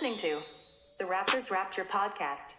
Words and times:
Listening 0.00 0.16
to 0.16 0.42
the 0.98 1.04
Raptors 1.04 1.50
Rapture 1.50 1.84
podcast. 1.84 2.54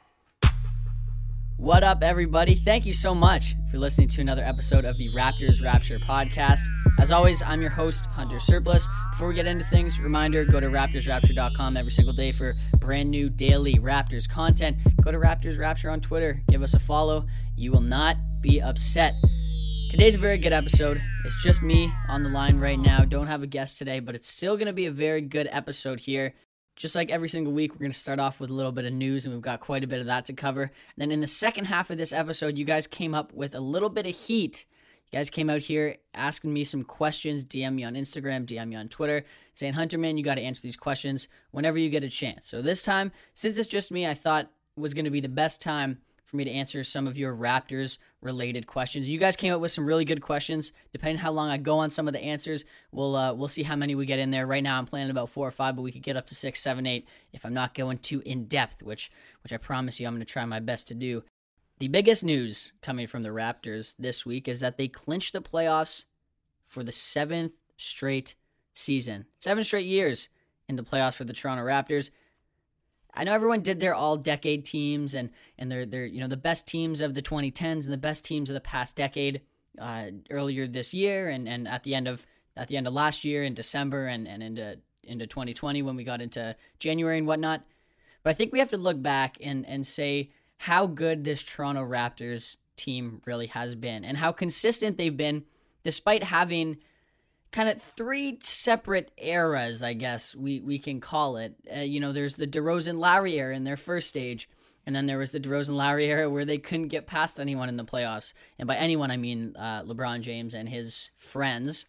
What 1.58 1.84
up, 1.84 2.03
everybody? 2.03 2.53
Thank 2.53 2.86
you 2.86 2.94
so 2.94 3.16
much 3.16 3.56
for 3.72 3.80
listening 3.80 4.09
to 4.09 4.22
another 4.22 4.44
episode 4.44 4.86
of 4.86 4.95
the 5.00 5.09
Raptors 5.09 5.59
Rapture 5.59 5.97
podcast. 5.97 6.59
As 7.00 7.12
always, 7.12 7.42
I'm 7.42 7.59
your 7.59 7.72
host, 7.72 8.06
Hunter 8.06 8.38
Surplus. 8.38 8.88
Before 9.09 9.28
we 9.28 9.34
get 9.34 9.47
into 9.47 9.66
things, 9.66 10.00
reminder 10.00 10.45
go 10.45 10.59
to 10.59 10.67
raptorsrapture.com 10.67 11.78
every 11.78 11.92
single 11.92 12.14
day 12.14 12.31
for 12.31 12.53
brand 12.80 13.09
new 13.09 13.28
daily 13.28 13.73
Raptors 13.78 14.30
content. 14.30 14.78
Go 15.03 15.12
to 15.12 15.17
Raptors 15.17 15.58
Rapture 15.58 15.89
on 15.89 16.00
Twitter, 16.00 16.39
give 16.47 16.62
us 16.62 16.75
a 16.75 16.80
follow. 16.80 17.25
You 17.58 17.72
will 17.72 17.81
not 17.81 18.17
be 18.44 18.62
upset. 18.62 19.16
Today's 19.89 20.14
a 20.14 20.19
very 20.19 20.38
good 20.38 20.53
episode. 20.53 21.02
It's 21.25 21.42
just 21.42 21.64
me 21.64 21.92
on 22.08 22.22
the 22.22 22.30
line 22.30 22.59
right 22.59 22.80
now. 22.80 23.03
Don't 23.03 23.25
have 23.25 23.42
a 23.42 23.47
guest 23.47 23.80
today, 23.80 24.00
but 24.00 24.14
it's 24.14 24.30
still 24.30 24.58
going 24.58 24.67
to 24.67 24.73
be 24.73 24.86
a 24.86 24.92
very 24.92 25.22
good 25.22 25.50
episode 25.52 26.02
here. 26.02 26.36
Just 26.75 26.95
like 26.95 27.11
every 27.11 27.30
single 27.30 27.53
week, 27.53 27.73
we're 27.73 27.80
going 27.80 27.91
to 27.91 27.97
start 27.97 28.19
off 28.19 28.39
with 28.39 28.50
a 28.50 28.53
little 28.53 28.72
bit 28.72 28.86
of 28.86 28.94
news, 28.94 29.25
and 29.25 29.33
we've 29.33 29.41
got 29.41 29.59
quite 29.59 29.83
a 29.83 29.88
bit 29.88 30.00
of 30.00 30.08
that 30.08 30.25
to 30.25 30.33
cover. 30.33 30.64
And 30.64 30.72
then 30.97 31.11
in 31.11 31.19
the 31.19 31.28
second 31.28 31.66
half 31.66 31.89
of 31.89 31.97
this 31.97 32.13
episode, 32.13 32.57
you 32.57 32.66
guys 32.66 32.88
came 32.88 33.13
up 33.13 33.34
with 33.34 33.56
a 33.56 33.59
little 33.59 33.90
bit 33.90 34.07
of 34.07 34.16
heat. 34.16 34.66
You 35.12 35.19
guys 35.19 35.29
came 35.29 35.50
out 35.50 35.62
here 35.62 35.97
asking 36.13 36.53
me 36.53 36.63
some 36.63 36.84
questions. 36.84 37.46
DM 37.46 37.75
me 37.75 37.84
on 37.84 37.96
Instagram, 37.96 38.46
DM 38.46 38.69
me 38.69 38.75
on 38.75 38.88
Twitter, 38.88 39.25
saying, 39.53 39.73
Hunter, 39.73 39.97
man, 39.97 40.18
you 40.18 40.23
got 40.23 40.35
to 40.35 40.41
answer 40.41 40.62
these 40.62 40.78
questions 40.78 41.28
whenever 41.51 41.78
you 41.78 41.90
get 41.90 42.03
a 42.03 42.09
chance. 42.09 42.47
So 42.47 42.62
this 42.62 42.84
time, 42.84 43.12
since 43.34 43.57
it's 43.57 43.67
just 43.67 43.91
me, 43.91 44.07
I 44.07 44.13
thought 44.13 44.50
was 44.78 44.94
going 44.94 45.06
to 45.06 45.12
be 45.12 45.22
the 45.22 45.29
best 45.29 45.62
time 45.62 46.00
for 46.24 46.38
me 46.38 46.44
to 46.44 46.52
answer 46.52 46.84
some 46.84 47.08
of 47.08 47.18
your 47.18 47.36
Raptors 47.36 47.98
related 48.22 48.68
questions. 48.68 49.08
You 49.08 49.20
guys 49.20 49.36
came 49.36 49.54
up 49.54 49.59
with 49.59 49.72
some 49.72 49.86
really 49.86 50.06
good 50.06 50.22
questions. 50.22 50.72
Depending 50.94 51.18
how 51.18 51.32
long 51.32 51.50
I 51.50 51.58
go 51.58 51.80
on 51.80 51.90
some 51.90 52.08
of 52.08 52.14
the 52.14 52.24
answers, 52.24 52.64
we'll 52.92 53.16
uh, 53.16 53.34
we'll 53.34 53.48
see 53.48 53.64
how 53.64 53.76
many 53.76 53.96
we 53.96 54.06
get 54.06 54.20
in 54.20 54.32
there. 54.32 54.48
Right 54.48 54.64
now, 54.64 54.78
I'm 54.78 54.86
planning 54.86 55.12
about 55.12 55.30
four 55.30 55.48
or 55.48 55.52
five, 55.52 55.76
but 55.76 55.82
we 55.82 55.92
could 55.92 56.04
get 56.04 56.18
up 56.18 56.26
to 56.28 56.36
six, 56.36 56.62
seven, 56.62 56.86
eight 56.86 57.08
if 57.34 57.46
I'm 57.46 57.54
not 57.54 57.74
going 57.74 57.98
too 57.98 58.22
in 58.26 58.46
depth, 58.46 58.84
which 58.84 59.12
which 59.44 59.54
I 59.54 59.58
promise 59.58 60.00
you 60.00 60.08
I'm 60.08 60.14
going 60.14 60.26
to 60.26 60.32
try 60.32 60.46
my 60.46 60.59
best 60.59 60.88
to 60.90 60.94
do. 60.94 61.24
The 61.80 61.88
biggest 61.88 62.24
news 62.24 62.74
coming 62.82 63.08
from 63.08 63.24
the 63.24 63.30
Raptors 63.30 63.96
this 63.98 64.26
week 64.26 64.48
is 64.48 64.59
that 64.59 64.78
they 64.78 64.88
clinched 64.88 65.34
the 65.34 65.42
playoffs 65.42 66.06
for 66.68 66.84
the 66.84 66.92
seventh 66.92 67.53
straight 67.78 68.36
season, 68.74 69.26
seven 69.40 69.64
straight 69.64 69.88
years 69.88 70.30
in 70.70 70.76
the 70.76 70.84
playoffs 70.84 71.16
for 71.16 71.24
the 71.24 71.34
Toronto 71.34 71.64
Raptors. 71.64 72.12
I 73.13 73.23
know 73.23 73.33
everyone 73.33 73.61
did 73.61 73.79
their 73.79 73.94
all 73.94 74.17
decade 74.17 74.66
teams 74.66 75.13
and 75.13 75.29
and 75.57 75.72
they're 75.72 75.85
they're 75.85 76.05
you 76.05 76.19
know 76.19 76.27
the 76.27 76.38
best 76.38 76.67
teams 76.67 77.01
of 77.01 77.13
the 77.13 77.22
2010s 77.22 77.83
and 77.83 77.94
the 77.94 77.97
best 77.97 78.25
teams 78.25 78.49
of 78.49 78.53
the 78.53 78.61
past 78.61 78.95
decade 78.95 79.41
uh, 79.79 80.07
earlier 80.29 80.67
this 80.67 80.94
year 80.94 81.29
and, 81.29 81.47
and 81.47 81.67
at 81.67 81.83
the 81.83 81.95
end 81.95 82.07
of 82.07 82.25
at 82.55 82.67
the 82.67 82.77
end 82.77 82.88
of 82.88 82.94
last 82.94 83.23
year 83.23 83.44
in 83.44 83.53
December 83.53 84.07
and, 84.07 84.27
and 84.27 84.44
into 84.44 84.77
into 85.03 85.25
2020 85.27 85.81
when 85.81 85.95
we 85.95 86.03
got 86.03 86.22
into 86.22 86.55
January 86.79 87.17
and 87.17 87.27
whatnot. 87.27 87.63
But 88.23 88.31
I 88.31 88.33
think 88.33 88.53
we 88.53 88.59
have 88.59 88.69
to 88.69 88.77
look 88.77 89.01
back 89.01 89.38
and 89.41 89.66
and 89.66 89.85
say 89.85 90.31
how 90.57 90.88
good 90.88 91.23
this 91.23 91.43
Toronto 91.43 91.83
Raptors 91.83 92.57
team 92.75 93.22
really 93.25 93.47
has 93.47 93.75
been 93.75 94.03
and 94.05 94.17
how 94.17 94.31
consistent 94.31 94.97
they've 94.97 95.16
been 95.16 95.43
despite 95.83 96.23
having 96.23 96.78
kind 97.51 97.69
of 97.69 97.81
three 97.81 98.39
separate 98.41 99.12
eras, 99.17 99.84
I 99.84 99.94
guess 99.94 100.35
we, 100.35 100.62
we 100.62 100.79
can 100.79 101.00
call 101.00 101.38
it. 101.38 101.56
Uh, 101.75 101.79
you 101.81 102.00
know, 102.00 102.12
there's 102.12 102.35
the 102.35 102.47
DeRozan 102.47 102.97
Lowry 102.97 103.39
era 103.39 103.56
in 103.56 103.63
their 103.63 103.78
first 103.78 104.07
stage, 104.07 104.50
and 104.85 104.95
then 104.95 105.06
there 105.06 105.17
was 105.17 105.31
the 105.31 105.39
DeRozan 105.39 105.75
Lowry 105.75 106.06
era 106.06 106.29
where 106.29 106.45
they 106.45 106.57
couldn't 106.57 106.88
get 106.88 107.07
past 107.07 107.40
anyone 107.40 107.69
in 107.69 107.78
the 107.78 107.85
playoffs. 107.85 108.34
And 108.57 108.67
by 108.67 108.78
anyone, 108.78 109.11
I 109.11 109.17
mean 109.17 109.56
uh, 109.57 109.84
LeBron 109.84 110.22
James 110.22 110.53
and 110.53 110.67
his 110.67 111.11
friends. 111.17 111.85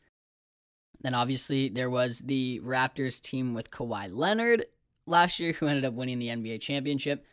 Then 1.00 1.14
obviously 1.14 1.68
there 1.68 1.90
was 1.90 2.20
the 2.20 2.60
Raptors 2.64 3.20
team 3.20 3.54
with 3.54 3.70
Kawhi 3.70 4.10
Leonard 4.12 4.66
last 5.06 5.38
year, 5.40 5.52
who 5.52 5.66
ended 5.66 5.84
up 5.84 5.94
winning 5.94 6.18
the 6.18 6.28
NBA 6.28 6.60
championship. 6.60 7.24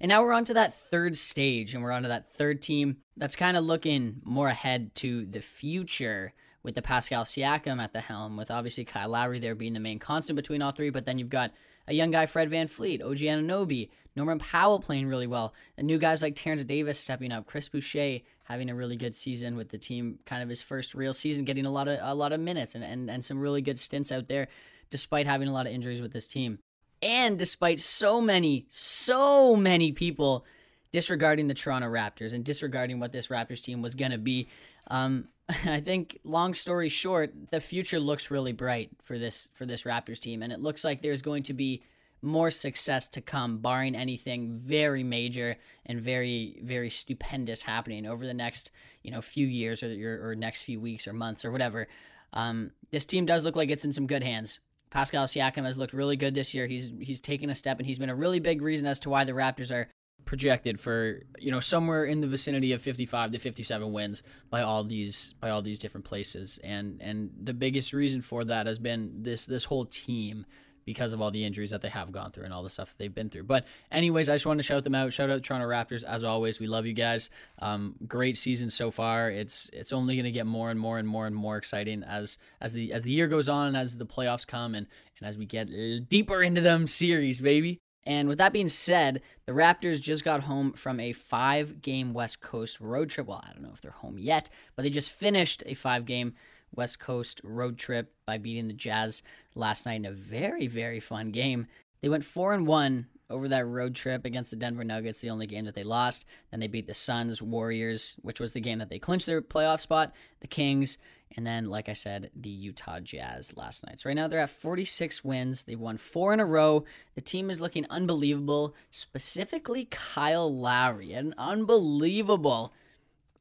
And 0.00 0.08
now 0.08 0.22
we're 0.22 0.32
on 0.32 0.44
to 0.46 0.54
that 0.54 0.74
third 0.74 1.16
stage, 1.16 1.74
and 1.74 1.82
we're 1.82 1.92
on 1.92 2.02
to 2.02 2.08
that 2.08 2.32
third 2.34 2.60
team 2.60 2.98
that's 3.16 3.36
kind 3.36 3.56
of 3.56 3.64
looking 3.64 4.20
more 4.24 4.48
ahead 4.48 4.94
to 4.96 5.24
the 5.26 5.40
future 5.40 6.34
with 6.64 6.74
the 6.74 6.82
Pascal 6.82 7.24
Siakam 7.24 7.80
at 7.80 7.92
the 7.92 8.00
helm, 8.00 8.36
with 8.36 8.50
obviously 8.50 8.84
Kyle 8.84 9.10
Lowry 9.10 9.38
there 9.38 9.54
being 9.54 9.74
the 9.74 9.80
main 9.80 10.00
constant 10.00 10.34
between 10.34 10.62
all 10.62 10.72
three. 10.72 10.90
But 10.90 11.04
then 11.04 11.18
you've 11.18 11.28
got 11.28 11.52
a 11.86 11.92
young 11.92 12.10
guy, 12.10 12.26
Fred 12.26 12.50
VanVleet, 12.50 13.04
OG 13.04 13.18
Anunoby, 13.18 13.90
Norman 14.16 14.38
Powell 14.38 14.80
playing 14.80 15.06
really 15.06 15.26
well, 15.26 15.54
and 15.76 15.86
new 15.86 15.98
guys 15.98 16.22
like 16.22 16.34
Terrence 16.34 16.64
Davis 16.64 16.98
stepping 16.98 17.30
up, 17.30 17.46
Chris 17.46 17.68
Boucher 17.68 18.20
having 18.44 18.70
a 18.70 18.74
really 18.74 18.96
good 18.96 19.14
season 19.14 19.56
with 19.56 19.68
the 19.68 19.78
team, 19.78 20.18
kind 20.24 20.42
of 20.42 20.48
his 20.48 20.62
first 20.62 20.94
real 20.94 21.12
season, 21.12 21.44
getting 21.44 21.66
a 21.66 21.70
lot 21.70 21.86
of 21.86 21.98
a 22.00 22.14
lot 22.14 22.32
of 22.32 22.40
minutes 22.40 22.74
and, 22.74 22.82
and, 22.82 23.10
and 23.10 23.24
some 23.24 23.38
really 23.38 23.62
good 23.62 23.78
stints 23.78 24.10
out 24.10 24.28
there, 24.28 24.48
despite 24.90 25.26
having 25.26 25.48
a 25.48 25.52
lot 25.52 25.66
of 25.66 25.72
injuries 25.72 26.00
with 26.00 26.12
this 26.12 26.26
team. 26.26 26.58
And 27.02 27.38
despite 27.38 27.80
so 27.80 28.20
many, 28.20 28.64
so 28.68 29.56
many 29.56 29.92
people 29.92 30.46
disregarding 30.90 31.48
the 31.48 31.54
Toronto 31.54 31.88
Raptors 31.88 32.32
and 32.32 32.44
disregarding 32.44 33.00
what 33.00 33.12
this 33.12 33.26
Raptors 33.26 33.60
team 33.60 33.82
was 33.82 33.94
to 33.94 34.16
be, 34.16 34.48
um, 34.86 35.28
I 35.66 35.80
think 35.80 36.18
long 36.24 36.54
story 36.54 36.88
short, 36.88 37.34
the 37.50 37.60
future 37.60 38.00
looks 38.00 38.30
really 38.30 38.52
bright 38.52 38.90
for 39.02 39.18
this 39.18 39.50
for 39.54 39.66
this 39.66 39.82
Raptors 39.82 40.18
team 40.18 40.42
and 40.42 40.52
it 40.52 40.60
looks 40.60 40.84
like 40.84 41.02
there's 41.02 41.22
going 41.22 41.42
to 41.44 41.52
be 41.52 41.82
more 42.22 42.50
success 42.50 43.10
to 43.10 43.20
come 43.20 43.58
barring 43.58 43.94
anything 43.94 44.58
very 44.58 45.04
major 45.04 45.56
and 45.84 46.00
very 46.00 46.58
very 46.62 46.88
stupendous 46.88 47.60
happening 47.60 48.06
over 48.06 48.26
the 48.26 48.32
next, 48.32 48.70
you 49.02 49.10
know, 49.10 49.20
few 49.20 49.46
years 49.46 49.82
or 49.82 50.30
or 50.30 50.34
next 50.34 50.62
few 50.62 50.80
weeks 50.80 51.06
or 51.06 51.12
months 51.12 51.44
or 51.44 51.50
whatever. 51.50 51.88
Um, 52.32 52.72
this 52.90 53.04
team 53.04 53.26
does 53.26 53.44
look 53.44 53.56
like 53.56 53.70
it's 53.70 53.84
in 53.84 53.92
some 53.92 54.06
good 54.06 54.24
hands. 54.24 54.60
Pascal 54.90 55.26
Siakam 55.26 55.64
has 55.64 55.76
looked 55.76 55.92
really 55.92 56.16
good 56.16 56.34
this 56.34 56.54
year. 56.54 56.66
He's 56.66 56.90
he's 57.00 57.20
taken 57.20 57.50
a 57.50 57.54
step 57.54 57.78
and 57.78 57.86
he's 57.86 57.98
been 57.98 58.08
a 58.08 58.14
really 58.14 58.40
big 58.40 58.62
reason 58.62 58.86
as 58.86 59.00
to 59.00 59.10
why 59.10 59.24
the 59.24 59.32
Raptors 59.32 59.70
are 59.70 59.88
projected 60.24 60.80
for 60.80 61.22
you 61.38 61.50
know 61.50 61.60
somewhere 61.60 62.06
in 62.06 62.20
the 62.20 62.26
vicinity 62.26 62.72
of 62.72 62.80
55 62.80 63.32
to 63.32 63.38
57 63.38 63.92
wins 63.92 64.22
by 64.50 64.62
all 64.62 64.82
these 64.82 65.34
by 65.40 65.50
all 65.50 65.62
these 65.62 65.78
different 65.78 66.04
places 66.04 66.58
and 66.64 67.00
and 67.02 67.30
the 67.42 67.52
biggest 67.54 67.92
reason 67.92 68.22
for 68.22 68.42
that 68.44 68.66
has 68.66 68.78
been 68.78 69.12
this 69.22 69.46
this 69.46 69.64
whole 69.64 69.84
team 69.84 70.46
because 70.84 71.12
of 71.12 71.20
all 71.20 71.30
the 71.30 71.44
injuries 71.44 71.70
that 71.70 71.82
they 71.82 71.88
have 71.88 72.12
gone 72.12 72.30
through 72.30 72.44
and 72.44 72.52
all 72.52 72.62
the 72.62 72.70
stuff 72.70 72.90
that 72.90 72.98
they've 72.98 73.14
been 73.14 73.30
through. 73.30 73.44
But 73.44 73.64
anyways, 73.90 74.28
I 74.28 74.34
just 74.34 74.46
wanted 74.46 74.62
to 74.62 74.66
shout 74.66 74.84
them 74.84 74.94
out. 74.94 75.12
Shout 75.12 75.30
out 75.30 75.42
Toronto 75.42 75.66
Raptors 75.66 76.04
as 76.04 76.24
always. 76.24 76.60
We 76.60 76.66
love 76.66 76.86
you 76.86 76.92
guys. 76.92 77.30
Um, 77.60 77.94
great 78.06 78.36
season 78.36 78.70
so 78.70 78.90
far. 78.90 79.30
It's 79.30 79.70
it's 79.72 79.92
only 79.92 80.14
going 80.14 80.24
to 80.24 80.30
get 80.30 80.46
more 80.46 80.70
and 80.70 80.78
more 80.78 80.98
and 80.98 81.08
more 81.08 81.26
and 81.26 81.34
more 81.34 81.56
exciting 81.56 82.02
as 82.02 82.38
as 82.60 82.72
the 82.72 82.92
as 82.92 83.02
the 83.02 83.10
year 83.10 83.28
goes 83.28 83.48
on 83.48 83.68
and 83.68 83.76
as 83.76 83.96
the 83.96 84.06
playoffs 84.06 84.46
come 84.46 84.74
and 84.74 84.86
and 85.18 85.28
as 85.28 85.38
we 85.38 85.46
get 85.46 85.68
deeper 86.08 86.42
into 86.42 86.60
them 86.60 86.86
series, 86.86 87.40
baby. 87.40 87.80
And 88.06 88.28
with 88.28 88.38
that 88.38 88.52
being 88.52 88.68
said, 88.68 89.22
the 89.46 89.52
Raptors 89.52 90.00
just 90.00 90.24
got 90.24 90.42
home 90.42 90.72
from 90.72 91.00
a 91.00 91.12
five 91.12 91.80
game 91.80 92.12
West 92.12 92.40
Coast 92.40 92.80
road 92.80 93.10
trip. 93.10 93.26
Well, 93.26 93.42
I 93.46 93.52
don't 93.52 93.62
know 93.62 93.72
if 93.72 93.80
they're 93.80 93.90
home 93.90 94.18
yet, 94.18 94.50
but 94.76 94.82
they 94.82 94.90
just 94.90 95.10
finished 95.10 95.62
a 95.66 95.74
five 95.74 96.04
game 96.04 96.34
West 96.74 96.98
Coast 96.98 97.40
road 97.44 97.78
trip 97.78 98.12
by 98.26 98.38
beating 98.38 98.68
the 98.68 98.74
Jazz 98.74 99.22
last 99.54 99.86
night 99.86 99.96
in 99.96 100.06
a 100.06 100.12
very, 100.12 100.66
very 100.66 101.00
fun 101.00 101.30
game. 101.30 101.66
They 102.02 102.08
went 102.08 102.24
4 102.24 102.54
and 102.54 102.66
1 102.66 103.06
over 103.30 103.48
that 103.48 103.66
road 103.66 103.94
trip 103.94 104.24
against 104.24 104.50
the 104.50 104.56
Denver 104.56 104.84
Nuggets, 104.84 105.20
the 105.20 105.30
only 105.30 105.46
game 105.46 105.64
that 105.64 105.74
they 105.74 105.84
lost. 105.84 106.26
Then 106.50 106.60
they 106.60 106.66
beat 106.66 106.86
the 106.86 106.94
Suns, 106.94 107.40
Warriors, 107.40 108.16
which 108.22 108.40
was 108.40 108.52
the 108.52 108.60
game 108.60 108.78
that 108.78 108.90
they 108.90 108.98
clinched 108.98 109.26
their 109.26 109.42
playoff 109.42 109.80
spot, 109.80 110.14
the 110.40 110.46
Kings, 110.46 110.98
and 111.36 111.46
then, 111.46 111.64
like 111.64 111.88
I 111.88 111.94
said, 111.94 112.30
the 112.36 112.48
Utah 112.48 113.00
Jazz 113.00 113.56
last 113.56 113.84
night. 113.86 113.98
So 113.98 114.08
right 114.08 114.14
now 114.14 114.28
they're 114.28 114.40
at 114.40 114.50
46 114.50 115.24
wins. 115.24 115.64
They've 115.64 115.80
won 115.80 115.96
four 115.96 116.32
in 116.32 116.38
a 116.38 116.46
row. 116.46 116.84
The 117.14 117.20
team 117.20 117.50
is 117.50 117.60
looking 117.60 117.86
unbelievable, 117.90 118.74
specifically 118.90 119.86
Kyle 119.90 120.54
Lowry. 120.54 121.12
An 121.12 121.34
unbelievable 121.36 122.72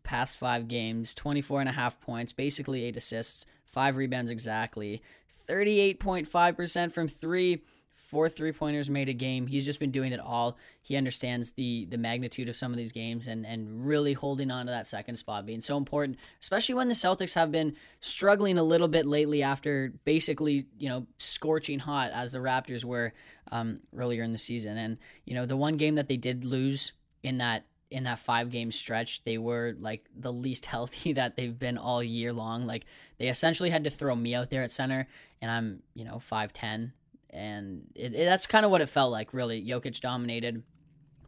past 0.04 0.38
five 0.38 0.68
games 0.68 1.14
24 1.14 1.62
and 1.62 1.70
a 1.70 1.74
half 1.74 2.00
points, 2.00 2.34
basically 2.34 2.84
eight 2.84 2.98
assists, 2.98 3.46
five 3.66 3.96
rebounds 3.96 4.32
exactly, 4.32 5.02
38.5% 5.48 6.92
from 6.92 7.08
three, 7.08 7.62
four 7.96 8.30
three 8.30 8.52
pointers 8.52 8.90
made 8.90 9.10
a 9.10 9.14
game. 9.14 9.48
He's 9.48 9.66
just 9.66 9.80
been 9.80 9.92
doing 9.92 10.14
it 10.14 10.20
all. 10.20 10.58
He 10.82 10.96
understands 10.96 11.52
the 11.52 11.86
the 11.86 11.98
magnitude 11.98 12.50
of 12.50 12.56
some 12.56 12.72
of 12.72 12.78
these 12.78 12.92
games 12.92 13.28
and 13.28 13.46
and 13.46 13.86
really 13.86 14.14
holding 14.14 14.52
on 14.52 14.66
to 14.66 14.72
that 14.72 14.88
second 14.88 15.16
spot 15.16 15.46
being 15.46 15.62
so 15.62 15.78
important, 15.78 16.18
especially 16.42 16.76
when 16.76 16.88
the 16.88 16.94
Celtics 16.94 17.34
have 17.34 17.52
been 17.52 17.76
struggling 18.00 18.58
a 18.58 18.64
little 18.64 18.88
bit 18.88 19.06
lately 19.06 19.44
after 19.44 19.94
basically 20.06 20.66
you 20.78 20.90
know 20.90 21.06
scorching 21.18 21.80
hot 21.80 22.12
as 22.12 22.32
the 22.32 22.40
Raptors 22.40 22.84
were 22.84 23.14
um, 23.52 23.80
earlier 23.96 24.24
in 24.24 24.32
the 24.32 24.38
season. 24.38 24.78
And 24.78 25.00
you 25.26 25.36
know 25.36 25.46
the 25.46 25.58
one 25.58 25.78
game 25.78 25.96
that 25.96 26.08
they 26.08 26.18
did 26.18 26.46
lose 26.46 26.94
in 27.24 27.38
that 27.38 27.66
in 27.94 28.06
that 28.06 28.18
five 28.18 28.50
game 28.50 28.72
stretch, 28.72 29.24
they 29.24 29.38
were 29.38 29.76
like 29.80 30.06
the 30.18 30.34
least 30.34 30.66
healthy 30.74 31.14
that 31.14 31.38
they've 31.38 31.58
been 31.58 31.78
all 31.78 32.04
year 32.04 32.34
long. 32.34 32.66
Like 32.66 32.86
they 33.20 33.28
essentially 33.28 33.70
had 33.70 33.84
to 33.86 33.90
throw 33.90 34.16
me 34.16 34.36
out 34.36 34.50
there 34.50 34.64
at 34.64 34.72
center, 34.72 35.08
and 35.42 35.50
I'm 35.50 35.84
you 35.94 36.04
know 36.04 36.20
five 36.20 36.52
ten, 36.52 36.92
and 37.34 37.88
it, 37.96 38.14
it, 38.14 38.26
that's 38.26 38.48
kind 38.48 38.66
of 38.66 38.72
what 38.72 38.82
it 38.82 38.90
felt 38.90 39.12
like. 39.12 39.34
Really, 39.34 39.66
Jokic 39.66 40.00
dominated, 40.00 40.64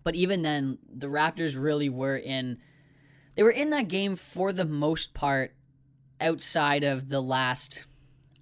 but 0.03 0.15
even 0.15 0.41
then, 0.41 0.77
the 0.87 1.07
Raptors 1.07 1.61
really 1.61 1.89
were 1.89 2.17
in. 2.17 2.59
They 3.35 3.43
were 3.43 3.51
in 3.51 3.71
that 3.71 3.89
game 3.89 4.15
for 4.15 4.53
the 4.53 4.65
most 4.65 5.13
part, 5.13 5.53
outside 6.21 6.83
of 6.83 7.09
the 7.09 7.21
last 7.21 7.85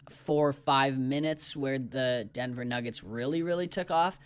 four 0.10 0.50
or 0.50 0.54
five 0.54 0.98
minutes 0.98 1.56
where 1.56 1.80
the 1.80 2.30
Denver 2.32 2.66
Nuggets 2.66 3.04
really, 3.04 3.42
really 3.42 3.68
took 3.68 3.90
off. 3.90 4.20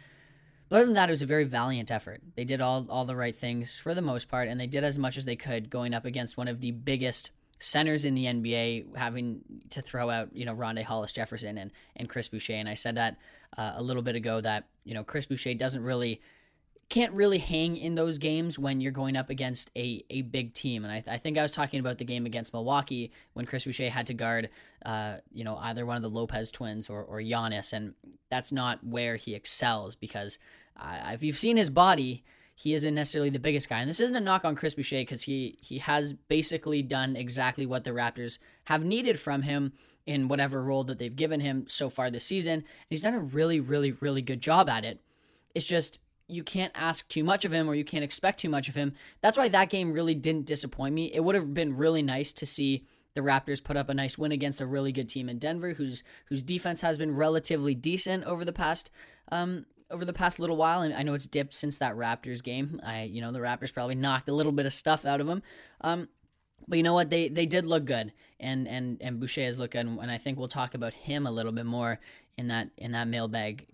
But 0.69 0.78
other 0.78 0.86
than 0.86 0.95
that, 0.95 1.10
it 1.10 1.13
was 1.13 1.22
a 1.22 1.28
very 1.28 1.45
valiant 1.45 1.92
effort. 1.92 2.22
They 2.36 2.44
did 2.44 2.60
all, 2.60 2.86
all 2.89 3.06
the 3.06 3.16
right 3.16 3.36
things 3.36 3.80
for 3.80 3.94
the 3.94 4.01
most 4.01 4.28
part, 4.28 4.50
and 4.50 4.60
they 4.60 4.68
did 4.68 4.84
as 4.84 5.00
much 5.00 5.18
as 5.18 5.24
they 5.24 5.38
could 5.38 5.69
going 5.69 5.94
up 5.94 6.04
against 6.04 6.36
one 6.36 6.50
of 6.50 6.60
the 6.60 6.72
biggest 6.72 7.31
centers 7.59 8.06
in 8.06 8.15
the 8.15 8.25
NBA, 8.25 8.95
having 8.95 9.42
to 9.71 9.81
throw 9.81 10.09
out, 10.09 10.30
you 10.33 10.45
know, 10.45 10.56
Rondae 10.56 10.83
Hollis 10.83 11.12
Jefferson 11.12 11.57
and, 11.57 11.71
and 11.95 12.07
Chris 12.07 12.27
Boucher. 12.27 12.54
And 12.54 12.69
I 12.69 12.75
said 12.75 12.95
that 12.95 13.18
uh, 13.57 13.74
a 13.75 13.83
little 13.83 14.04
bit 14.04 14.15
ago 14.15 14.42
that, 14.42 14.65
you 14.83 14.94
know, 14.94 15.04
Chris 15.04 15.25
Boucher 15.25 15.54
doesn't 15.54 15.83
really 15.83 16.21
can't 16.89 17.13
really 17.13 17.38
hang 17.38 17.75
in 17.75 17.95
those 17.95 18.18
games 18.18 18.57
when 18.57 18.80
you're 18.80 18.94
going 18.94 19.18
up 19.18 19.30
against 19.30 19.69
a, 19.75 20.06
a 20.09 20.21
big 20.21 20.54
team. 20.54 20.86
And 20.86 20.94
I, 20.94 21.04
I 21.06 21.18
think 21.18 21.38
I 21.38 21.42
was 21.42 21.51
talking 21.51 21.81
about 21.81 21.98
the 21.98 22.06
game 22.06 22.25
against 22.25 22.54
Milwaukee 22.54 23.12
when 23.33 23.45
Chris 23.45 23.65
Boucher 23.65 23.89
had 23.89 24.07
to 24.07 24.13
guard, 24.13 24.50
uh, 24.86 25.18
you 25.33 25.44
know, 25.44 25.57
either 25.57 25.86
one 25.86 25.98
of 25.98 26.01
the 26.01 26.10
Lopez 26.10 26.50
twins 26.50 26.89
or, 26.89 27.03
or 27.03 27.19
Giannis. 27.19 27.74
And 27.74 27.94
that's 28.30 28.53
not 28.53 28.81
where 28.86 29.18
he 29.18 29.36
excels 29.36 29.95
because 29.95 30.39
uh, 30.77 31.12
if 31.12 31.24
you've 31.24 31.38
seen 31.38 31.57
his 31.57 31.69
body, 31.69 32.24
he 32.59 32.74
isn't 32.74 32.95
necessarily 32.95 33.30
the 33.30 33.38
biggest 33.38 33.69
guy. 33.69 33.81
And 33.81 33.88
this 33.88 34.00
isn't 34.00 34.15
a 34.15 34.19
knock 34.19 34.44
on 34.44 34.56
Chris 34.56 34.74
Boucher 34.74 34.98
because 34.98 35.21
he, 35.21 35.59
he 35.62 35.77
has 35.77 36.13
basically 36.13 36.81
done 36.81 37.15
exactly 37.15 37.68
what 37.68 37.83
the 37.83 37.92
Raptors 37.92 38.39
have 38.65 38.83
needed 38.83 39.19
from 39.19 39.44
him 39.44 39.74
in 40.07 40.27
whatever 40.27 40.63
role 40.63 40.83
that 40.86 40.98
they've 40.98 41.15
given 41.15 41.39
him 41.39 41.65
so 41.68 41.88
far 41.88 42.09
this 42.09 42.25
season. 42.25 42.54
And 42.54 42.63
he's 42.89 43.04
done 43.04 43.13
a 43.13 43.19
really, 43.19 43.59
really, 43.59 43.92
really 43.92 44.24
good 44.24 44.42
job 44.42 44.69
at 44.69 44.86
it. 44.86 45.00
It's 45.54 45.68
just 45.68 46.00
you 46.27 46.44
can't 46.44 46.71
ask 46.74 47.07
too 47.07 47.24
much 47.24 47.45
of 47.45 47.51
him 47.51 47.69
or 47.69 47.75
you 47.75 47.86
can't 47.86 48.04
expect 48.04 48.39
too 48.39 48.50
much 48.50 48.68
of 48.68 48.74
him. 48.74 48.95
That's 49.21 49.38
why 49.38 49.50
that 49.50 49.69
game 49.69 49.94
really 49.94 50.15
didn't 50.15 50.48
disappoint 50.48 50.95
me. 50.95 51.13
It 51.13 51.24
would 51.24 51.36
have 51.36 51.53
been 51.53 51.77
really 51.77 52.01
nice 52.01 52.33
to 52.33 52.48
see 52.48 52.88
the 53.13 53.21
Raptors 53.21 53.63
put 53.63 53.77
up 53.77 53.89
a 53.89 53.94
nice 53.94 54.18
win 54.18 54.31
against 54.31 54.62
a 54.62 54.65
really 54.65 54.92
good 54.92 55.10
team 55.10 55.30
in 55.30 55.38
Denver, 55.38 55.74
whose 55.74 56.03
whose 56.25 56.42
defense 56.42 56.81
has 56.81 56.98
been 56.98 57.15
relatively 57.15 57.75
decent 57.75 58.24
over 58.24 58.44
the 58.44 58.51
past 58.51 58.89
um, 59.31 59.68
over 59.89 60.06
the 60.06 60.13
past 60.13 60.39
little 60.39 60.57
while. 60.57 60.81
And 60.81 60.94
I 60.94 61.04
know 61.04 61.13
it's 61.13 61.28
dipped 61.28 61.54
since 61.54 61.80
that 61.80 61.95
Raptors 61.95 62.44
game. 62.44 62.80
I 62.84 63.04
you 63.04 63.22
know 63.22 63.31
the 63.31 63.39
Raptors 63.39 63.74
probably 63.74 63.95
knocked 63.95 64.30
a 64.30 64.34
little 64.34 64.51
bit 64.51 64.66
of 64.66 64.74
stuff 64.74 65.06
out 65.06 65.22
of 65.22 65.28
them. 65.28 65.42
Um, 65.81 66.10
but 66.68 66.78
you 66.78 66.84
know 66.84 66.94
what? 66.94 67.10
They 67.10 67.30
they 67.30 67.45
did 67.45 67.66
look 67.66 67.86
good, 67.86 68.13
and 68.39 68.68
and 68.68 68.98
and 69.01 69.19
Boucher 69.19 69.44
has 69.44 69.57
looked 69.57 69.74
good, 69.74 69.86
and 69.86 70.12
I 70.12 70.18
think 70.18 70.38
we'll 70.38 70.48
talk 70.48 70.74
about 70.74 70.94
him 70.94 71.25
a 71.25 71.31
little 71.31 71.51
bit 71.51 71.66
more 71.66 72.00
in 72.38 72.48
that 72.48 72.69
in 72.78 72.92
that 72.92 73.07
mailbag 73.07 73.66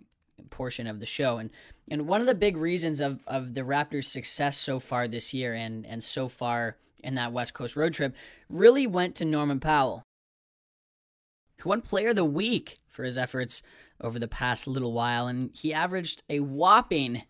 portion 0.49 0.87
of 0.87 0.99
the 0.99 1.05
show. 1.05 1.37
And 1.37 1.49
and 1.89 2.07
one 2.07 2.21
of 2.21 2.27
the 2.27 2.35
big 2.35 2.57
reasons 2.57 2.99
of 2.99 3.23
of 3.27 3.53
the 3.53 3.61
Raptors' 3.61 4.05
success 4.05 4.57
so 4.57 4.79
far 4.79 5.07
this 5.07 5.33
year 5.33 5.53
and 5.53 5.85
and 5.85 6.03
so 6.03 6.27
far 6.27 6.77
in 7.03 7.15
that 7.15 7.33
West 7.33 7.53
Coast 7.53 7.75
road 7.75 7.93
trip 7.93 8.15
really 8.49 8.87
went 8.87 9.15
to 9.15 9.25
Norman 9.25 9.59
Powell, 9.59 10.03
who 11.63 11.69
won 11.69 11.81
Player 11.81 12.09
of 12.09 12.15
the 12.15 12.25
Week 12.25 12.77
for 12.89 13.03
his 13.03 13.17
efforts 13.17 13.63
over 14.01 14.19
the 14.19 14.27
past 14.27 14.67
little 14.67 14.93
while, 14.93 15.27
and 15.27 15.49
he 15.53 15.73
averaged 15.73 16.23
a 16.29 16.39
whopping 16.39 17.23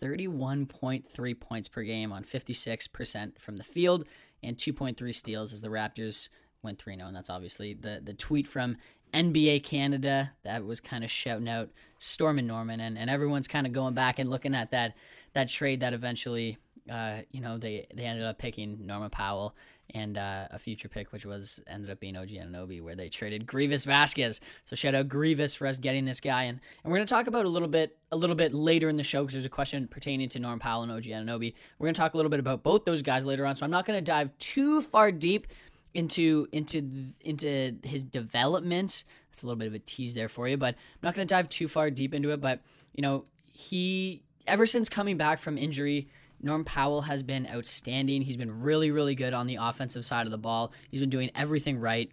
31.3 0.00 1.40
points 1.40 1.68
per 1.68 1.82
game 1.82 2.12
on 2.12 2.24
56% 2.24 3.38
from 3.38 3.56
the 3.56 3.64
field 3.64 4.06
and 4.42 4.56
2.3 4.56 5.14
steals 5.14 5.52
as 5.52 5.62
the 5.62 5.68
Raptors 5.68 6.28
went 6.62 6.78
3 6.78 6.96
0. 6.96 7.06
And 7.06 7.16
that's 7.16 7.30
obviously 7.30 7.74
the, 7.74 8.00
the 8.02 8.14
tweet 8.14 8.46
from 8.46 8.76
NBA 9.12 9.62
Canada 9.62 10.32
that 10.42 10.64
was 10.64 10.80
kind 10.80 11.04
of 11.04 11.10
shouting 11.10 11.48
out 11.48 11.70
Storming 11.98 12.46
Norman, 12.46 12.80
and, 12.80 12.98
and 12.98 13.08
everyone's 13.08 13.48
kind 13.48 13.66
of 13.66 13.72
going 13.72 13.94
back 13.94 14.18
and 14.18 14.28
looking 14.28 14.54
at 14.54 14.70
that 14.72 14.94
that 15.34 15.48
trade 15.48 15.80
that 15.80 15.94
eventually, 15.94 16.58
uh, 16.90 17.20
you 17.30 17.40
know, 17.40 17.56
they 17.58 17.86
they 17.94 18.04
ended 18.04 18.24
up 18.24 18.38
picking 18.38 18.86
Norman 18.86 19.10
Powell 19.10 19.54
and 19.90 20.18
uh, 20.18 20.48
a 20.50 20.58
future 20.58 20.88
pick, 20.88 21.12
which 21.12 21.26
was 21.26 21.60
ended 21.66 21.90
up 21.90 22.00
being 22.00 22.16
OG 22.16 22.28
Anunoby, 22.28 22.80
where 22.80 22.96
they 22.96 23.08
traded 23.08 23.46
Greivis 23.46 23.86
Vasquez. 23.86 24.40
So 24.64 24.74
shout 24.76 24.94
out 24.94 25.08
Greivis 25.08 25.56
for 25.56 25.66
us 25.66 25.78
getting 25.78 26.04
this 26.04 26.20
guy, 26.20 26.44
and 26.44 26.60
and 26.82 26.92
we're 26.92 26.98
gonna 26.98 27.06
talk 27.06 27.26
about 27.26 27.44
a 27.44 27.48
little 27.48 27.68
bit 27.68 27.96
a 28.12 28.16
little 28.16 28.36
bit 28.36 28.54
later 28.54 28.88
in 28.88 28.96
the 28.96 29.04
show 29.04 29.22
because 29.22 29.34
there's 29.34 29.46
a 29.46 29.50
question 29.50 29.86
pertaining 29.88 30.28
to 30.30 30.38
Norm 30.38 30.58
Powell 30.58 30.82
and 30.82 30.92
OG 30.92 31.04
Anunoby. 31.04 31.54
We're 31.78 31.86
gonna 31.86 31.94
talk 31.94 32.14
a 32.14 32.16
little 32.16 32.30
bit 32.30 32.40
about 32.40 32.62
both 32.62 32.84
those 32.84 33.02
guys 33.02 33.24
later 33.24 33.46
on, 33.46 33.54
so 33.54 33.64
I'm 33.64 33.70
not 33.70 33.86
gonna 33.86 34.00
dive 34.00 34.36
too 34.38 34.82
far 34.82 35.12
deep 35.12 35.46
into 35.94 36.48
into 36.52 37.12
into 37.20 37.76
his 37.84 38.04
development. 38.04 39.04
That's 39.30 39.42
a 39.42 39.46
little 39.46 39.58
bit 39.58 39.68
of 39.68 39.74
a 39.74 39.78
tease 39.78 40.14
there 40.14 40.28
for 40.28 40.48
you, 40.48 40.56
but 40.56 40.74
I'm 40.74 41.00
not 41.02 41.14
going 41.14 41.26
to 41.26 41.32
dive 41.34 41.48
too 41.48 41.68
far 41.68 41.90
deep 41.90 42.14
into 42.14 42.30
it. 42.30 42.40
But 42.40 42.60
you 42.94 43.02
know, 43.02 43.24
he 43.52 44.22
ever 44.46 44.66
since 44.66 44.88
coming 44.88 45.16
back 45.16 45.38
from 45.38 45.56
injury, 45.56 46.08
Norm 46.44 46.62
Powell 46.62 47.00
has 47.00 47.22
been 47.22 47.48
outstanding. 47.52 48.20
He's 48.20 48.36
been 48.36 48.60
really, 48.60 48.90
really 48.90 49.14
good 49.14 49.32
on 49.32 49.46
the 49.46 49.56
offensive 49.60 50.04
side 50.04 50.26
of 50.26 50.30
the 50.30 50.38
ball. 50.38 50.72
He's 50.90 51.00
been 51.00 51.08
doing 51.10 51.30
everything 51.34 51.78
right, 51.78 52.12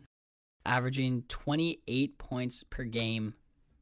averaging 0.65 1.23
28 1.27 2.17
points 2.17 2.63
per 2.69 2.85
game, 2.85 3.33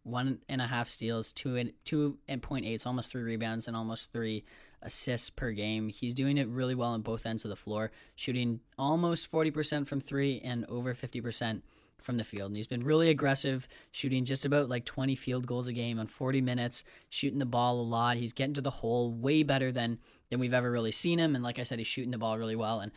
one 0.01 0.39
and 0.49 0.59
a 0.59 0.65
half 0.65 0.89
steals, 0.89 1.33
two 1.33 1.55
and 1.55 1.71
two 1.85 2.17
and 2.27 2.41
point 2.41 2.65
eight, 2.65 2.81
so 2.81 2.89
almost 2.89 3.11
three 3.11 3.21
rebounds 3.21 3.67
and 3.67 3.77
almost 3.77 4.11
three 4.11 4.43
assists 4.81 5.29
per 5.29 5.51
game. 5.51 5.87
He's 5.87 6.15
doing 6.15 6.39
it 6.39 6.47
really 6.47 6.73
well 6.73 6.93
on 6.93 7.03
both 7.03 7.27
ends 7.27 7.45
of 7.45 7.49
the 7.49 7.55
floor, 7.55 7.91
shooting 8.15 8.59
almost 8.77 9.31
40% 9.31 9.87
from 9.87 9.99
three 9.99 10.41
and 10.43 10.65
over 10.65 10.95
50% 10.95 11.61
from 12.01 12.17
the 12.17 12.23
field. 12.23 12.49
And 12.49 12.57
he's 12.57 12.67
been 12.67 12.83
really 12.83 13.09
aggressive, 13.09 13.67
shooting 13.91 14.25
just 14.25 14.45
about 14.45 14.69
like 14.69 14.85
20 14.85 15.15
field 15.15 15.47
goals 15.47 15.67
a 15.67 15.73
game 15.73 15.99
on 15.99 16.07
40 16.07 16.41
minutes, 16.41 16.83
shooting 17.09 17.39
the 17.39 17.45
ball 17.45 17.79
a 17.79 17.81
lot. 17.81 18.17
He's 18.17 18.33
getting 18.33 18.53
to 18.55 18.61
the 18.61 18.69
hole 18.69 19.11
way 19.11 19.43
better 19.43 19.71
than 19.71 19.99
than 20.29 20.39
we've 20.39 20.53
ever 20.53 20.71
really 20.71 20.91
seen 20.91 21.19
him. 21.19 21.35
And 21.35 21.43
like 21.43 21.59
I 21.59 21.63
said, 21.63 21.79
he's 21.79 21.87
shooting 21.87 22.11
the 22.11 22.17
ball 22.17 22.37
really 22.37 22.55
well. 22.55 22.79
And 22.79 22.91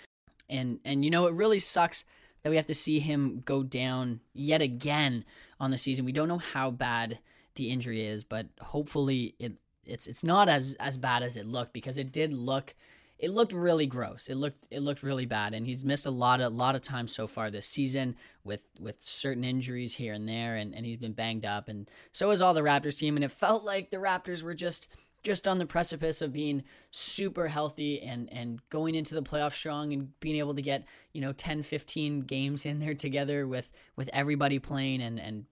and 0.49 0.81
and 0.85 1.05
you 1.05 1.11
know 1.11 1.27
it 1.27 1.35
really 1.35 1.59
sucks 1.59 2.05
that 2.43 2.51
we 2.51 2.57
have 2.57 2.67
to 2.67 2.75
see 2.75 2.99
him 2.99 3.43
go 3.45 3.63
down 3.63 4.21
yet 4.35 4.63
again 4.63 5.25
on 5.61 5.71
the 5.71 5.79
season. 5.79 6.05
We 6.05 6.13
don't 6.13 6.29
know 6.29 6.39
how 6.39 6.71
bad 6.71 7.19
the 7.55 7.71
injury 7.71 8.05
is, 8.05 8.25
but 8.25 8.47
hopefully 8.61 9.35
it 9.39 9.59
it's 9.85 10.07
it's 10.07 10.25
not 10.25 10.49
as 10.49 10.77
as 10.81 10.97
bad 10.97 11.23
as 11.23 11.37
it 11.37 11.47
looked 11.47 11.73
because 11.73 11.99
it 11.99 12.13
did 12.13 12.33
look 12.33 12.75
it 13.23 13.31
looked 13.31 13.53
really 13.53 13.87
gross. 13.87 14.27
It 14.27 14.35
looked 14.35 14.67
it 14.71 14.81
looked 14.81 15.05
really 15.05 15.27
bad, 15.27 15.55
and 15.55 15.65
he's 15.65 15.85
missed 15.85 16.07
a 16.07 16.11
lot 16.11 16.41
of 16.41 16.53
lot 16.53 16.75
of 16.75 16.83
time 16.83 17.07
so 17.07 17.29
far 17.29 17.51
this 17.51 17.67
season 17.67 18.17
with 18.43 18.67
with 18.81 18.97
certain 19.01 19.45
injuries 19.45 19.95
here 19.95 20.13
and 20.13 20.29
there, 20.29 20.57
and, 20.57 20.75
and 20.75 20.85
he's 20.85 20.99
been 20.99 21.13
banged 21.13 21.45
up, 21.47 21.69
and 21.69 21.89
so 22.11 22.33
is 22.33 22.43
all 22.43 22.53
the 22.53 22.61
Raptors 22.61 22.99
team, 22.99 23.17
and 23.17 23.25
it 23.25 23.31
felt 23.31 23.63
like 23.63 23.91
the 23.91 23.99
Raptors 23.99 24.43
were 24.43 24.55
just 24.55 24.89
just 25.23 25.47
on 25.47 25.59
the 25.59 25.67
precipice 25.67 26.21
of 26.21 26.33
being 26.33 26.65
super 26.91 27.47
healthy 27.47 28.03
and 28.03 28.29
and 28.33 28.61
going 28.71 28.97
into 28.97 29.15
the 29.15 29.23
playoff 29.23 29.53
strong 29.53 29.93
and 29.93 30.19
being 30.19 30.37
able 30.37 30.57
to 30.57 30.63
get 30.63 30.85
you 31.13 31.21
know 31.21 31.33
10 31.33 31.63
15 31.63 32.23
games 32.23 32.67
in 32.67 32.81
there 32.81 32.95
together 32.95 33.47
with 33.47 33.71
with 33.95 34.11
everybody 34.13 34.59
playing 34.59 35.01
and 35.01 35.21
and 35.21 35.45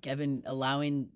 Kevin 0.00 0.42
allowing 0.46 1.10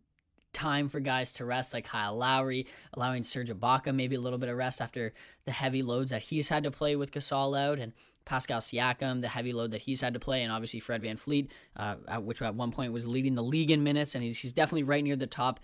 time 0.53 0.89
for 0.89 1.01
guys 1.01 1.33
to 1.35 1.45
rest, 1.45 1.75
like 1.75 1.85
Kyle 1.85 2.17
Lowry, 2.17 2.67
allowing 2.95 3.25
Serge 3.25 3.51
Ibaka 3.51 3.95
maybe 3.95 4.17
a 4.17 4.21
little 4.21 4.39
bit 4.39 4.49
of 4.49 4.57
rest 4.57 4.81
after 4.81 5.13
the 5.45 5.53
heavy 5.53 5.83
loads 5.83 6.11
that 6.11 6.23
he's 6.23 6.49
had 6.49 6.65
to 6.65 6.71
play 6.71 6.97
with 6.97 7.13
Gasol 7.13 7.59
out, 7.59 7.79
and 7.79 7.93
Pascal 8.25 8.61
Siakam, 8.61 9.21
the 9.21 9.29
heavy 9.29 9.53
load 9.53 9.73
that 9.73 9.81
he's 9.81 10.01
had 10.01 10.15
to 10.15 10.21
play, 10.21 10.43
and 10.43 10.53
obviously 10.53 10.81
Fred 10.81 11.03
VanVleet, 11.03 11.49
uh, 11.77 11.97
which 12.21 12.41
at 12.41 12.55
one 12.55 12.71
point 12.71 12.93
was 12.93 13.07
leading 13.07 13.35
the 13.35 13.43
league 13.43 13.71
in 13.71 13.83
minutes, 13.83 14.15
and 14.15 14.23
he's, 14.23 14.39
he's 14.39 14.53
definitely 14.53 14.85
right 14.85 15.03
near 15.03 15.17
the 15.17 15.27
top 15.27 15.61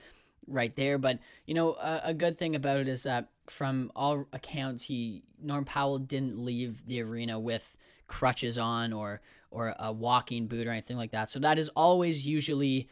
right 0.49 0.75
there. 0.75 0.99
But, 0.99 1.21
you 1.47 1.55
know, 1.55 1.75
a, 1.75 2.01
a 2.05 2.15
good 2.15 2.37
thing 2.37 2.57
about 2.57 2.81
it 2.81 2.89
is 2.89 3.05
that 3.05 3.29
from 3.49 3.93
all 3.95 4.27
accounts, 4.33 4.83
he 4.83 5.23
Norm 5.41 5.65
Powell 5.65 5.99
didn't 5.99 6.39
leave 6.45 6.85
the 6.87 7.01
arena 7.03 7.39
with 7.39 7.77
crutches 8.09 8.59
on 8.59 8.93
or 8.93 9.21
or 9.51 9.75
a 9.79 9.93
walking 9.93 10.47
boot 10.47 10.67
or 10.67 10.71
anything 10.71 10.97
like 10.97 11.13
that. 11.13 11.29
So 11.31 11.39
that 11.39 11.59
is 11.59 11.71
always 11.71 12.27
usually 12.27 12.89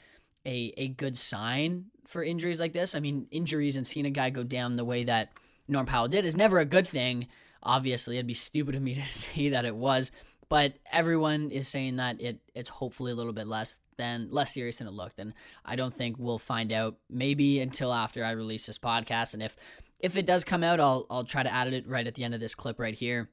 a, 0.47 0.73
a 0.77 0.89
good 0.89 1.17
sign 1.17 1.87
for 2.07 2.23
injuries 2.23 2.61
like 2.61 2.73
this. 2.73 2.95
I 2.95 3.01
mean, 3.01 3.27
injuries 3.31 3.77
and 3.77 3.87
seeing 3.87 4.07
a 4.07 4.11
guy 4.11 4.31
go 4.31 4.45
down 4.45 4.73
the 4.73 4.85
way 4.85 5.05
that 5.05 5.31
Norm 5.69 5.87
Powell 5.87 6.09
did 6.09 6.25
is 6.25 6.37
never 6.37 6.61
a 6.61 6.65
good 6.65 6.87
thing. 6.87 7.27
Obviously, 7.63 8.17
it'd 8.17 8.27
be 8.27 8.35
stupid 8.35 8.75
of 8.75 8.83
me 8.83 8.95
to 8.95 9.03
say 9.07 9.51
that 9.51 9.65
it 9.65 9.77
was, 9.77 10.13
but 10.49 10.75
everyone 10.93 11.51
is 11.51 11.67
saying 11.69 11.97
that 11.97 12.21
it 12.21 12.39
it's 12.55 12.71
hopefully 12.71 13.13
a 13.13 13.15
little 13.15 13.33
bit 13.33 13.49
less 13.49 13.81
than 13.97 14.29
less 14.31 14.55
serious 14.55 14.79
than 14.79 14.87
it 14.87 14.93
looked. 14.93 15.19
And 15.19 15.35
I 15.65 15.75
don't 15.75 15.93
think 15.93 16.17
we'll 16.19 16.39
find 16.39 16.73
out 16.73 16.97
maybe 17.11 17.61
until 17.61 17.93
after 17.93 18.25
I 18.25 18.31
release 18.31 18.67
this 18.67 18.79
podcast. 18.79 19.35
And 19.35 19.43
if 19.43 19.57
if 19.99 20.17
it 20.17 20.27
does 20.27 20.45
come 20.45 20.63
out, 20.63 20.79
I'll 20.79 21.07
I'll 21.11 21.25
try 21.25 21.43
to 21.43 21.53
add 21.53 21.73
it 21.73 21.89
right 21.89 22.07
at 22.07 22.15
the 22.15 22.25
end 22.25 22.35
of 22.35 22.41
this 22.41 22.55
clip 22.55 22.79
right 22.79 22.95
here. 22.95 23.29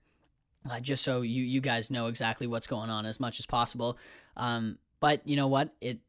Uh, 0.70 0.80
just 0.80 1.04
so 1.04 1.22
you 1.22 1.44
you 1.44 1.62
guys 1.62 1.92
know 1.92 2.08
exactly 2.08 2.48
what's 2.48 2.68
going 2.68 2.90
on 2.90 3.06
as 3.06 3.20
much 3.20 3.40
as 3.40 3.46
possible. 3.46 4.00
Um, 4.36 4.80
but 5.00 5.28
you 5.28 5.36
know 5.36 5.48
what? 5.48 5.76
It 5.82 6.00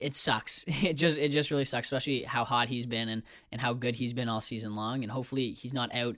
it 0.00 0.16
sucks. 0.16 0.64
It 0.82 0.94
just 0.94 1.18
it 1.18 1.28
just 1.28 1.50
really 1.50 1.64
sucks, 1.64 1.86
especially 1.86 2.22
how 2.22 2.44
hot 2.44 2.68
he's 2.68 2.86
been 2.86 3.08
and 3.08 3.22
and 3.52 3.60
how 3.60 3.74
good 3.74 3.94
he's 3.94 4.12
been 4.12 4.28
all 4.28 4.40
season 4.40 4.74
long. 4.74 5.02
And 5.02 5.12
hopefully 5.12 5.52
he's 5.52 5.74
not 5.74 5.94
out 5.94 6.16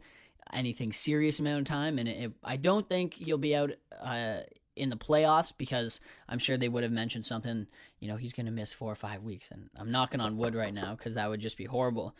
anything 0.53 0.93
serious 0.93 1.41
amount 1.41 1.61
of 1.61 1.65
time. 1.67 1.99
And 1.99 2.09
it, 2.09 2.33
I 2.45 2.57
don't 2.57 2.89
think 2.89 3.15
he'll 3.15 3.39
be 3.39 3.57
out 3.57 3.71
uh, 4.01 4.41
in 4.77 4.91
the 4.91 4.97
playoffs 4.97 5.53
because 5.57 6.01
I'm 6.29 6.39
sure 6.39 6.57
they 6.57 6.69
would 6.69 6.83
have 6.83 6.93
mentioned 6.93 7.25
something. 7.25 7.67
You 8.01 8.09
know, 8.09 8.17
he's 8.17 8.33
going 8.33 8.47
to 8.47 8.53
miss 8.53 8.73
four 8.73 8.91
or 8.91 8.97
five 8.97 9.25
weeks, 9.25 9.51
and 9.51 9.69
I'm 9.77 9.91
knocking 9.91 10.21
on 10.21 10.37
wood 10.37 10.55
right 10.55 10.75
now 10.75 10.95
because 10.95 11.15
that 11.15 11.29
would 11.29 11.41
just 11.41 11.59
be 11.59 11.65
horrible. 11.65 12.15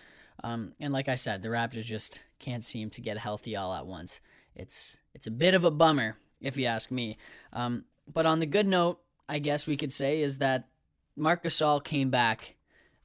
Um, 0.45 0.73
and 0.81 0.93
like 0.93 1.09
I 1.09 1.15
said, 1.15 1.43
the 1.43 1.49
Raptors 1.49 1.85
just 1.85 2.25
can't 2.39 2.65
seem 2.65 2.91
to 2.91 3.01
get 3.01 3.19
healthy 3.19 3.57
all 3.57 3.73
at 3.75 3.87
once. 3.87 4.21
It's 4.55 4.99
it's 5.15 5.27
a 5.27 5.31
bit 5.31 5.55
of 5.55 5.65
a 5.65 5.71
bummer 5.71 6.17
if 6.41 6.57
you 6.57 6.67
ask 6.67 6.91
me. 6.91 7.19
Um, 7.53 7.85
but 8.13 8.27
on 8.27 8.41
the 8.41 8.47
good 8.47 8.67
note, 8.67 8.99
I 9.29 9.39
guess 9.39 9.67
we 9.67 9.77
could 9.77 9.93
say 9.93 10.21
is 10.21 10.39
that 10.39 10.69
Marc 11.17 11.45
Gasol 11.45 11.83
came 11.83 12.11
back. 12.11 12.57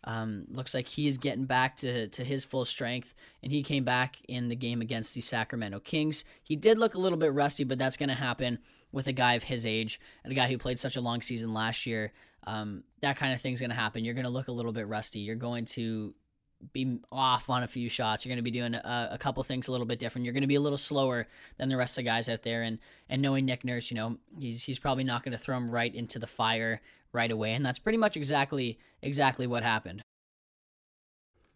Um, 0.04 0.46
looks 0.50 0.74
like 0.74 0.88
he's 0.88 1.18
getting 1.18 1.46
back 1.46 1.76
to, 1.78 2.08
to 2.08 2.24
his 2.24 2.46
full 2.46 2.64
strength, 2.64 3.14
and 3.44 3.52
he 3.52 3.62
came 3.62 3.84
back 3.84 4.18
in 4.30 4.48
the 4.48 4.56
game 4.56 4.80
against 4.80 5.14
the 5.14 5.20
Sacramento 5.22 5.82
Kings. 5.82 6.24
He 6.44 6.56
did 6.56 6.78
look 6.78 6.96
a 6.96 7.00
little 7.00 7.18
bit 7.18 7.34
rusty, 7.34 7.66
but 7.66 7.78
that's 7.78 7.98
going 7.98 8.10
to 8.10 8.16
happen 8.16 8.60
with 8.94 9.08
a 9.08 9.14
guy 9.14 9.34
of 9.34 9.44
his 9.44 9.66
age 9.66 10.00
and 10.24 10.32
a 10.32 10.36
guy 10.36 10.48
who 10.48 10.58
played 10.58 10.80
such 10.80 10.96
a 10.96 11.02
long 11.02 11.20
season 11.20 11.54
last 11.54 11.86
year. 11.86 12.14
Um, 12.46 12.84
that 13.02 13.18
kind 13.18 13.34
of 13.34 13.42
thing's 13.42 13.60
going 13.60 13.70
to 13.70 13.76
happen. 13.76 14.06
You're 14.06 14.14
going 14.14 14.24
to 14.24 14.30
look 14.30 14.48
a 14.48 14.54
little 14.54 14.72
bit 14.72 14.88
rusty. 14.88 15.20
You're 15.20 15.36
going 15.36 15.66
to 15.66 16.14
be 16.74 17.00
off 17.12 17.50
on 17.50 17.64
a 17.64 17.68
few 17.68 17.90
shots. 17.90 18.24
You're 18.24 18.32
going 18.32 18.44
to 18.44 18.50
be 18.50 18.58
doing 18.58 18.74
a, 18.74 19.10
a 19.12 19.18
couple 19.18 19.44
things 19.44 19.68
a 19.68 19.72
little 19.72 19.86
bit 19.86 20.00
different. 20.00 20.26
You're 20.26 20.34
going 20.34 20.42
to 20.42 20.48
be 20.48 20.56
a 20.56 20.62
little 20.62 20.78
slower 20.78 21.28
than 21.58 21.70
the 21.70 21.78
rest 21.78 21.98
of 21.98 22.04
the 22.04 22.10
guys 22.10 22.30
out 22.30 22.44
there. 22.44 22.64
And 22.64 22.80
and 23.10 23.22
knowing 23.22 23.46
Nick 23.46 23.64
Nurse, 23.64 23.92
you 23.92 23.96
know, 23.96 24.18
he's 24.40 24.64
he's 24.64 24.80
probably 24.80 25.04
not 25.04 25.24
going 25.24 25.34
to 25.34 25.38
throw 25.38 25.58
him 25.58 25.70
right 25.70 25.94
into 25.94 26.20
the 26.20 26.28
fire 26.28 26.82
right 27.18 27.32
away. 27.32 27.54
And 27.54 27.66
that's 27.66 27.80
pretty 27.80 27.98
much 27.98 28.16
exactly 28.16 28.80
exactly 29.02 29.48
what 29.48 29.64
happened. 29.64 30.02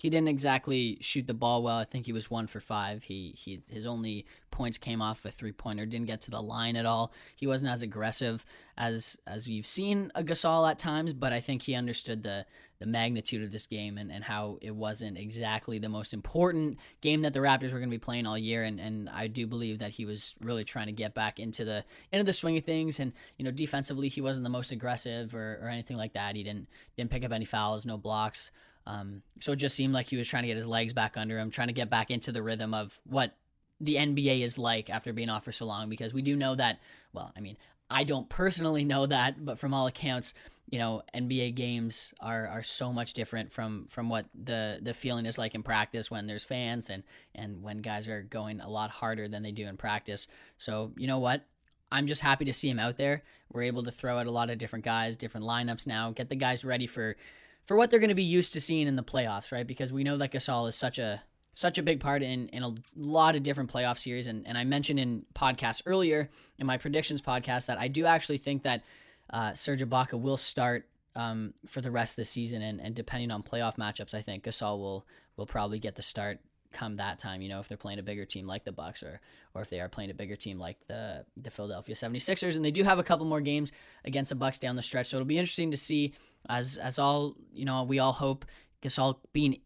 He 0.02 0.10
didn't 0.10 0.30
exactly 0.30 0.98
shoot 1.00 1.28
the 1.28 1.36
ball 1.36 1.62
well. 1.62 1.78
I 1.78 1.84
think 1.84 2.08
he 2.08 2.12
was 2.12 2.32
one 2.32 2.48
for 2.48 2.60
five. 2.60 3.04
He 3.04 3.36
he 3.38 3.62
his 3.70 3.86
only 3.86 4.26
points 4.50 4.80
came 4.80 5.00
off 5.00 5.24
a 5.26 5.30
three 5.30 5.52
pointer. 5.52 5.86
Didn't 5.86 6.08
get 6.08 6.22
to 6.22 6.32
the 6.32 6.42
line 6.42 6.76
at 6.76 6.88
all. 6.88 7.14
He 7.36 7.46
wasn't 7.46 7.72
as 7.72 7.84
aggressive 7.84 8.44
as 8.80 9.16
as 9.28 9.48
you've 9.48 9.68
seen 9.68 10.12
a 10.16 10.24
Gasol 10.24 10.68
at 10.68 10.80
times, 10.80 11.14
but 11.14 11.34
I 11.34 11.40
think 11.40 11.62
he 11.62 11.76
understood 11.76 12.24
the 12.24 12.48
the 12.80 12.88
magnitude 12.88 13.44
of 13.44 13.52
this 13.52 13.68
game 13.68 14.00
and, 14.00 14.12
and 14.12 14.24
how 14.24 14.58
it 14.60 14.76
wasn't 14.76 15.20
exactly 15.20 15.78
the 15.78 15.88
most 15.88 16.14
important 16.14 16.80
game 17.02 17.22
that 17.22 17.32
the 17.32 17.40
Raptors 17.40 17.72
were 17.72 17.78
going 17.78 17.92
to 17.92 17.96
be 17.96 18.00
playing 18.00 18.26
all 18.26 18.40
year. 18.40 18.64
And, 18.64 18.80
and 18.80 19.08
I 19.08 19.28
do 19.28 19.46
believe 19.46 19.78
that 19.78 19.92
he 19.92 20.06
was 20.06 20.34
really 20.42 20.64
trying 20.64 20.88
to 20.88 20.92
get 20.92 21.14
back 21.14 21.40
into 21.40 21.64
the 21.64 21.86
into 22.12 22.24
the 22.24 22.34
swing 22.34 22.58
of 22.58 22.64
things. 22.64 23.00
And 23.00 23.14
you 23.38 23.46
know, 23.46 23.52
defensively, 23.52 24.08
he 24.08 24.20
wasn't 24.20 24.46
the 24.46 24.50
most 24.50 24.72
aggressive 24.72 25.36
or, 25.36 25.60
or 25.62 25.70
anything 25.70 25.96
like 25.96 26.14
that. 26.14 26.36
He 26.36 26.42
didn't 26.42 26.68
didn't 26.98 27.12
pick 27.12 27.24
up 27.24 27.32
any 27.32 27.46
fouls, 27.46 27.86
no 27.86 28.00
blocks. 28.00 28.50
Um, 28.88 29.22
so 29.40 29.52
it 29.52 29.58
just 29.58 29.76
seemed 29.76 29.94
like 29.94 30.08
he 30.08 30.18
was 30.18 30.28
trying 30.28 30.44
to 30.44 30.48
get 30.48 30.58
his 30.58 30.68
legs 30.68 30.94
back 30.94 31.18
under 31.18 31.38
him, 31.38 31.52
trying 31.52 31.68
to 31.68 31.74
get 31.74 31.90
back 31.90 32.12
into 32.12 32.32
the 32.32 32.42
rhythm 32.42 32.74
of 32.74 33.00
what 33.06 33.36
the 33.80 33.96
NBA 33.96 34.42
is 34.42 34.58
like 34.58 34.90
after 34.90 35.14
being 35.14 35.30
off 35.30 35.46
for 35.46 35.52
so 35.52 35.66
long. 35.66 35.90
Because 35.90 36.14
we 36.14 36.22
do 36.22 36.36
know 36.36 36.56
that. 36.56 36.80
Well, 37.14 37.32
I 37.36 37.40
mean, 37.40 37.58
I 37.90 38.04
don't 38.04 38.30
personally 38.30 38.84
know 38.84 39.06
that, 39.06 39.44
but 39.44 39.60
from 39.60 39.74
all 39.74 39.88
accounts, 39.88 40.34
you 40.72 40.80
know, 40.80 41.04
NBA 41.14 41.56
games 41.56 42.14
are 42.22 42.48
are 42.48 42.64
so 42.64 42.94
much 42.94 43.14
different 43.14 43.52
from 43.52 43.86
from 43.88 44.10
what 44.10 44.26
the 44.34 44.80
the 44.82 44.94
feeling 44.94 45.26
is 45.26 45.38
like 45.38 45.54
in 45.54 45.64
practice 45.64 46.10
when 46.10 46.28
there's 46.28 46.46
fans 46.46 46.90
and 46.90 47.04
and 47.36 47.62
when 47.62 47.80
guys 47.82 48.08
are 48.08 48.24
going 48.24 48.62
a 48.62 48.70
lot 48.70 48.90
harder 48.90 49.28
than 49.28 49.44
they 49.44 49.52
do 49.52 49.68
in 49.68 49.76
practice. 49.76 50.28
So, 50.58 50.94
you 50.98 51.08
know 51.08 51.20
what? 51.20 51.46
I'm 51.92 52.08
just 52.08 52.22
happy 52.22 52.46
to 52.46 52.54
see 52.54 52.70
him 52.70 52.80
out 52.80 52.98
there. 52.98 53.24
We're 53.52 53.64
able 53.64 53.84
to 53.84 53.92
throw 53.92 54.18
out 54.18 54.28
a 54.28 54.32
lot 54.32 54.50
of 54.50 54.58
different 54.58 54.86
guys, 54.86 55.18
different 55.18 55.46
lineups 55.46 55.86
now, 55.86 56.12
get 56.12 56.30
the 56.30 56.38
guys 56.38 56.64
ready 56.64 56.88
for 56.88 57.18
for 57.66 57.78
what 57.78 57.90
they're 57.90 58.00
going 58.00 58.10
to 58.10 58.16
be 58.16 58.24
used 58.24 58.54
to 58.54 58.62
seeing 58.62 58.88
in 58.88 58.96
the 58.96 59.04
playoffs, 59.04 59.52
right? 59.52 59.66
Because 59.66 59.94
we 59.94 60.04
know 60.04 60.18
that 60.18 60.32
Gasol 60.32 60.68
is 60.68 60.76
such 60.76 61.00
a 61.00 61.22
such 61.54 61.78
a 61.78 61.84
big 61.84 62.00
part 62.00 62.24
in, 62.24 62.48
in 62.50 62.64
a 62.64 62.74
lot 62.96 63.36
of 63.36 63.44
different 63.44 63.72
playoff 63.72 63.98
series. 63.98 64.28
And, 64.28 64.48
and 64.48 64.58
I 64.58 64.64
mentioned 64.64 65.00
in 65.00 65.26
podcasts 65.36 65.82
earlier 65.86 66.30
in 66.60 66.66
my 66.66 66.78
predictions 66.78 67.22
podcast 67.22 67.66
that 67.66 67.78
I 67.78 67.90
do 67.90 68.06
actually 68.06 68.38
think 68.38 68.64
that 68.64 68.84
uh, 69.32 69.54
Serge 69.54 69.82
Ibaka 69.82 70.20
will 70.20 70.38
start 70.38 70.88
um, 71.16 71.54
for 71.68 71.82
the 71.82 71.92
rest 71.92 72.14
of 72.14 72.16
the 72.18 72.26
season, 72.26 72.62
and, 72.62 72.80
and 72.80 72.96
depending 72.96 73.32
on 73.32 73.44
playoff 73.44 73.78
matchups, 73.78 74.14
I 74.14 74.22
think 74.22 74.44
Gasol 74.44 74.80
will 74.80 75.06
will 75.38 75.46
probably 75.46 75.80
get 75.80 75.96
the 75.96 76.02
start 76.02 76.40
come 76.72 76.96
that 76.98 77.20
time. 77.20 77.42
You 77.42 77.50
know, 77.50 77.60
if 77.60 77.68
they're 77.68 77.78
playing 77.78 78.00
a 78.00 78.04
bigger 78.04 78.26
team 78.26 78.48
like 78.48 78.64
the 78.64 78.72
Bucks, 78.72 79.04
or 79.04 79.20
or 79.54 79.62
if 79.62 79.70
they 79.70 79.82
are 79.82 79.90
playing 79.90 80.12
a 80.12 80.14
bigger 80.14 80.36
team 80.36 80.58
like 80.58 80.78
the 80.88 81.26
the 81.38 81.52
Philadelphia 81.52 81.96
76ers, 81.96 82.56
and 82.56 82.64
they 82.64 82.72
do 82.72 82.84
have 82.84 83.00
a 83.00 83.04
couple 83.04 83.26
more 83.26 83.42
games 83.42 83.72
against 84.06 84.30
the 84.30 84.36
Bucks 84.36 84.60
down 84.60 84.76
the 84.76 84.82
stretch, 84.82 85.08
so 85.08 85.18
it'll 85.18 85.26
be 85.26 85.38
interesting 85.38 85.72
to 85.72 85.78
see 85.78 86.14
as 86.50 86.78
as 86.78 87.00
all 87.00 87.36
you 87.54 87.66
know 87.66 87.84
we 87.84 88.00
all 88.00 88.14
hope 88.14 88.46
Gasol 88.82 89.18
being 89.34 89.58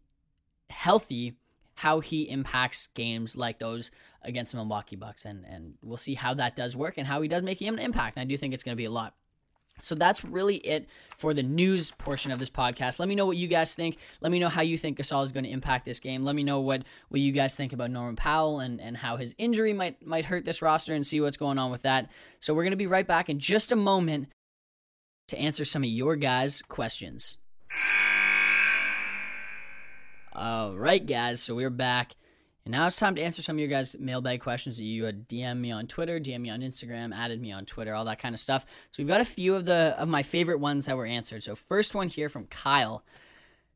healthy 0.70 1.36
how 1.76 2.00
he 2.00 2.22
impacts 2.22 2.88
games 2.88 3.36
like 3.36 3.58
those 3.58 3.90
against 4.22 4.52
the 4.52 4.58
Milwaukee 4.58 4.96
Bucks, 4.96 5.24
and 5.24 5.44
and 5.46 5.74
we'll 5.82 5.96
see 5.96 6.14
how 6.14 6.34
that 6.34 6.56
does 6.56 6.76
work 6.76 6.98
and 6.98 7.06
how 7.06 7.22
he 7.22 7.28
does 7.28 7.42
make 7.42 7.60
him 7.60 7.74
an 7.74 7.80
impact. 7.80 8.16
And 8.16 8.22
I 8.22 8.24
do 8.24 8.36
think 8.36 8.52
it's 8.52 8.64
going 8.64 8.74
to 8.74 8.80
be 8.80 8.86
a 8.86 8.90
lot. 8.90 9.14
So 9.82 9.94
that's 9.94 10.24
really 10.24 10.56
it 10.56 10.88
for 11.16 11.34
the 11.34 11.42
news 11.42 11.90
portion 11.90 12.32
of 12.32 12.38
this 12.38 12.48
podcast. 12.48 12.98
Let 12.98 13.08
me 13.10 13.14
know 13.14 13.26
what 13.26 13.36
you 13.36 13.46
guys 13.46 13.74
think. 13.74 13.98
Let 14.22 14.32
me 14.32 14.38
know 14.38 14.48
how 14.48 14.62
you 14.62 14.78
think 14.78 14.96
Gasol 14.96 15.22
is 15.22 15.32
going 15.32 15.44
to 15.44 15.50
impact 15.50 15.84
this 15.84 16.00
game. 16.00 16.24
Let 16.24 16.34
me 16.34 16.44
know 16.44 16.60
what, 16.60 16.84
what 17.10 17.20
you 17.20 17.30
guys 17.30 17.58
think 17.58 17.74
about 17.74 17.90
Norman 17.90 18.16
Powell 18.16 18.60
and, 18.60 18.80
and 18.80 18.96
how 18.96 19.18
his 19.18 19.34
injury 19.36 19.74
might 19.74 20.04
might 20.04 20.24
hurt 20.24 20.46
this 20.46 20.62
roster 20.62 20.94
and 20.94 21.06
see 21.06 21.20
what's 21.20 21.36
going 21.36 21.58
on 21.58 21.70
with 21.70 21.82
that. 21.82 22.08
So 22.40 22.54
we're 22.54 22.62
going 22.62 22.70
to 22.70 22.76
be 22.76 22.86
right 22.86 23.06
back 23.06 23.28
in 23.28 23.38
just 23.38 23.70
a 23.70 23.76
moment 23.76 24.28
to 25.28 25.38
answer 25.38 25.64
some 25.64 25.82
of 25.82 25.88
your 25.88 26.16
guys' 26.16 26.62
questions. 26.62 27.38
All 30.32 30.76
right, 30.76 31.04
guys. 31.04 31.40
So 31.40 31.54
we're 31.54 31.70
back. 31.70 32.14
And 32.66 32.72
now 32.72 32.88
it's 32.88 32.98
time 32.98 33.14
to 33.14 33.22
answer 33.22 33.42
some 33.42 33.56
of 33.56 33.60
your 33.60 33.68
guys' 33.68 33.96
mailbag 33.98 34.40
questions 34.40 34.76
that 34.76 34.84
you 34.84 35.04
had 35.04 35.28
DM 35.28 35.58
me 35.58 35.70
on 35.70 35.86
Twitter, 35.86 36.18
DM 36.18 36.40
me 36.40 36.50
on 36.50 36.62
Instagram, 36.62 37.14
added 37.14 37.40
me 37.40 37.52
on 37.52 37.64
Twitter, 37.64 37.94
all 37.94 38.04
that 38.06 38.18
kind 38.18 38.34
of 38.34 38.40
stuff. 38.40 38.66
So 38.90 39.02
we've 39.02 39.08
got 39.08 39.20
a 39.20 39.24
few 39.24 39.54
of 39.54 39.66
the 39.66 39.94
of 39.96 40.08
my 40.08 40.22
favorite 40.22 40.58
ones 40.58 40.86
that 40.86 40.96
were 40.96 41.06
answered. 41.06 41.44
So 41.44 41.54
first 41.54 41.94
one 41.94 42.08
here 42.08 42.28
from 42.28 42.46
Kyle. 42.46 43.04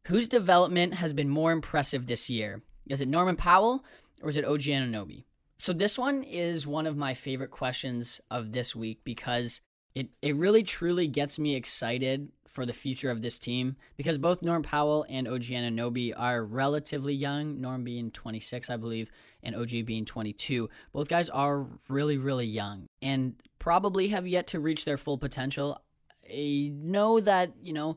Whose 0.07 0.29
development 0.29 0.95
has 0.95 1.15
been 1.15 1.29
more 1.29 1.53
impressive 1.53 2.07
this 2.07 2.29
year? 2.29 2.63
Is 2.89 3.01
it 3.01 3.09
Norman 3.09 3.37
Powell 3.37 3.85
or 4.23 4.29
is 4.29 4.37
it 4.37 4.45
OG 4.45 4.63
Anunoby? 4.63 5.25
So 5.57 5.73
this 5.73 5.97
one 5.97 6.25
is 6.25 6.67
one 6.67 6.87
of 6.87 6.97
my 6.97 7.15
favorite 7.15 7.51
questions 7.53 8.21
of 8.31 8.51
this 8.51 8.75
week 8.75 9.01
because 9.05 9.61
It 9.95 10.09
it 10.23 10.37
really 10.37 10.63
truly 10.63 11.09
gets 11.09 11.39
me 11.39 11.55
excited 11.55 12.31
for 12.51 12.67
the 12.67 12.73
future 12.73 13.11
of 13.11 13.23
this 13.23 13.39
team 13.39 13.77
because 13.97 14.19
both 14.19 14.43
Norm 14.43 14.63
Powell 14.63 15.07
and 15.09 15.29
OG 15.29 15.45
Anunoby 15.45 16.13
are 16.17 16.45
relatively 16.45 17.15
young, 17.15 17.61
Norm 17.61 17.85
being 17.85 18.11
26, 18.11 18.71
I 18.71 18.77
believe, 18.77 19.11
and 19.45 19.55
OG 19.55 19.87
being 19.87 20.05
22. 20.05 20.69
Both 20.93 21.09
guys 21.09 21.31
are 21.31 21.67
really, 21.89 22.19
really 22.19 22.47
young 22.47 22.87
and 23.03 23.35
probably 23.61 24.09
have 24.09 24.27
yet 24.27 24.49
to 24.49 24.59
reach 24.59 24.85
their 24.85 24.97
full 24.97 25.17
potential. 25.17 25.81
I 26.29 26.73
know 26.75 27.21
that, 27.21 27.53
you 27.63 27.73
know, 27.73 27.97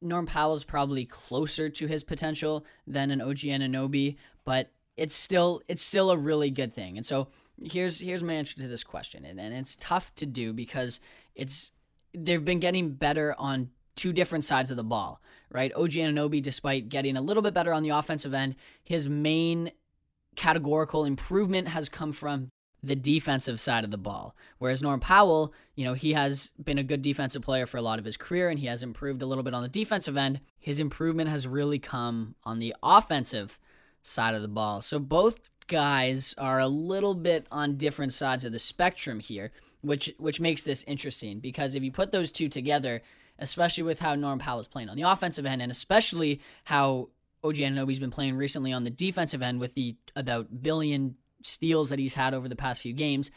Norm 0.00 0.24
Powell 0.24 0.54
is 0.54 0.64
probably 0.64 1.04
closer 1.04 1.68
to 1.68 1.86
his 1.86 2.02
potential 2.02 2.64
than 2.86 3.10
an 3.10 3.20
OG 3.20 3.38
Anunoby, 3.38 4.16
but 4.44 4.70
it's 4.96 5.14
still 5.14 5.60
it's 5.68 5.82
still 5.82 6.10
a 6.10 6.16
really 6.16 6.50
good 6.50 6.72
thing. 6.72 6.96
And 6.96 7.04
so 7.04 7.28
here's 7.60 8.00
here's 8.00 8.22
my 8.22 8.34
answer 8.34 8.56
to 8.56 8.68
this 8.68 8.84
question, 8.84 9.24
and, 9.24 9.40
and 9.40 9.54
it's 9.54 9.76
tough 9.76 10.14
to 10.16 10.26
do 10.26 10.52
because 10.52 11.00
it's 11.34 11.72
they've 12.14 12.44
been 12.44 12.60
getting 12.60 12.92
better 12.92 13.34
on 13.38 13.70
two 13.94 14.12
different 14.12 14.44
sides 14.44 14.70
of 14.70 14.76
the 14.76 14.84
ball, 14.84 15.20
right? 15.50 15.72
OG 15.74 15.90
Anunoby, 15.90 16.42
despite 16.42 16.88
getting 16.88 17.16
a 17.16 17.20
little 17.20 17.42
bit 17.42 17.54
better 17.54 17.72
on 17.72 17.82
the 17.82 17.90
offensive 17.90 18.34
end, 18.34 18.56
his 18.82 19.08
main 19.08 19.70
categorical 20.36 21.04
improvement 21.04 21.68
has 21.68 21.88
come 21.88 22.12
from 22.12 22.50
the 22.82 22.96
defensive 22.96 23.60
side 23.60 23.84
of 23.84 23.90
the 23.90 23.98
ball. 23.98 24.34
Whereas 24.58 24.82
Norm 24.82 24.98
Powell, 24.98 25.54
you 25.76 25.84
know, 25.84 25.94
he 25.94 26.14
has 26.14 26.50
been 26.62 26.78
a 26.78 26.82
good 26.82 27.02
defensive 27.02 27.42
player 27.42 27.64
for 27.64 27.76
a 27.76 27.82
lot 27.82 27.98
of 27.98 28.04
his 28.04 28.16
career 28.16 28.48
and 28.48 28.58
he 28.58 28.66
has 28.66 28.82
improved 28.82 29.22
a 29.22 29.26
little 29.26 29.44
bit 29.44 29.54
on 29.54 29.62
the 29.62 29.68
defensive 29.68 30.16
end. 30.16 30.40
His 30.58 30.80
improvement 30.80 31.30
has 31.30 31.46
really 31.46 31.78
come 31.78 32.34
on 32.44 32.58
the 32.58 32.74
offensive 32.82 33.58
side 34.02 34.34
of 34.34 34.42
the 34.42 34.48
ball. 34.48 34.80
So 34.80 34.98
both 34.98 35.38
guys 35.66 36.34
are 36.38 36.60
a 36.60 36.68
little 36.68 37.14
bit 37.14 37.46
on 37.50 37.76
different 37.76 38.12
sides 38.12 38.44
of 38.44 38.52
the 38.52 38.58
spectrum 38.58 39.20
here, 39.20 39.52
which 39.82 40.12
which 40.18 40.40
makes 40.40 40.62
this 40.62 40.84
interesting 40.84 41.40
because 41.40 41.74
if 41.74 41.82
you 41.82 41.92
put 41.92 42.12
those 42.12 42.32
two 42.32 42.48
together, 42.48 43.02
especially 43.38 43.84
with 43.84 43.98
how 43.98 44.14
Norm 44.14 44.38
Powell 44.38 44.60
is 44.60 44.68
playing 44.68 44.88
on 44.88 44.96
the 44.96 45.02
offensive 45.10 45.46
end, 45.46 45.62
and 45.62 45.70
especially 45.70 46.40
how 46.64 47.08
OG 47.44 47.56
Anunoby's 47.56 48.00
been 48.00 48.10
playing 48.10 48.36
recently 48.36 48.72
on 48.72 48.84
the 48.84 48.90
defensive 48.90 49.42
end 49.42 49.60
with 49.60 49.74
the 49.74 49.96
about 50.14 50.62
billion 50.62 51.16
steals 51.42 51.90
that 51.90 51.98
he's 51.98 52.14
had 52.14 52.34
over 52.34 52.48
the 52.48 52.56
past 52.56 52.80
few 52.80 52.92
games. 52.92 53.30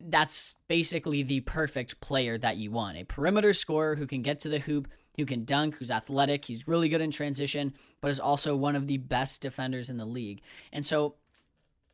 That's 0.00 0.56
basically 0.68 1.22
the 1.22 1.40
perfect 1.40 2.00
player 2.00 2.36
that 2.38 2.56
you 2.56 2.70
want. 2.70 2.98
A 2.98 3.04
perimeter 3.04 3.52
scorer 3.52 3.94
who 3.94 4.06
can 4.06 4.22
get 4.22 4.40
to 4.40 4.48
the 4.48 4.58
hoop, 4.58 4.88
who 5.16 5.24
can 5.24 5.44
dunk, 5.44 5.76
who's 5.76 5.92
athletic, 5.92 6.44
he's 6.44 6.66
really 6.66 6.88
good 6.88 7.00
in 7.00 7.10
transition, 7.10 7.72
but 8.00 8.10
is 8.10 8.20
also 8.20 8.56
one 8.56 8.74
of 8.74 8.88
the 8.88 8.98
best 8.98 9.40
defenders 9.40 9.90
in 9.90 9.96
the 9.96 10.04
league. 10.04 10.42
And 10.72 10.84
so 10.84 11.14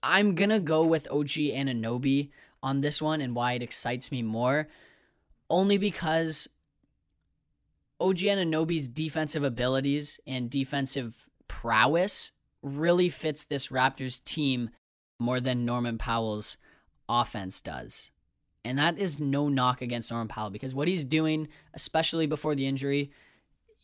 I'm 0.03 0.35
to 0.51 0.61
go 0.61 0.85
with 0.85 1.11
OG 1.11 1.29
Anunoby 1.29 2.31
on 2.63 2.81
this 2.81 3.01
one 3.01 3.21
and 3.21 3.35
why 3.35 3.55
it 3.55 3.63
excites 3.63 4.11
me 4.11 4.23
more. 4.23 4.69
Only 5.49 5.79
because 5.79 6.49
OG 8.01 8.19
Anunoby's 8.19 8.89
defensive 8.89 9.45
abilities 9.45 10.21
and 10.27 10.51
defensive 10.51 11.29
prowess 11.49 12.33
really 12.63 13.09
fits 13.09 13.45
this 13.45 13.69
Raptors 13.69 14.23
team 14.25 14.71
more 15.19 15.41
than 15.41 15.65
Norman 15.67 15.99
Powell's 15.99 16.57
offense 17.09 17.61
does. 17.61 18.11
And 18.65 18.79
that 18.79 18.99
is 18.99 19.19
no 19.19 19.49
knock 19.49 19.83
against 19.83 20.11
Norman 20.11 20.29
Powell 20.29 20.51
because 20.51 20.75
what 20.75 20.89
he's 20.89 21.05
doing, 21.05 21.49
especially 21.75 22.27
before 22.27 22.55
the 22.55 22.67
injury, 22.67 23.11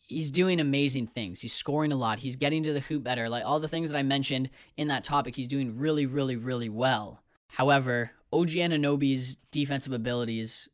he's 0.06 0.30
doing 0.30 0.60
amazing 0.60 1.06
things. 1.06 1.40
He's 1.40 1.52
scoring 1.52 1.92
a 1.92 1.96
lot. 1.96 2.18
He's 2.18 2.36
getting 2.36 2.62
to 2.62 2.72
the 2.72 2.80
hoop 2.80 3.02
better. 3.02 3.28
Like 3.28 3.44
all 3.44 3.60
the 3.60 3.68
things 3.68 3.90
that 3.90 3.98
I 3.98 4.02
mentioned 4.02 4.50
in 4.76 4.88
that 4.88 5.04
topic, 5.04 5.36
he's 5.36 5.48
doing 5.48 5.78
really, 5.78 6.06
really, 6.06 6.36
really 6.36 6.68
well. 6.68 7.22
However, 7.48 8.10
OG 8.32 8.50
Anunoby's 8.50 9.36
defensive 9.50 9.92
abilities 9.92 10.68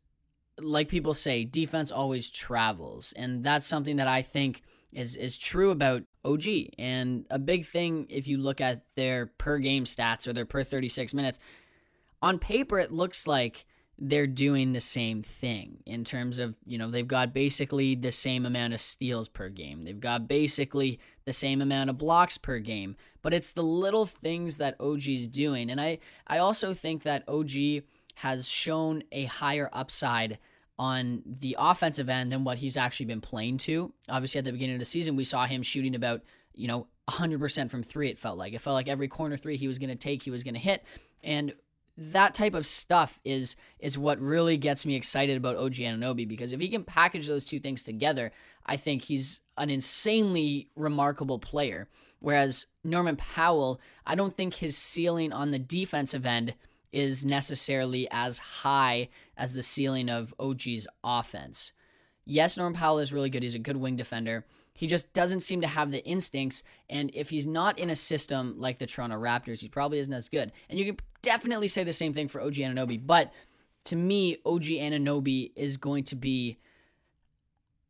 like 0.61 0.89
people 0.89 1.15
say, 1.15 1.45
defense 1.45 1.91
always 1.91 2.31
travels, 2.31 3.13
and 3.17 3.45
that's 3.45 3.67
something 3.67 3.97
that 3.97 4.09
I 4.09 4.23
think 4.23 4.63
is 4.93 5.17
is 5.17 5.39
true 5.39 5.71
about 5.71 6.03
OG. 6.25 6.45
And 6.79 7.27
a 7.31 7.39
big 7.39 7.65
thing, 7.65 8.07
if 8.11 8.29
you 8.29 8.39
look 8.39 8.61
at 8.61 8.85
their 8.95 9.27
per 9.39 9.59
game 9.59 9.85
stats 9.85 10.27
or 10.27 10.33
their 10.33 10.47
per 10.47 10.63
36 10.63 11.15
minutes, 11.15 11.39
on 12.21 12.39
paper 12.39 12.79
it 12.79 12.93
looks 12.93 13.27
like 13.27 13.65
they're 13.99 14.27
doing 14.27 14.73
the 14.73 14.81
same 14.81 15.23
thing 15.23 15.79
in 15.87 16.05
terms 16.05 16.39
of, 16.39 16.57
you 16.67 16.79
know, 16.79 16.91
they've 16.91 17.07
got 17.07 17.33
basically 17.33 17.95
the 17.95 18.11
same 18.11 18.47
amount 18.47 18.73
of 18.73 18.81
steals 18.81 19.29
per 19.29 19.49
game. 19.49 19.85
They've 19.85 20.01
got 20.01 20.27
basically 20.27 20.99
the 21.25 21.33
same 21.33 21.63
amount 21.63 21.91
of 21.91 21.99
blocks 21.99 22.37
per 22.39 22.59
game. 22.59 22.97
But 23.23 23.33
it's 23.35 23.53
the 23.53 23.63
little 23.63 24.07
things 24.07 24.59
that 24.59 24.81
OG's 24.81 25.29
doing. 25.29 25.71
And 25.71 25.81
I, 25.81 25.99
I 26.27 26.39
also 26.39 26.75
think 26.75 27.05
that 27.05 27.29
OG 27.29 27.85
has 28.17 28.49
shown 28.49 29.03
a 29.13 29.27
higher 29.27 29.71
upside 29.73 30.39
on 30.79 31.23
the 31.25 31.57
offensive 31.59 32.09
end 32.09 32.33
than 32.33 32.45
what 32.45 32.59
he's 32.59 32.77
actually 32.77 33.07
been 33.07 33.21
playing 33.21 33.59
to. 33.59 33.93
Obviously, 34.09 34.41
at 34.41 34.45
the 34.45 34.53
beginning 34.53 34.75
of 34.75 34.81
the 34.81 34.85
season, 34.85 35.15
we 35.15 35.25
saw 35.25 35.47
him 35.47 35.63
shooting 35.63 35.95
about, 35.95 36.23
you 36.55 36.67
know, 36.67 36.89
100% 37.09 37.71
from 37.71 37.83
three, 37.83 38.09
it 38.09 38.19
felt 38.19 38.39
like. 38.39 38.53
It 38.53 38.61
felt 38.61 38.75
like 38.75 38.89
every 38.89 39.09
corner 39.09 39.37
three 39.37 39.57
he 39.57 39.69
was 39.69 39.79
going 39.79 39.91
to 39.91 39.97
take, 39.97 40.23
he 40.23 40.31
was 40.31 40.43
going 40.43 40.55
to 40.55 40.61
hit. 40.61 40.85
And 41.23 41.53
that 41.97 42.35
type 42.35 42.55
of 42.55 42.67
stuff 42.67 43.21
is 43.25 43.57
is 43.79 43.99
what 43.99 44.21
really 44.21 44.57
gets 44.57 44.87
me 44.87 44.95
excited 44.95 45.37
about 45.37 45.57
OG 45.57 45.75
Anunoby 45.75 46.27
because 46.27 46.53
if 46.53 46.61
he 46.61 46.69
can 46.69 46.85
package 46.85 47.27
those 47.27 47.47
two 47.47 47.61
things 47.61 47.85
together, 47.85 48.33
I 48.65 48.77
think 48.77 49.03
he's 49.03 49.41
an 49.59 49.71
insanely 49.71 50.69
remarkable 50.77 51.39
player. 51.39 51.89
Whereas 52.21 52.67
Norman 52.85 53.17
Powell, 53.17 53.81
I 54.07 54.15
don't 54.15 54.35
think 54.35 54.55
his 54.55 54.77
ceiling 54.77 55.33
on 55.33 55.51
the 55.51 55.59
defensive 55.59 56.25
end– 56.25 56.55
is 56.93 57.25
necessarily 57.25 58.07
as 58.11 58.39
high 58.39 59.09
as 59.37 59.55
the 59.55 59.63
ceiling 59.63 60.11
of 60.11 60.35
OG's 60.39 60.87
offense. 61.03 61.73
Yes, 62.25 62.57
Norman 62.57 62.79
Powell 62.79 63.01
is 63.01 63.13
really 63.13 63.31
good. 63.31 63.43
He's 63.43 63.55
a 63.55 63.59
good 63.59 63.77
wing 63.77 63.97
defender. 63.97 64.45
He 64.75 64.87
just 64.87 65.13
doesn't 65.13 65.41
seem 65.41 65.61
to 65.61 65.67
have 65.67 65.91
the 65.91 66.05
instincts. 66.05 66.65
And 66.89 67.11
if 67.15 67.31
he's 67.31 67.47
not 67.47 67.79
in 67.79 67.91
a 67.91 67.97
system 67.97 68.55
like 68.59 68.79
the 68.79 68.87
Toronto 68.87 69.17
Raptors, 69.17 69.61
he 69.61 69.69
probably 69.69 69.99
isn't 69.99 70.13
as 70.13 70.29
good. 70.29 70.53
And 70.71 70.79
you 70.79 70.87
can 70.87 70.97
definitely 71.21 71.69
say 71.69 71.85
the 71.85 71.93
same 71.93 72.15
thing 72.15 72.29
for 72.29 72.41
OG 72.41 72.55
Anunoby. 72.55 73.01
But 73.05 73.33
to 73.85 73.97
me, 73.97 74.39
OG 74.47 74.63
Anunoby 74.63 75.53
is 75.57 75.77
going 75.77 76.05
to 76.05 76.17
be, 76.17 76.59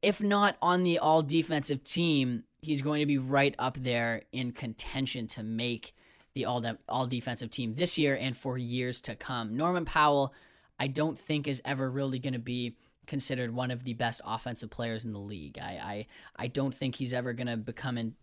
if 0.03 0.23
not 0.23 0.57
on 0.61 0.83
the 0.83 0.99
all 0.99 1.23
defensive 1.23 1.85
team, 1.85 2.45
he's 2.63 2.83
going 2.83 3.01
to 3.01 3.07
be 3.07 3.19
right 3.19 3.55
up 3.59 3.77
there 3.79 4.23
in 4.33 4.53
contention 4.53 5.27
to 5.29 5.43
make 5.43 5.95
the 6.35 6.47
all 6.47 6.61
de- 6.61 6.79
all 6.89 7.07
defensive 7.07 7.51
team 7.51 7.75
this 7.75 7.99
year 7.99 8.17
and 8.17 8.37
for 8.37 8.57
years 8.57 9.01
to 9.03 9.15
come. 9.15 9.57
Norman 9.57 9.85
Powell, 9.85 10.33
I 10.79 10.87
don't 10.87 11.19
think 11.19 11.47
is 11.47 11.61
ever 11.65 11.91
really 11.91 12.19
going 12.19 12.33
to 12.33 12.39
be 12.39 12.77
considered 13.07 13.55
one 13.55 13.71
of 13.71 13.85
the 13.85 13.95
best 13.95 14.21
offensive 14.25 14.71
players 14.71 15.05
in 15.05 15.13
the 15.13 15.19
league. 15.19 15.59
I 15.61 16.07
I, 16.37 16.45
I 16.45 16.47
don't 16.49 16.75
think 16.75 16.95
he's 16.95 17.13
ever 17.13 17.33
going 17.33 17.47
to 17.47 17.57
become 17.57 17.99
in, 17.99 18.15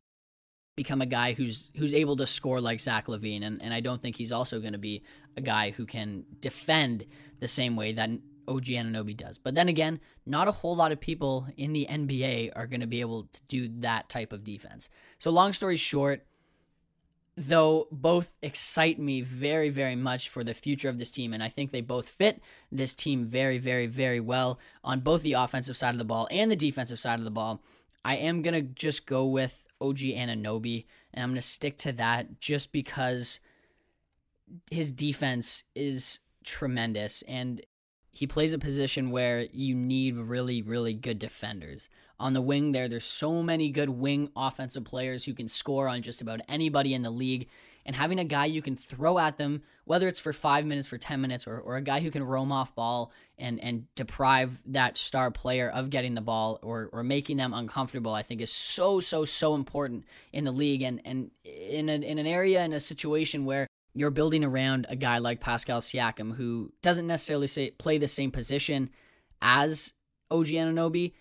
become 0.75 1.01
a 1.01 1.05
guy 1.05 1.33
who's 1.33 1.71
who's 1.75 1.93
able 1.93 2.15
to 2.17 2.27
score 2.27 2.61
like 2.61 2.79
Zach 2.79 3.07
LaVine, 3.07 3.43
and 3.45 3.61
and 3.61 3.73
I 3.73 3.81
don't 3.81 4.01
think 4.01 4.15
he's 4.15 4.31
also 4.31 4.59
going 4.59 4.73
to 4.73 4.79
be 4.79 5.03
a 5.37 5.41
guy 5.41 5.71
who 5.71 5.85
can 5.85 6.25
defend 6.39 7.05
the 7.39 7.47
same 7.47 7.75
way 7.75 7.93
that 7.93 8.09
OG 8.47 8.65
Anunoby 8.65 9.15
does. 9.15 9.37
But 9.37 9.55
then 9.55 9.69
again, 9.69 9.99
not 10.25 10.47
a 10.47 10.51
whole 10.51 10.75
lot 10.75 10.91
of 10.91 10.99
people 10.99 11.47
in 11.57 11.71
the 11.71 11.87
NBA 11.89 12.51
are 12.55 12.67
going 12.67 12.81
to 12.81 12.87
be 12.87 13.01
able 13.01 13.23
to 13.23 13.41
do 13.47 13.69
that 13.79 14.09
type 14.09 14.33
of 14.33 14.43
defense. 14.43 14.89
So 15.19 15.31
long 15.31 15.53
story 15.53 15.77
short, 15.77 16.25
though 17.39 17.87
both 17.89 18.33
excite 18.41 18.99
me 18.99 19.21
very, 19.21 19.69
very 19.69 19.95
much 19.95 20.27
for 20.27 20.43
the 20.43 20.53
future 20.53 20.89
of 20.89 20.97
this 20.97 21.09
team. 21.09 21.33
And 21.33 21.41
I 21.41 21.47
think 21.47 21.71
they 21.71 21.79
both 21.79 22.09
fit 22.09 22.41
this 22.69 22.93
team 22.93 23.23
very, 23.23 23.57
very, 23.57 23.87
very 23.87 24.19
well 24.19 24.59
on 24.83 24.99
both 24.99 25.21
the 25.21 25.33
offensive 25.33 25.77
side 25.77 25.95
of 25.95 25.99
the 25.99 26.03
ball 26.03 26.27
and 26.29 26.51
the 26.51 26.57
defensive 26.57 26.99
side 26.99 27.17
of 27.17 27.23
the 27.23 27.31
ball. 27.31 27.61
I 28.03 28.17
am 28.17 28.41
going 28.41 28.55
to 28.55 28.73
just 28.73 29.05
go 29.05 29.25
with 29.25 29.65
OG 29.79 29.99
Anunoby, 29.99 30.85
and 31.13 31.23
I'm 31.23 31.29
going 31.29 31.41
to 31.41 31.41
stick 31.41 31.77
to 31.79 31.93
that 31.93 32.41
just 32.41 32.73
because 32.73 33.39
his 34.69 34.91
defense 34.91 35.63
is 35.75 36.19
tremendous. 36.43 37.21
And 37.21 37.61
he 38.19 38.27
plays 38.27 38.51
a 38.51 38.59
position 38.59 39.11
where 39.11 39.47
you 39.53 39.73
need 39.73 40.17
really, 40.17 40.61
really 40.61 40.93
good 40.93 41.19
defenders. 41.19 41.87
On 42.19 42.33
the 42.33 42.41
wing, 42.41 42.73
there, 42.73 42.89
there's 42.89 43.05
so 43.05 43.41
many 43.41 43.69
good 43.69 43.87
wing 43.87 44.29
offensive 44.35 44.83
players 44.83 45.23
who 45.23 45.33
can 45.33 45.47
score 45.47 45.87
on 45.87 46.01
just 46.01 46.21
about 46.21 46.41
anybody 46.49 46.93
in 46.93 47.01
the 47.01 47.09
league. 47.09 47.47
And 47.85 47.95
having 47.95 48.19
a 48.19 48.25
guy 48.25 48.47
you 48.47 48.61
can 48.61 48.75
throw 48.75 49.17
at 49.17 49.37
them, 49.37 49.61
whether 49.85 50.09
it's 50.09 50.19
for 50.19 50.33
five 50.33 50.65
minutes, 50.65 50.85
for 50.85 50.97
10 50.97 51.21
minutes, 51.21 51.47
or, 51.47 51.61
or 51.61 51.77
a 51.77 51.81
guy 51.81 52.01
who 52.01 52.11
can 52.11 52.21
roam 52.21 52.51
off 52.51 52.75
ball 52.75 53.13
and, 53.37 53.57
and 53.61 53.85
deprive 53.95 54.61
that 54.65 54.97
star 54.97 55.31
player 55.31 55.69
of 55.69 55.89
getting 55.89 56.13
the 56.13 56.19
ball 56.19 56.59
or, 56.61 56.89
or 56.91 57.05
making 57.05 57.37
them 57.37 57.53
uncomfortable, 57.53 58.13
I 58.13 58.21
think 58.21 58.41
is 58.41 58.51
so, 58.51 58.99
so, 58.99 59.23
so 59.23 59.55
important 59.55 60.03
in 60.33 60.43
the 60.43 60.51
league. 60.51 60.81
And, 60.81 61.01
and 61.05 61.31
in, 61.45 61.87
a, 61.87 61.93
in 61.93 62.19
an 62.19 62.27
area, 62.27 62.65
in 62.65 62.73
a 62.73 62.81
situation 62.81 63.45
where 63.45 63.65
you're 63.99 64.11
building 64.11 64.43
around 64.43 64.87
a 64.89 64.95
guy 64.95 65.17
like 65.17 65.41
Pascal 65.41 65.81
Siakam 65.81 66.35
who 66.35 66.71
doesn't 66.81 67.07
necessarily 67.07 67.47
say, 67.47 67.71
play 67.71 67.97
the 67.97 68.07
same 68.07 68.31
position 68.31 68.89
as 69.41 69.93
OG 70.31 70.47
Anunoby. 70.47 71.13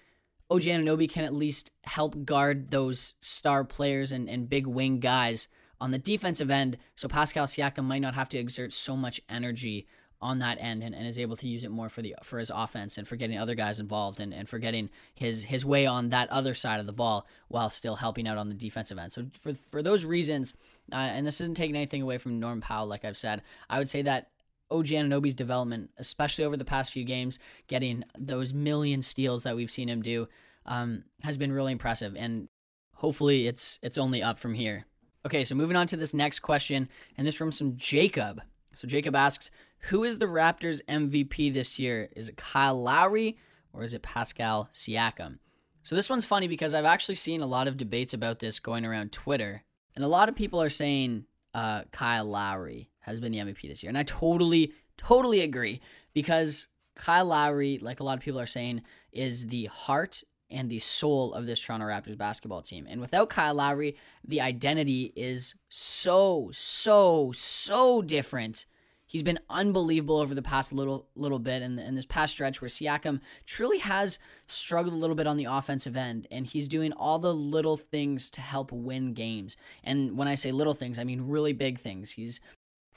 OG 0.51 0.63
Anunoby 0.63 1.11
can 1.11 1.25
at 1.25 1.35
least 1.35 1.73
help 1.85 2.25
guard 2.25 2.71
those 2.71 3.15
star 3.21 3.65
players 3.65 4.13
and, 4.13 4.29
and 4.29 4.49
big 4.49 4.67
wing 4.67 5.01
guys 5.01 5.49
on 5.81 5.91
the 5.91 5.99
defensive 5.99 6.51
end, 6.51 6.77
so 6.97 7.07
Pascal 7.09 7.47
Siakam 7.47 7.85
might 7.85 8.03
not 8.03 8.15
have 8.15 8.29
to 8.31 8.39
exert 8.39 8.73
so 8.73 8.97
much 8.97 9.21
energy 9.29 9.87
on 10.21 10.41
that 10.41 10.59
end 10.61 10.83
and, 10.83 10.95
and 10.95 11.07
is 11.07 11.19
able 11.19 11.37
to 11.37 11.47
use 11.47 11.65
it 11.65 11.71
more 11.71 11.89
for 11.89 12.03
the 12.03 12.15
for 12.23 12.39
his 12.39 12.51
offense 12.55 12.99
and 12.99 13.07
for 13.07 13.17
getting 13.17 13.39
other 13.39 13.55
guys 13.55 13.79
involved 13.79 14.21
and, 14.21 14.35
and 14.35 14.49
for 14.49 14.59
getting 14.59 14.91
his 15.15 15.45
his 15.45 15.65
way 15.65 15.87
on 15.87 16.09
that 16.09 16.29
other 16.31 16.55
side 16.55 16.81
of 16.81 16.87
the 16.87 16.93
ball 16.93 17.27
while 17.49 17.71
still 17.71 17.95
helping 17.95 18.27
out 18.27 18.37
on 18.37 18.49
the 18.49 18.55
defensive 18.55 18.99
end. 18.99 19.13
So 19.13 19.27
for 19.33 19.55
for 19.55 19.83
those 19.83 20.05
reasons, 20.05 20.55
uh, 20.93 20.97
and 20.97 21.27
this 21.27 21.41
isn't 21.41 21.57
taking 21.57 21.77
anything 21.77 22.03
away 22.03 22.19
from 22.19 22.41
Norm 22.41 22.61
Powell, 22.61 22.87
like 22.87 23.05
I've 23.05 23.17
said, 23.17 23.43
I 23.71 23.79
would 23.79 23.89
say 23.89 24.03
that 24.03 24.31
OG 24.71 24.87
Anunoby's 24.87 25.35
development, 25.35 25.91
especially 25.99 26.45
over 26.45 26.57
the 26.57 26.65
past 26.65 26.93
few 26.93 27.05
games, 27.05 27.39
getting 27.69 28.05
those 28.19 28.53
million 28.53 29.03
steals 29.03 29.45
that 29.45 29.57
we've 29.57 29.71
seen 29.71 29.89
him 29.89 30.03
do, 30.03 30.29
um, 30.67 31.05
has 31.23 31.39
been 31.39 31.53
really 31.53 31.73
impressive. 31.73 32.15
And 32.17 32.49
hopefully 32.95 33.47
it's 33.47 33.79
it's 33.83 33.99
only 33.99 34.23
up 34.23 34.39
from 34.39 34.55
here. 34.55 34.85
Okay, 35.27 35.45
so 35.45 35.55
moving 35.55 35.77
on 35.77 35.87
to 35.89 35.97
this 35.97 36.15
next 36.15 36.41
question, 36.41 36.89
and 37.17 37.27
this 37.27 37.35
from 37.35 37.53
some 37.53 37.77
Jacob. 37.77 38.41
So 38.75 38.87
Jacob 38.87 39.17
asks, 39.17 39.51
who 39.81 40.05
is 40.05 40.19
the 40.19 40.27
Raptors 40.27 40.81
MVP 40.89 41.53
this 41.53 41.79
year? 41.79 42.09
Is 42.15 42.29
it 42.29 42.37
Kyle 42.37 42.81
Lowry 42.81 43.39
or 43.73 43.85
is 43.85 43.95
it 43.95 44.03
Pascal 44.03 44.69
Siakam? 44.73 45.39
So 45.83 45.95
this 45.95 46.11
one's 46.11 46.27
funny 46.27 46.49
because 46.49 46.75
I've 46.75 46.85
actually 46.85 47.15
seen 47.15 47.41
a 47.41 47.47
lot 47.47 47.69
of 47.69 47.77
debates 47.77 48.13
about 48.13 48.39
this 48.39 48.61
going 48.61 48.85
around 48.85 49.13
Twitter, 49.13 49.63
and 49.95 50.05
a 50.05 50.09
lot 50.09 50.29
of 50.29 50.37
people 50.37 50.61
are 50.61 50.69
saying 50.69 51.25
uh, 51.55 51.85
Kyle 51.93 52.27
Lowry 52.27 52.91
has 53.01 53.21
been 53.21 53.33
the 53.33 53.39
MVP 53.39 53.63
this 53.69 53.83
year, 53.83 53.89
and 53.89 53.97
I 53.97 54.03
totally, 54.03 54.75
totally 54.99 55.41
agree 55.41 55.81
because 56.13 56.69
Kyle 56.95 57.27
Lowry, 57.27 57.79
like 57.81 58.01
a 58.01 58.05
lot 58.05 58.19
of 58.19 58.23
people 58.23 58.41
are 58.41 58.47
saying, 58.47 58.83
is 59.13 59.47
the 59.47 59.65
heart 59.67 60.23
and 60.51 60.69
the 60.69 60.79
soul 60.79 61.33
of 61.35 61.47
this 61.47 61.61
Toronto 61.61 61.87
Raptors 61.87 62.19
basketball 62.19 62.63
team. 62.63 62.87
And 62.89 63.01
without 63.01 63.31
Kyle 63.31 63.55
Lowry, 63.55 63.97
the 64.27 64.41
identity 64.41 65.13
is 65.17 65.55
so, 65.69 66.51
so, 66.53 67.33
so 67.35 68.03
different. 68.03 68.67
He's 69.09 69.23
been 69.23 69.39
unbelievable 69.49 70.19
over 70.19 70.35
the 70.35 70.43
past 70.43 70.71
little 70.71 71.09
little 71.17 71.39
bit 71.39 71.63
and 71.63 71.81
in 71.81 71.95
this 71.95 72.05
past 72.05 72.35
stretch 72.35 72.61
where 72.61 72.69
Siakam 72.69 73.21
truly 73.47 73.79
has 73.79 74.19
struggled 74.47 74.93
a 74.93 74.99
little 74.99 75.17
bit 75.17 75.27
on 75.27 75.39
the 75.39 75.47
offensive 75.47 75.97
end 75.97 76.29
and 76.31 76.47
he's 76.47 76.69
doing 76.69 76.93
all 76.93 77.19
the 77.19 77.35
little 77.35 77.79
things 77.79 78.31
to 78.33 78.43
help 78.43 78.71
win 78.71 79.15
games. 79.15 79.57
And 79.83 80.17
when 80.17 80.29
I 80.29 80.35
say 80.35 80.53
little 80.53 80.75
things, 80.75 80.99
I 80.99 81.05
mean 81.05 81.23
really 81.23 81.55
big 81.55 81.79
things. 81.79 82.11
He's 82.11 82.39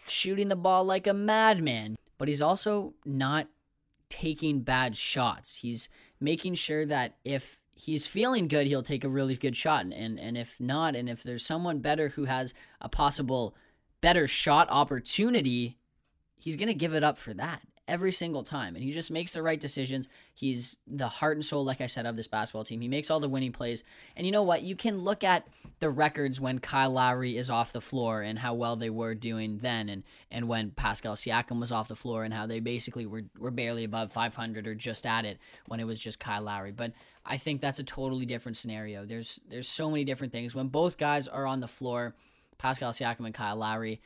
shooting 0.06 0.50
the 0.50 0.58
ball 0.58 0.84
like 0.84 1.08
a 1.08 1.14
madman, 1.14 1.96
but 2.18 2.28
he's 2.28 2.42
also 2.42 2.94
not 3.06 3.48
taking 4.10 4.60
bad 4.60 4.98
shots. 4.98 5.56
He's 5.56 5.88
making 6.20 6.56
sure 6.56 6.86
that 6.88 7.16
if 7.24 7.62
he's 7.74 8.06
feeling 8.06 8.50
good, 8.50 8.68
he'll 8.68 8.84
take 8.84 9.06
a 9.06 9.10
really 9.10 9.38
good 9.38 9.56
shot. 9.56 9.86
And, 9.86 10.20
and 10.20 10.38
if 10.38 10.60
not, 10.60 10.94
and 10.96 11.08
if 11.08 11.24
there's 11.24 11.46
someone 11.46 11.80
better 11.80 12.10
who 12.10 12.26
has 12.26 12.54
a 12.82 12.90
possible 12.90 13.56
better 14.02 14.28
shot 14.28 14.68
opportunity, 14.70 15.78
he's 16.42 16.56
going 16.56 16.68
to 16.68 16.74
give 16.74 16.94
it 16.94 17.04
up 17.04 17.18
for 17.18 17.34
that 17.36 17.62
every 17.88 18.12
single 18.12 18.42
time. 18.42 18.76
And 18.76 18.84
he 18.84 18.92
just 18.92 19.12
makes 19.12 19.34
the 19.34 19.44
right 19.44 19.60
decisions. 19.60 20.08
He's 20.34 20.78
the 20.88 21.08
heart 21.08 21.36
and 21.36 21.46
soul, 21.46 21.66
like 21.66 21.82
I 21.82 21.88
said, 21.88 22.06
of 22.06 22.16
this 22.16 22.28
basketball 22.28 22.64
team. 22.64 22.80
He 22.80 22.88
makes 22.88 23.12
all 23.12 23.20
the 23.20 23.30
winning 23.30 23.52
plays. 23.52 23.84
And 24.16 24.26
you 24.26 24.32
know 24.32 24.44
what? 24.44 24.62
You 24.62 24.76
can 24.76 25.00
look 25.00 25.24
at 25.24 25.46
the 25.80 25.90
records 25.90 26.40
when 26.40 26.60
Kyle 26.60 26.92
Lowry 26.92 27.38
is 27.38 27.50
off 27.50 27.74
the 27.74 27.82
floor 27.82 28.22
and 28.22 28.40
how 28.40 28.54
well 28.54 28.76
they 28.76 28.90
were 28.90 29.14
doing 29.14 29.58
then, 29.58 29.90
and, 29.90 30.04
and 30.32 30.48
when 30.48 30.72
Pascal 30.72 31.16
Siakam 31.16 31.60
was 31.60 31.72
off 31.72 31.88
the 31.88 31.96
floor 31.96 32.24
and 32.24 32.34
how 32.34 32.48
they 32.48 32.60
basically 32.60 33.06
were, 33.06 33.24
were 33.38 33.52
barely 33.52 33.84
above 33.84 34.12
500 34.12 34.68
or 34.68 34.76
just 34.76 35.06
at 35.06 35.26
it 35.26 35.38
when 35.68 35.80
it 35.80 35.86
was 35.86 36.00
just 36.00 36.20
Kyle 36.20 36.44
Lowry. 36.44 36.72
But 36.72 36.94
I 37.26 37.38
think 37.38 37.60
that's 37.62 37.80
a 37.80 37.84
totally 37.84 38.26
different 38.26 38.58
scenario. 38.58 39.06
There's 39.06 39.40
there's 39.48 39.68
so 39.68 39.90
many 39.90 40.06
different 40.06 40.32
things. 40.32 40.56
When 40.56 40.70
both 40.70 40.98
guys 40.98 41.28
are 41.28 41.46
on 41.46 41.60
the 41.60 41.68
floor, 41.68 42.16
Pascal 42.58 42.94
Siakam 42.94 43.26
and 43.26 43.34
Kyle 43.34 43.58
Lowry, 43.58 44.02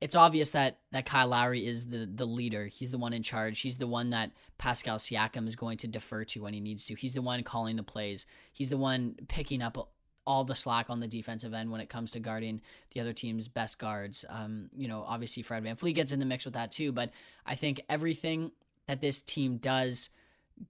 it's 0.00 0.14
obvious 0.14 0.52
that 0.52 0.78
that 0.92 1.06
Kyle 1.06 1.28
Lowry 1.28 1.66
is 1.66 1.86
the 1.86 2.08
the 2.12 2.26
leader. 2.26 2.66
He's 2.66 2.90
the 2.90 2.98
one 2.98 3.12
in 3.12 3.22
charge. 3.22 3.60
He's 3.60 3.76
the 3.76 3.86
one 3.86 4.10
that 4.10 4.30
Pascal 4.56 4.98
Siakam 4.98 5.48
is 5.48 5.56
going 5.56 5.78
to 5.78 5.88
defer 5.88 6.24
to 6.26 6.42
when 6.42 6.54
he 6.54 6.60
needs 6.60 6.86
to. 6.86 6.94
He's 6.94 7.14
the 7.14 7.22
one 7.22 7.42
calling 7.42 7.76
the 7.76 7.82
plays. 7.82 8.26
He's 8.52 8.70
the 8.70 8.76
one 8.76 9.16
picking 9.28 9.62
up 9.62 9.90
all 10.26 10.44
the 10.44 10.54
slack 10.54 10.90
on 10.90 11.00
the 11.00 11.08
defensive 11.08 11.54
end 11.54 11.70
when 11.70 11.80
it 11.80 11.88
comes 11.88 12.10
to 12.10 12.20
guarding 12.20 12.60
the 12.92 13.00
other 13.00 13.14
team's 13.14 13.48
best 13.48 13.78
guards. 13.78 14.26
Um, 14.28 14.68
you 14.76 14.86
know, 14.86 15.02
obviously 15.06 15.42
Fred 15.42 15.62
Van 15.62 15.74
VanVleet 15.74 15.94
gets 15.94 16.12
in 16.12 16.20
the 16.20 16.26
mix 16.26 16.44
with 16.44 16.54
that 16.54 16.70
too, 16.70 16.92
but 16.92 17.10
I 17.46 17.54
think 17.54 17.80
everything 17.88 18.52
that 18.86 19.00
this 19.00 19.22
team 19.22 19.56
does 19.56 20.10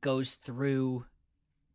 goes 0.01 0.35
through 0.35 1.05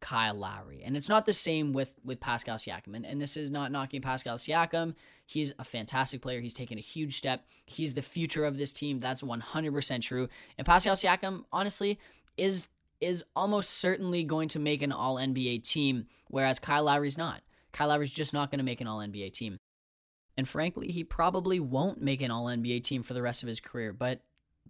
Kyle 0.03 0.35
Lowry. 0.35 0.83
And 0.83 0.97
it's 0.97 1.07
not 1.07 1.25
the 1.25 1.31
same 1.31 1.71
with 1.71 1.93
with 2.03 2.19
Pascal 2.19 2.57
Siakam. 2.57 2.93
And, 2.93 3.05
and 3.05 3.21
this 3.21 3.37
is 3.37 3.49
not 3.49 3.71
knocking 3.71 4.01
Pascal 4.01 4.35
Siakam. 4.35 4.95
He's 5.25 5.53
a 5.59 5.63
fantastic 5.63 6.21
player. 6.21 6.41
He's 6.41 6.53
taken 6.53 6.77
a 6.77 6.81
huge 6.81 7.15
step. 7.15 7.45
He's 7.65 7.93
the 7.93 8.01
future 8.01 8.43
of 8.43 8.57
this 8.57 8.73
team. 8.73 8.99
That's 8.99 9.21
100% 9.21 10.01
true. 10.01 10.27
And 10.57 10.67
Pascal 10.67 10.95
Siakam, 10.95 11.45
honestly, 11.53 11.99
is 12.35 12.67
is 12.99 13.23
almost 13.33 13.69
certainly 13.69 14.25
going 14.25 14.49
to 14.49 14.59
make 14.59 14.81
an 14.81 14.91
all 14.91 15.15
NBA 15.15 15.63
team, 15.63 16.07
whereas 16.27 16.59
Kyle 16.59 16.83
Lowry's 16.83 17.17
not. 17.17 17.41
Kyle 17.71 17.87
Lowry's 17.87 18.11
just 18.11 18.33
not 18.33 18.51
going 18.51 18.59
to 18.59 18.65
make 18.65 18.81
an 18.81 18.87
all 18.87 18.99
NBA 18.99 19.31
team. 19.31 19.57
And 20.35 20.45
frankly, 20.45 20.89
he 20.89 21.05
probably 21.05 21.61
won't 21.61 22.01
make 22.01 22.21
an 22.21 22.29
all 22.29 22.47
NBA 22.47 22.83
team 22.83 23.03
for 23.03 23.13
the 23.13 23.21
rest 23.21 23.41
of 23.41 23.47
his 23.47 23.61
career. 23.61 23.93
But 23.93 24.19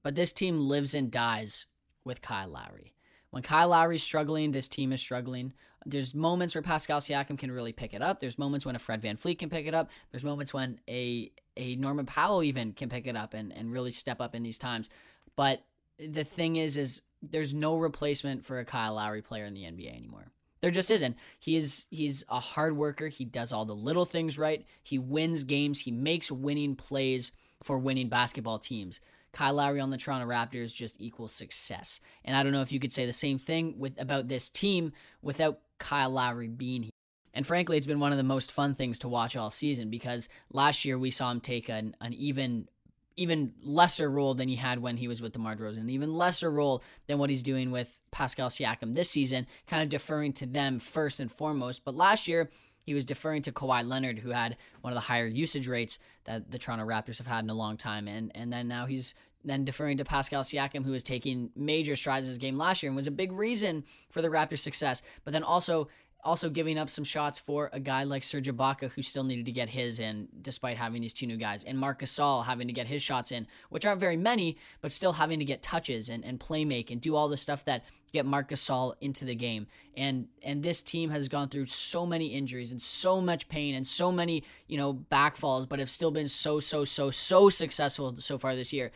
but 0.04 0.14
this 0.14 0.32
team 0.32 0.60
lives 0.60 0.94
and 0.94 1.10
dies 1.10 1.66
with 2.06 2.22
Kyle 2.22 2.50
Lowry. 2.50 2.94
When 3.34 3.42
Kyle 3.42 3.70
Lowry's 3.70 4.04
struggling, 4.04 4.52
this 4.52 4.68
team 4.68 4.94
is 4.94 5.02
struggling. 5.02 5.54
There's 5.88 6.14
moments 6.14 6.54
where 6.54 6.62
Pascal 6.62 7.00
Siakam 7.00 7.36
can 7.36 7.52
really 7.52 7.74
pick 7.74 7.96
it 7.96 8.02
up. 8.04 8.20
There's 8.20 8.38
moments 8.38 8.64
when 8.64 8.76
a 8.76 8.80
Fred 8.80 9.02
Van 9.02 9.18
VanVleet 9.18 9.40
can 9.40 9.50
pick 9.50 9.66
it 9.66 9.74
up. 9.74 9.90
There's 10.12 10.24
moments 10.24 10.54
when 10.54 10.80
a 10.88 11.32
a 11.58 11.76
Norman 11.78 12.06
Powell 12.06 12.44
even 12.44 12.74
can 12.74 12.90
pick 12.90 13.08
it 13.08 13.16
up 13.16 13.34
and, 13.34 13.52
and 13.52 13.72
really 13.72 13.90
step 13.90 14.22
up 14.22 14.36
in 14.36 14.44
these 14.44 14.60
times. 14.60 14.92
But 15.36 15.64
the 15.98 16.24
thing 16.24 16.58
is, 16.58 16.78
is 16.78 17.02
there's 17.24 17.56
no 17.56 17.76
replacement 17.76 18.46
for 18.46 18.60
a 18.60 18.66
Kyle 18.66 18.94
Lowry 18.94 19.24
player 19.24 19.46
in 19.46 19.56
the 19.56 19.64
NBA 19.64 19.98
anymore. 19.98 20.28
There 20.62 20.70
just 20.70 20.92
isn't. 20.92 21.18
He 21.40 21.56
is 21.56 21.88
he's 21.90 22.24
a 22.30 22.40
hard 22.40 22.78
worker. 22.78 23.08
He 23.08 23.26
does 23.26 23.52
all 23.52 23.66
the 23.66 23.74
little 23.74 24.06
things 24.06 24.38
right. 24.38 24.64
He 24.84 25.00
wins 25.00 25.44
games. 25.44 25.80
He 25.80 25.90
makes 25.90 26.32
winning 26.32 26.76
plays 26.76 27.32
for 27.64 27.80
winning 27.80 28.10
basketball 28.10 28.60
teams. 28.60 29.00
Kyle 29.34 29.56
Lowry 29.56 29.80
on 29.80 29.90
the 29.90 29.98
Toronto 29.98 30.28
Raptors 30.28 30.74
just 30.74 31.02
equals 31.02 31.34
success. 31.34 32.00
And 32.24 32.38
I 32.38 32.44
don't 32.44 32.52
know 32.52 32.62
if 32.62 32.72
you 32.72 32.80
could 32.80 32.92
say 32.92 33.06
the 33.06 33.14
same 33.14 33.40
thing 33.40 33.76
with 33.78 34.00
about 34.00 34.28
this 34.28 34.50
team 34.50 34.94
without 35.22 35.60
Kyle 35.80 36.12
Lowry 36.12 36.48
being 36.48 36.84
here. 36.84 36.92
And 37.34 37.46
frankly, 37.46 37.78
it's 37.78 37.88
been 37.88 38.00
one 38.00 38.12
of 38.12 38.20
the 38.20 38.24
most 38.24 38.52
fun 38.52 38.76
things 38.76 39.00
to 39.00 39.08
watch 39.08 39.36
all 39.36 39.50
season 39.50 39.90
because 39.90 40.30
last 40.52 40.86
year 40.86 41.00
we 41.00 41.10
saw 41.10 41.32
him 41.32 41.42
take 41.42 41.68
an, 41.68 41.96
an 42.00 42.14
even 42.14 42.68
even 43.16 43.54
lesser 43.62 44.10
role 44.10 44.34
than 44.34 44.50
he 44.50 44.56
had 44.56 44.80
when 44.80 44.98
he 44.98 45.08
was 45.08 45.22
with 45.22 45.34
DeMar 45.34 45.56
DeRozan, 45.56 45.82
an 45.82 45.90
even 45.92 46.14
lesser 46.14 46.52
role 46.52 46.84
than 47.06 47.20
what 47.20 47.30
he's 47.30 47.44
doing 47.44 47.70
with 47.70 48.00
Pascal 48.10 48.50
Siakam 48.50 48.96
this 48.96 49.10
season, 49.10 49.46
kind 49.68 49.84
of 49.84 49.90
deferring 49.90 50.34
to 50.34 50.48
them 50.48 50.80
first 50.80 51.20
and 51.20 51.32
foremost. 51.32 51.86
But 51.86 51.94
last 51.94 52.28
year, 52.28 52.50
he 52.86 52.94
was 52.94 53.06
deferring 53.06 53.44
to 53.44 53.52
Kawhi 53.52 53.88
Leonard, 53.88 54.20
who 54.20 54.32
had 54.32 54.58
one 54.82 54.92
of 54.92 54.96
the 54.96 55.02
higher 55.02 55.28
usage 55.28 55.68
rates 55.68 56.00
that 56.26 56.50
the 56.52 56.58
Toronto 56.58 56.86
Raptors 56.86 57.18
have 57.18 57.28
had 57.28 57.44
in 57.44 57.50
a 57.50 57.54
long 57.54 57.78
time, 57.78 58.08
and 58.08 58.32
and 58.36 58.52
then 58.52 58.68
now 58.68 58.86
he's 58.86 59.16
then 59.46 59.66
deferring 59.66 59.98
to 59.98 60.06
Pascal 60.06 60.44
Siakam, 60.44 60.86
who 60.86 60.92
was 60.92 61.04
taking 61.04 61.50
major 61.56 61.96
strides 61.96 62.26
in 62.28 62.30
his 62.30 62.38
game 62.38 62.58
last 62.58 62.82
year 62.82 62.90
and 62.90 62.96
was 62.96 63.08
a 63.08 63.12
big 63.12 63.32
reason 63.32 63.84
for 64.10 64.22
the 64.22 64.30
Raptors' 64.30 64.60
success. 64.60 65.02
But 65.26 65.34
then 65.34 65.44
also 65.44 65.90
also 66.24 66.50
giving 66.50 66.78
up 66.78 66.90
some 66.90 67.04
shots 67.04 67.38
for 67.38 67.70
a 67.74 67.80
guy 67.80 68.04
like 68.04 68.24
Serge 68.24 68.48
Ibaka 68.48 68.92
who 68.92 69.02
still 69.02 69.24
needed 69.24 69.46
to 69.46 69.52
get 69.52 69.68
his 69.68 70.00
in 70.00 70.28
despite 70.42 70.78
having 70.78 71.02
these 71.02 71.14
two 71.14 71.28
new 71.28 71.38
guys 71.38 71.64
and 71.66 71.78
Marc 71.78 72.02
Gasol 72.02 72.46
having 72.46 72.68
to 72.68 72.74
get 72.74 72.88
his 72.88 73.02
shots 73.02 73.32
in 73.32 73.46
which 73.70 73.86
aren't 73.86 74.00
very 74.00 74.18
many 74.18 74.58
but 74.82 74.92
still 74.92 75.12
having 75.12 75.40
to 75.40 75.46
get 75.46 75.62
touches 75.62 76.10
and, 76.10 76.24
and 76.24 76.40
play 76.40 76.64
make 76.64 76.92
and 76.92 77.02
do 77.02 77.16
all 77.16 77.28
the 77.28 77.38
stuff 77.38 77.66
that 77.66 77.84
get 78.14 78.26
Marcus 78.26 78.64
Gasol 78.64 78.94
into 79.02 79.26
the 79.26 79.36
game 79.36 79.68
and 79.98 80.28
and 80.44 80.64
this 80.64 80.82
team 80.84 81.10
has 81.10 81.28
gone 81.28 81.50
through 81.50 81.66
so 81.66 82.06
many 82.06 82.28
injuries 82.28 82.72
and 82.72 82.82
so 82.82 83.20
much 83.20 83.50
pain 83.50 83.76
and 83.76 83.86
so 83.86 84.12
many 84.12 84.44
you 84.68 84.78
know 84.78 84.94
backfalls 85.12 85.68
but 85.68 85.80
have 85.80 85.90
still 85.90 86.12
been 86.12 86.28
so 86.28 86.60
so 86.60 86.86
so 86.86 87.10
so 87.10 87.50
successful 87.50 88.16
so 88.20 88.38
far 88.38 88.56
this 88.56 88.72
year 88.72 88.92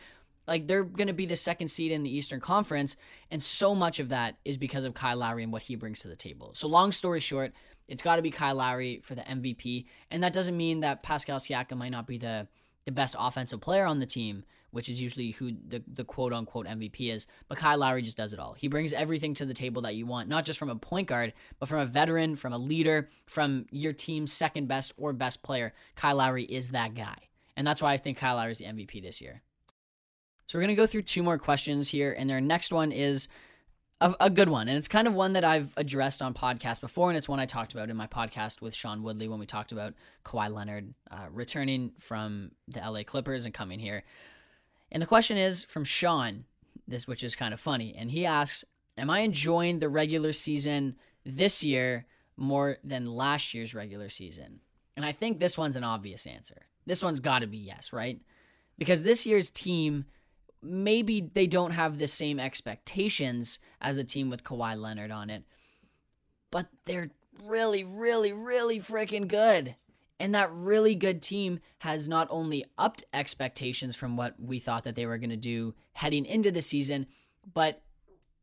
like 0.48 0.66
they're 0.66 0.84
going 0.84 1.08
to 1.08 1.12
be 1.12 1.26
the 1.26 1.36
second 1.36 1.68
seed 1.68 1.92
in 1.92 2.02
the 2.02 2.16
Eastern 2.16 2.40
Conference, 2.40 2.96
and 3.30 3.40
so 3.40 3.74
much 3.74 4.00
of 4.00 4.08
that 4.08 4.36
is 4.46 4.56
because 4.56 4.84
of 4.84 4.94
Kyle 4.94 5.18
Lowry 5.18 5.42
and 5.42 5.52
what 5.52 5.60
he 5.60 5.76
brings 5.76 6.00
to 6.00 6.08
the 6.08 6.16
table. 6.16 6.52
So, 6.54 6.66
long 6.66 6.90
story 6.90 7.20
short, 7.20 7.52
it's 7.86 8.02
got 8.02 8.16
to 8.16 8.22
be 8.22 8.30
Kyle 8.30 8.54
Lowry 8.54 9.00
for 9.04 9.14
the 9.14 9.20
MVP, 9.22 9.84
and 10.10 10.22
that 10.22 10.32
doesn't 10.32 10.56
mean 10.56 10.80
that 10.80 11.02
Pascal 11.02 11.38
Siakam 11.38 11.76
might 11.76 11.90
not 11.90 12.06
be 12.06 12.16
the 12.16 12.48
the 12.86 12.92
best 12.92 13.14
offensive 13.18 13.60
player 13.60 13.84
on 13.84 13.98
the 13.98 14.06
team, 14.06 14.42
which 14.70 14.88
is 14.88 15.00
usually 15.00 15.30
who 15.32 15.52
the, 15.68 15.82
the 15.94 16.04
quote 16.04 16.32
unquote 16.32 16.66
MVP 16.66 17.12
is. 17.12 17.26
But 17.48 17.58
Kyle 17.58 17.78
Lowry 17.78 18.02
just 18.02 18.16
does 18.16 18.32
it 18.32 18.38
all. 18.38 18.54
He 18.54 18.68
brings 18.68 18.92
everything 18.92 19.34
to 19.34 19.46
the 19.46 19.54
table 19.54 19.82
that 19.82 19.94
you 19.94 20.06
want, 20.06 20.28
not 20.28 20.44
just 20.44 20.58
from 20.58 20.70
a 20.70 20.76
point 20.76 21.08
guard, 21.08 21.32
but 21.58 21.68
from 21.68 21.80
a 21.80 21.86
veteran, 21.86 22.36
from 22.36 22.52
a 22.52 22.58
leader, 22.58 23.08
from 23.26 23.66
your 23.70 23.92
team's 23.92 24.32
second 24.32 24.68
best 24.68 24.92
or 24.96 25.12
best 25.12 25.42
player. 25.42 25.72
Kyle 25.96 26.16
Lowry 26.16 26.44
is 26.44 26.70
that 26.70 26.94
guy. 26.94 27.16
And 27.56 27.66
that's 27.66 27.82
why 27.82 27.92
I 27.92 27.96
think 27.96 28.18
Kyle 28.18 28.36
Lowry 28.36 28.52
is 28.52 28.58
the 28.58 28.66
MVP 28.66 29.02
this 29.02 29.20
year. 29.20 29.42
So 30.46 30.56
we're 30.56 30.62
going 30.62 30.76
to 30.76 30.80
go 30.80 30.86
through 30.86 31.02
two 31.02 31.22
more 31.22 31.36
questions 31.36 31.90
here, 31.90 32.14
and 32.16 32.28
their 32.28 32.40
next 32.40 32.72
one 32.72 32.90
is 32.90 33.28
a, 34.00 34.14
a, 34.20 34.30
good 34.30 34.48
one. 34.48 34.68
And 34.68 34.78
it's 34.78 34.88
kind 34.88 35.06
of 35.06 35.14
one 35.14 35.34
that 35.34 35.44
I've 35.44 35.74
addressed 35.76 36.22
on 36.22 36.32
podcast 36.32 36.80
before, 36.80 37.10
and 37.10 37.18
it's 37.18 37.28
one 37.28 37.40
I 37.40 37.46
talked 37.46 37.74
about 37.74 37.90
in 37.90 37.96
my 37.96 38.06
podcast 38.06 38.62
with 38.62 38.74
Sean 38.74 39.02
Woodley 39.02 39.28
when 39.28 39.38
we 39.38 39.46
talked 39.46 39.72
about 39.72 39.94
Kawhi 40.24 40.50
Leonard 40.50 40.94
uh, 41.10 41.26
returning 41.30 41.92
from 41.98 42.52
the 42.68 42.80
LA 42.80 43.02
Clippers 43.02 43.44
and 43.44 43.52
coming 43.52 43.78
here. 43.78 44.04
And 44.90 45.02
the 45.02 45.06
question 45.06 45.36
is 45.36 45.64
from 45.64 45.84
Sean, 45.84 46.44
this 46.86 47.06
which 47.06 47.22
is 47.22 47.36
kind 47.36 47.52
of 47.52 47.60
funny, 47.60 47.94
and 47.96 48.10
he 48.10 48.24
asks, 48.24 48.64
"Am 48.96 49.10
I 49.10 49.20
enjoying 49.20 49.78
the 49.78 49.88
regular 49.88 50.32
season 50.32 50.96
this 51.24 51.62
year 51.62 52.06
more 52.36 52.78
than 52.82 53.06
last 53.06 53.54
year's 53.54 53.74
regular 53.74 54.08
season?" 54.08 54.60
And 54.96 55.04
I 55.04 55.12
think 55.12 55.38
this 55.38 55.58
one's 55.58 55.76
an 55.76 55.84
obvious 55.84 56.26
answer. 56.26 56.66
This 56.86 57.02
one's 57.02 57.20
got 57.20 57.40
to 57.40 57.46
be 57.46 57.58
yes, 57.58 57.92
right? 57.92 58.20
Because 58.78 59.02
this 59.02 59.26
year's 59.26 59.50
team 59.50 60.06
maybe 60.62 61.20
they 61.20 61.46
don't 61.46 61.70
have 61.70 61.98
the 61.98 62.08
same 62.08 62.40
expectations 62.40 63.58
as 63.80 63.98
a 63.98 64.04
team 64.04 64.28
with 64.30 64.42
Kawhi 64.42 64.76
Leonard 64.76 65.10
on 65.10 65.30
it, 65.30 65.44
but 66.50 66.66
they're 66.84 67.10
really, 67.44 67.84
really, 67.84 68.32
really 68.32 68.80
freaking 68.80 69.28
good. 69.28 69.76
And 70.20 70.34
that 70.34 70.52
really 70.52 70.94
good 70.94 71.22
team 71.22 71.60
has 71.78 72.08
not 72.08 72.26
only 72.30 72.64
upped 72.76 73.04
expectations 73.12 73.94
from 73.94 74.16
what 74.16 74.34
we 74.40 74.58
thought 74.58 74.84
that 74.84 74.96
they 74.96 75.06
were 75.06 75.18
going 75.18 75.30
to 75.30 75.36
do 75.36 75.74
heading 75.92 76.26
into 76.26 76.50
the 76.50 76.62
season, 76.62 77.06
but 77.54 77.82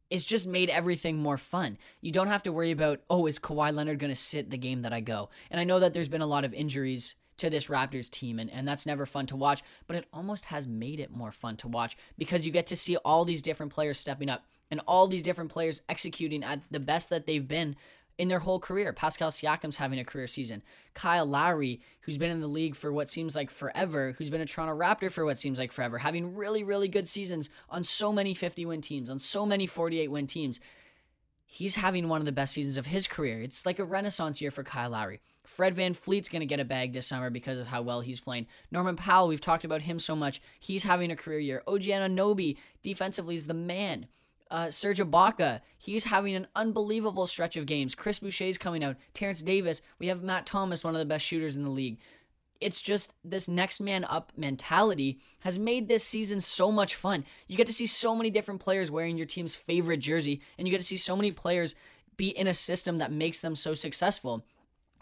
it's 0.09 0.25
just 0.25 0.47
made 0.47 0.69
everything 0.69 1.17
more 1.17 1.37
fun. 1.37 1.77
You 2.01 2.11
don't 2.11 2.27
have 2.27 2.43
to 2.43 2.51
worry 2.51 2.71
about, 2.71 3.01
oh, 3.09 3.25
is 3.25 3.39
Kawhi 3.39 3.73
Leonard 3.73 3.99
going 3.99 4.13
to 4.13 4.15
sit 4.15 4.49
the 4.49 4.57
game 4.57 4.83
that 4.83 4.93
I 4.93 5.01
go? 5.01 5.29
And 5.51 5.59
I 5.59 5.63
know 5.63 5.79
that 5.79 5.93
there's 5.93 6.09
been 6.09 6.21
a 6.21 6.27
lot 6.27 6.45
of 6.45 6.53
injuries 6.53 7.15
to 7.37 7.49
this 7.49 7.67
Raptors 7.67 8.09
team, 8.09 8.39
and, 8.39 8.49
and 8.51 8.67
that's 8.67 8.85
never 8.85 9.05
fun 9.05 9.25
to 9.27 9.35
watch, 9.35 9.61
but 9.87 9.97
it 9.97 10.05
almost 10.13 10.45
has 10.45 10.67
made 10.67 10.99
it 10.99 11.11
more 11.11 11.31
fun 11.31 11.57
to 11.57 11.67
watch 11.67 11.97
because 12.17 12.45
you 12.45 12.51
get 12.51 12.67
to 12.67 12.75
see 12.75 12.95
all 12.97 13.25
these 13.25 13.41
different 13.41 13.73
players 13.73 13.99
stepping 13.99 14.29
up 14.29 14.45
and 14.71 14.81
all 14.87 15.07
these 15.07 15.23
different 15.23 15.51
players 15.51 15.81
executing 15.89 16.43
at 16.43 16.61
the 16.71 16.79
best 16.79 17.09
that 17.09 17.25
they've 17.25 17.47
been 17.47 17.75
in 18.17 18.27
their 18.27 18.39
whole 18.39 18.59
career. 18.59 18.93
Pascal 18.93 19.29
Siakam's 19.29 19.77
having 19.77 19.99
a 19.99 20.05
career 20.05 20.27
season. 20.27 20.63
Kyle 20.93 21.25
Lowry, 21.25 21.81
who's 22.01 22.17
been 22.17 22.31
in 22.31 22.39
the 22.39 22.47
league 22.47 22.75
for 22.75 22.91
what 22.91 23.09
seems 23.09 23.35
like 23.35 23.49
forever, 23.49 24.13
who's 24.17 24.29
been 24.29 24.41
a 24.41 24.45
Toronto 24.45 24.77
Raptor 24.77 25.11
for 25.11 25.25
what 25.25 25.37
seems 25.37 25.59
like 25.59 25.71
forever, 25.71 25.97
having 25.97 26.35
really, 26.35 26.63
really 26.63 26.87
good 26.87 27.07
seasons 27.07 27.49
on 27.69 27.83
so 27.83 28.11
many 28.13 28.33
50 28.33 28.65
win 28.65 28.81
teams, 28.81 29.09
on 29.09 29.19
so 29.19 29.45
many 29.45 29.67
48 29.67 30.09
win 30.09 30.27
teams. 30.27 30.59
He's 31.45 31.75
having 31.75 32.07
one 32.07 32.21
of 32.21 32.25
the 32.25 32.31
best 32.31 32.53
seasons 32.53 32.77
of 32.77 32.85
his 32.85 33.07
career. 33.07 33.41
It's 33.41 33.65
like 33.65 33.79
a 33.79 33.85
renaissance 33.85 34.41
year 34.41 34.51
for 34.51 34.63
Kyle 34.63 34.89
Lowry. 34.89 35.21
Fred 35.43 35.75
VanVleet's 35.75 36.29
going 36.29 36.39
to 36.39 36.47
get 36.47 36.59
a 36.59 36.65
bag 36.65 36.91
this 36.91 37.07
summer 37.07 37.29
because 37.29 37.59
of 37.59 37.67
how 37.67 37.83
well 37.83 38.01
he's 38.01 38.19
playing. 38.19 38.47
Norman 38.71 38.95
Powell, 38.95 39.27
we've 39.27 39.41
talked 39.41 39.63
about 39.63 39.81
him 39.81 39.99
so 39.99 40.15
much. 40.15 40.41
He's 40.59 40.83
having 40.83 41.11
a 41.11 41.15
career 41.15 41.39
year. 41.39 41.61
OG 41.67 41.81
Anunoby, 41.81 42.57
defensively, 42.81 43.35
is 43.35 43.45
the 43.45 43.53
man. 43.53 44.07
Uh, 44.51 44.69
Serge 44.69 44.99
Ibaka, 44.99 45.61
he's 45.77 46.03
having 46.03 46.35
an 46.35 46.47
unbelievable 46.55 47.27
stretch 47.27 47.57
of 47.57 47.65
games. 47.65 47.95
Chris 47.95 48.19
Boucher's 48.19 48.57
coming 48.57 48.83
out. 48.83 48.95
Terrence 49.13 49.41
Davis. 49.41 49.81
We 49.99 50.07
have 50.07 50.23
Matt 50.23 50.45
Thomas, 50.45 50.83
one 50.83 50.95
of 50.95 50.99
the 50.99 51.05
best 51.05 51.25
shooters 51.25 51.55
in 51.55 51.63
the 51.63 51.69
league. 51.69 51.97
It's 52.61 52.81
just 52.81 53.13
this 53.23 53.47
next 53.47 53.81
man 53.81 54.05
up 54.05 54.31
mentality 54.37 55.19
has 55.39 55.59
made 55.59 55.87
this 55.87 56.03
season 56.03 56.39
so 56.39 56.71
much 56.71 56.95
fun. 56.95 57.25
You 57.47 57.57
get 57.57 57.67
to 57.67 57.73
see 57.73 57.85
so 57.85 58.15
many 58.15 58.29
different 58.29 58.61
players 58.61 58.91
wearing 58.91 59.17
your 59.17 59.25
team's 59.25 59.55
favorite 59.55 59.97
jersey, 59.97 60.41
and 60.57 60.67
you 60.67 60.71
get 60.71 60.79
to 60.79 60.85
see 60.85 60.97
so 60.97 61.15
many 61.15 61.31
players 61.31 61.75
be 62.15 62.29
in 62.29 62.47
a 62.47 62.53
system 62.53 62.99
that 62.99 63.11
makes 63.11 63.41
them 63.41 63.55
so 63.55 63.73
successful 63.73 64.45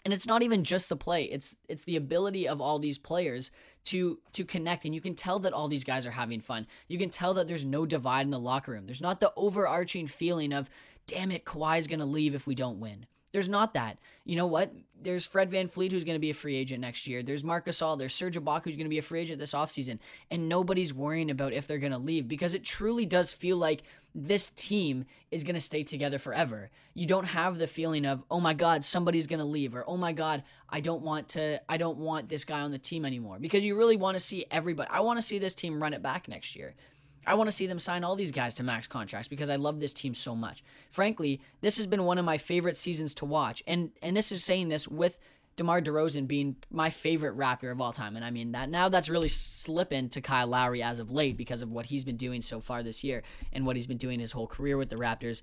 and 0.04 0.12
it's 0.12 0.26
not 0.26 0.42
even 0.42 0.64
just 0.64 0.88
the 0.88 0.96
play 0.96 1.24
it's 1.24 1.56
it's 1.68 1.84
the 1.84 1.96
ability 1.96 2.46
of 2.46 2.60
all 2.60 2.78
these 2.78 2.98
players 2.98 3.50
to 3.84 4.18
to 4.32 4.44
connect 4.44 4.84
and 4.84 4.94
you 4.94 5.00
can 5.00 5.14
tell 5.14 5.38
that 5.40 5.52
all 5.52 5.68
these 5.68 5.84
guys 5.84 6.06
are 6.06 6.10
having 6.10 6.40
fun. 6.40 6.66
You 6.88 6.98
can 6.98 7.10
tell 7.10 7.34
that 7.34 7.46
there's 7.46 7.64
no 7.64 7.86
divide 7.86 8.22
in 8.22 8.30
the 8.30 8.38
locker 8.38 8.72
room. 8.72 8.86
There's 8.86 9.02
not 9.02 9.20
the 9.20 9.32
overarching 9.36 10.06
feeling 10.06 10.52
of 10.52 10.70
damn 11.06 11.30
it 11.30 11.44
Kawhi's 11.44 11.86
going 11.86 12.00
to 12.00 12.06
leave 12.06 12.34
if 12.34 12.46
we 12.46 12.54
don't 12.54 12.80
win 12.80 13.06
there's 13.34 13.48
not 13.48 13.74
that. 13.74 13.98
You 14.24 14.36
know 14.36 14.46
what? 14.46 14.72
There's 15.02 15.26
Fred 15.26 15.50
Van 15.50 15.66
VanVleet 15.66 15.90
who's 15.90 16.04
going 16.04 16.14
to 16.14 16.20
be 16.20 16.30
a 16.30 16.34
free 16.34 16.54
agent 16.54 16.80
next 16.80 17.08
year. 17.08 17.20
There's 17.20 17.42
Marcus 17.42 17.80
Gasol. 17.80 17.98
There's 17.98 18.14
Serge 18.14 18.38
Ibaka 18.38 18.62
who's 18.62 18.76
going 18.76 18.86
to 18.86 18.90
be 18.90 18.98
a 18.98 19.02
free 19.02 19.18
agent 19.18 19.40
this 19.40 19.54
offseason. 19.54 19.98
And 20.30 20.48
nobody's 20.48 20.94
worrying 20.94 21.32
about 21.32 21.52
if 21.52 21.66
they're 21.66 21.80
going 21.80 21.90
to 21.90 21.98
leave 21.98 22.28
because 22.28 22.54
it 22.54 22.62
truly 22.62 23.06
does 23.06 23.32
feel 23.32 23.56
like 23.56 23.82
this 24.14 24.50
team 24.50 25.04
is 25.32 25.42
going 25.42 25.56
to 25.56 25.60
stay 25.60 25.82
together 25.82 26.20
forever. 26.20 26.70
You 26.94 27.08
don't 27.08 27.24
have 27.24 27.58
the 27.58 27.66
feeling 27.66 28.06
of, 28.06 28.22
"Oh 28.30 28.38
my 28.38 28.54
god, 28.54 28.84
somebody's 28.84 29.26
going 29.26 29.40
to 29.40 29.44
leave," 29.44 29.74
or 29.74 29.84
"Oh 29.88 29.96
my 29.96 30.12
god, 30.12 30.44
I 30.70 30.78
don't 30.78 31.02
want 31.02 31.28
to 31.30 31.60
I 31.68 31.76
don't 31.76 31.98
want 31.98 32.28
this 32.28 32.44
guy 32.44 32.60
on 32.60 32.70
the 32.70 32.78
team 32.78 33.04
anymore." 33.04 33.40
Because 33.40 33.64
you 33.64 33.76
really 33.76 33.96
want 33.96 34.14
to 34.14 34.20
see 34.20 34.46
everybody. 34.52 34.88
I 34.92 35.00
want 35.00 35.18
to 35.18 35.22
see 35.22 35.40
this 35.40 35.56
team 35.56 35.82
run 35.82 35.92
it 35.92 36.02
back 36.02 36.28
next 36.28 36.54
year. 36.54 36.76
I 37.26 37.34
want 37.34 37.48
to 37.48 37.56
see 37.56 37.66
them 37.66 37.78
sign 37.78 38.04
all 38.04 38.16
these 38.16 38.30
guys 38.30 38.54
to 38.54 38.62
max 38.62 38.86
contracts 38.86 39.28
because 39.28 39.50
I 39.50 39.56
love 39.56 39.80
this 39.80 39.92
team 39.92 40.14
so 40.14 40.34
much. 40.34 40.62
Frankly, 40.90 41.40
this 41.60 41.76
has 41.78 41.86
been 41.86 42.04
one 42.04 42.18
of 42.18 42.24
my 42.24 42.38
favorite 42.38 42.76
seasons 42.76 43.14
to 43.14 43.24
watch. 43.24 43.62
And 43.66 43.90
and 44.02 44.16
this 44.16 44.32
is 44.32 44.44
saying 44.44 44.68
this 44.68 44.88
with 44.88 45.18
DeMar 45.56 45.80
DeRozan 45.80 46.26
being 46.26 46.56
my 46.70 46.90
favorite 46.90 47.36
Raptor 47.36 47.70
of 47.70 47.80
all 47.80 47.92
time. 47.92 48.16
And 48.16 48.24
I 48.24 48.30
mean 48.30 48.52
that 48.52 48.68
now 48.68 48.88
that's 48.88 49.08
really 49.08 49.28
slipping 49.28 50.08
to 50.10 50.20
Kyle 50.20 50.46
Lowry 50.46 50.82
as 50.82 50.98
of 50.98 51.10
late 51.10 51.36
because 51.36 51.62
of 51.62 51.70
what 51.70 51.86
he's 51.86 52.04
been 52.04 52.16
doing 52.16 52.40
so 52.40 52.60
far 52.60 52.82
this 52.82 53.04
year 53.04 53.22
and 53.52 53.64
what 53.64 53.76
he's 53.76 53.86
been 53.86 53.96
doing 53.96 54.20
his 54.20 54.32
whole 54.32 54.46
career 54.46 54.76
with 54.76 54.90
the 54.90 54.96
Raptors. 54.96 55.42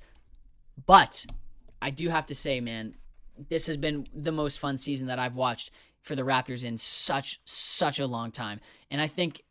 But 0.85 1.25
I 1.81 1.89
do 1.89 2.09
have 2.09 2.25
to 2.27 2.35
say, 2.35 2.59
man, 2.59 2.95
this 3.49 3.67
has 3.67 3.77
been 3.77 4.05
the 4.13 4.31
most 4.31 4.59
fun 4.59 4.77
season 4.77 5.07
that 5.07 5.19
I've 5.19 5.35
watched 5.35 5.71
for 6.01 6.15
the 6.15 6.23
Raptors 6.23 6.63
in 6.63 6.77
such 6.77 7.39
such 7.45 7.99
a 7.99 8.07
long 8.07 8.31
time. 8.31 8.59
And 8.89 8.99
I 8.99 9.07
think 9.07 9.43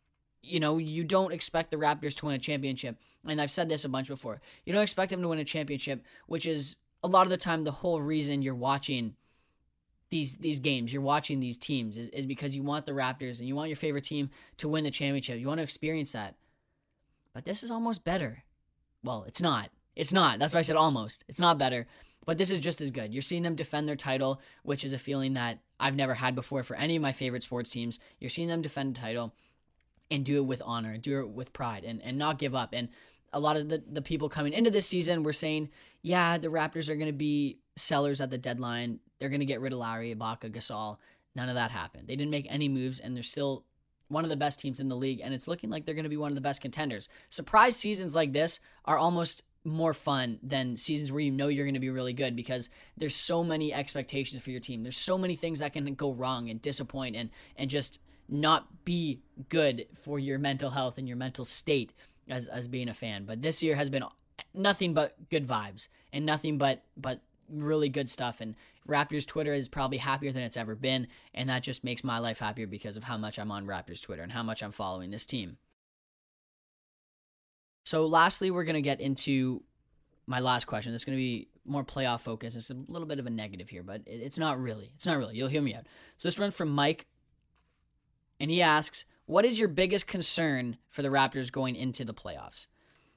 you 0.43 0.59
know, 0.59 0.77
you 0.77 1.03
don't 1.03 1.33
expect 1.33 1.71
the 1.71 1.77
Raptors 1.77 2.15
to 2.17 2.25
win 2.25 2.35
a 2.35 2.39
championship. 2.39 2.97
And 3.25 3.39
I've 3.39 3.51
said 3.51 3.69
this 3.69 3.85
a 3.85 3.89
bunch 3.89 4.07
before. 4.07 4.41
You 4.65 4.73
don't 4.73 4.83
expect 4.83 5.11
them 5.11 5.21
to 5.21 5.27
win 5.27 5.39
a 5.39 5.45
championship, 5.45 6.03
which 6.27 6.45
is 6.45 6.77
a 7.03 7.07
lot 7.07 7.23
of 7.23 7.29
the 7.29 7.37
time 7.37 7.63
the 7.63 7.71
whole 7.71 8.01
reason 8.01 8.41
you're 8.41 8.55
watching 8.55 9.15
these 10.09 10.35
these 10.37 10.59
games, 10.59 10.91
you're 10.91 11.01
watching 11.01 11.39
these 11.39 11.57
teams 11.57 11.97
is, 11.97 12.09
is 12.09 12.25
because 12.25 12.55
you 12.55 12.63
want 12.63 12.85
the 12.85 12.91
Raptors 12.91 13.39
and 13.39 13.47
you 13.47 13.55
want 13.55 13.69
your 13.69 13.77
favorite 13.77 14.03
team 14.03 14.29
to 14.57 14.67
win 14.67 14.83
the 14.83 14.91
championship. 14.91 15.39
You 15.39 15.47
want 15.47 15.59
to 15.59 15.63
experience 15.63 16.11
that. 16.11 16.35
But 17.33 17.45
this 17.45 17.63
is 17.63 17.71
almost 17.71 18.03
better. 18.03 18.43
Well, 19.03 19.23
it's 19.25 19.41
not. 19.41 19.69
It's 19.95 20.11
not. 20.11 20.37
That's 20.37 20.53
why 20.53 20.59
I 20.59 20.63
said 20.63 20.75
almost. 20.75 21.23
It's 21.29 21.39
not 21.39 21.57
better. 21.57 21.87
But 22.25 22.37
this 22.37 22.51
is 22.51 22.59
just 22.59 22.81
as 22.81 22.91
good. 22.91 23.13
You're 23.13 23.21
seeing 23.21 23.41
them 23.41 23.55
defend 23.55 23.87
their 23.87 23.95
title, 23.95 24.41
which 24.63 24.83
is 24.83 24.93
a 24.93 24.99
feeling 24.99 25.33
that 25.33 25.59
I've 25.79 25.95
never 25.95 26.13
had 26.13 26.35
before 26.35 26.63
for 26.63 26.75
any 26.75 26.95
of 26.95 27.01
my 27.01 27.13
favorite 27.13 27.43
sports 27.43 27.71
teams. 27.71 27.97
You're 28.19 28.29
seeing 28.29 28.47
them 28.47 28.61
defend 28.61 28.95
a 28.95 29.01
title 29.01 29.33
and 30.11 30.25
do 30.25 30.37
it 30.37 30.45
with 30.45 30.61
honor 30.65 30.91
and 30.91 31.01
do 31.01 31.19
it 31.19 31.29
with 31.29 31.53
pride 31.53 31.83
and, 31.83 32.01
and 32.03 32.17
not 32.17 32.37
give 32.37 32.53
up. 32.53 32.73
And 32.73 32.89
a 33.33 33.39
lot 33.39 33.57
of 33.57 33.69
the, 33.69 33.81
the 33.89 34.01
people 34.01 34.29
coming 34.29 34.53
into 34.53 34.69
this 34.69 34.87
season 34.87 35.23
were 35.23 35.33
saying, 35.33 35.69
yeah, 36.01 36.37
the 36.37 36.49
Raptors 36.49 36.89
are 36.89 36.95
going 36.95 37.07
to 37.07 37.13
be 37.13 37.59
sellers 37.77 38.21
at 38.21 38.29
the 38.29 38.37
deadline. 38.37 38.99
They're 39.19 39.29
going 39.29 39.39
to 39.39 39.45
get 39.45 39.61
rid 39.61 39.73
of 39.73 39.79
Lowry, 39.79 40.13
Ibaka, 40.13 40.51
Gasol. 40.51 40.97
None 41.35 41.49
of 41.49 41.55
that 41.55 41.71
happened. 41.71 42.07
They 42.07 42.15
didn't 42.15 42.31
make 42.31 42.47
any 42.49 42.67
moves, 42.67 42.99
and 42.99 43.15
they're 43.15 43.23
still 43.23 43.63
one 44.09 44.25
of 44.25 44.29
the 44.29 44.35
best 44.35 44.59
teams 44.59 44.81
in 44.81 44.89
the 44.89 44.95
league, 44.95 45.21
and 45.23 45.33
it's 45.33 45.47
looking 45.47 45.69
like 45.69 45.85
they're 45.85 45.95
going 45.95 46.03
to 46.03 46.09
be 46.09 46.17
one 46.17 46.31
of 46.31 46.35
the 46.35 46.41
best 46.41 46.61
contenders. 46.61 47.07
Surprise 47.29 47.77
seasons 47.77 48.13
like 48.13 48.33
this 48.33 48.59
are 48.83 48.97
almost 48.97 49.43
more 49.63 49.93
fun 49.93 50.39
than 50.43 50.75
seasons 50.75 51.11
where 51.11 51.21
you 51.21 51.31
know 51.31 51.47
you're 51.47 51.65
going 51.65 51.75
to 51.75 51.79
be 51.79 51.89
really 51.89 52.13
good 52.13 52.35
because 52.35 52.69
there's 52.97 53.15
so 53.15 53.43
many 53.43 53.73
expectations 53.73 54.43
for 54.43 54.51
your 54.51 54.59
team. 54.59 54.83
There's 54.83 54.97
so 54.97 55.17
many 55.17 55.35
things 55.35 55.59
that 55.59 55.73
can 55.73 55.93
go 55.93 56.11
wrong 56.11 56.49
and 56.49 56.61
disappoint 56.61 57.15
and 57.15 57.29
and 57.55 57.69
just 57.69 57.99
not 58.31 58.85
be 58.85 59.21
good 59.49 59.87
for 59.93 60.17
your 60.17 60.39
mental 60.39 60.69
health 60.69 60.97
and 60.97 61.07
your 61.07 61.17
mental 61.17 61.45
state 61.45 61.93
as 62.29 62.47
as 62.47 62.67
being 62.67 62.89
a 62.89 62.93
fan. 62.93 63.25
But 63.25 63.41
this 63.41 63.61
year 63.61 63.75
has 63.75 63.89
been 63.89 64.03
nothing 64.53 64.93
but 64.93 65.15
good 65.29 65.47
vibes 65.47 65.87
and 66.13 66.25
nothing 66.25 66.57
but 66.57 66.83
but 66.97 67.21
really 67.49 67.89
good 67.89 68.09
stuff 68.09 68.39
and 68.41 68.55
Raptors 68.87 69.27
Twitter 69.27 69.53
is 69.53 69.67
probably 69.67 69.97
happier 69.97 70.31
than 70.31 70.41
it's 70.41 70.57
ever 70.57 70.73
been 70.73 71.07
and 71.33 71.49
that 71.49 71.63
just 71.63 71.83
makes 71.83 72.03
my 72.03 72.17
life 72.17 72.39
happier 72.39 72.65
because 72.65 72.95
of 72.95 73.03
how 73.03 73.17
much 73.17 73.37
I'm 73.37 73.51
on 73.51 73.67
Raptors 73.67 74.01
Twitter 74.01 74.23
and 74.23 74.31
how 74.31 74.41
much 74.41 74.63
I'm 74.63 74.71
following 74.71 75.11
this 75.11 75.25
team. 75.25 75.57
So 77.85 78.05
lastly, 78.05 78.51
we're 78.51 78.63
going 78.63 78.75
to 78.75 78.81
get 78.81 79.01
into 79.01 79.63
my 80.27 80.39
last 80.39 80.65
question. 80.65 80.93
It's 80.93 81.03
going 81.03 81.17
to 81.17 81.21
be 81.21 81.49
more 81.65 81.83
playoff 81.83 82.21
focus. 82.21 82.55
It's 82.55 82.69
a 82.69 82.77
little 82.87 83.07
bit 83.07 83.19
of 83.19 83.27
a 83.27 83.29
negative 83.29 83.69
here, 83.69 83.83
but 83.83 84.01
it's 84.05 84.37
not 84.37 84.59
really. 84.61 84.91
It's 84.95 85.05
not 85.05 85.17
really. 85.17 85.35
You'll 85.35 85.49
hear 85.49 85.61
me 85.61 85.75
out. 85.75 85.85
So 86.17 86.27
this 86.27 86.39
runs 86.39 86.55
from 86.55 86.69
Mike 86.69 87.07
and 88.41 88.51
he 88.51 88.61
asks, 88.61 89.05
"What 89.27 89.45
is 89.45 89.59
your 89.59 89.67
biggest 89.67 90.07
concern 90.07 90.77
for 90.89 91.03
the 91.03 91.09
Raptors 91.09 91.51
going 91.51 91.75
into 91.75 92.03
the 92.03 92.13
playoffs?" 92.13 92.67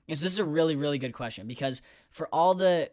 And 0.06 0.18
so 0.18 0.22
this 0.22 0.34
is 0.34 0.38
a 0.38 0.44
really, 0.44 0.76
really 0.76 0.98
good 0.98 1.14
question 1.14 1.48
because 1.48 1.82
for 2.10 2.28
all 2.28 2.54
the 2.54 2.90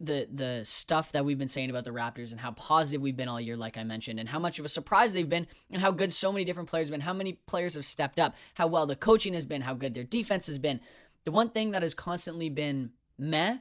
the 0.00 0.26
the 0.32 0.64
stuff 0.64 1.12
that 1.12 1.24
we've 1.24 1.38
been 1.38 1.46
saying 1.46 1.70
about 1.70 1.84
the 1.84 1.90
Raptors 1.90 2.32
and 2.32 2.40
how 2.40 2.52
positive 2.52 3.02
we've 3.02 3.16
been 3.16 3.28
all 3.28 3.40
year, 3.40 3.56
like 3.56 3.76
I 3.76 3.84
mentioned, 3.84 4.18
and 4.18 4.28
how 4.28 4.38
much 4.38 4.58
of 4.58 4.64
a 4.64 4.68
surprise 4.68 5.12
they've 5.12 5.28
been, 5.28 5.46
and 5.70 5.80
how 5.80 5.92
good 5.92 6.10
so 6.10 6.32
many 6.32 6.44
different 6.44 6.68
players 6.68 6.88
have 6.88 6.92
been, 6.92 7.00
how 7.02 7.12
many 7.12 7.34
players 7.46 7.74
have 7.74 7.84
stepped 7.84 8.18
up, 8.18 8.34
how 8.54 8.66
well 8.66 8.86
the 8.86 8.96
coaching 8.96 9.34
has 9.34 9.46
been, 9.46 9.62
how 9.62 9.74
good 9.74 9.94
their 9.94 10.04
defense 10.04 10.46
has 10.46 10.58
been. 10.58 10.80
The 11.24 11.32
one 11.32 11.50
thing 11.50 11.70
that 11.72 11.82
has 11.82 11.94
constantly 11.94 12.48
been 12.48 12.92
meh 13.18 13.58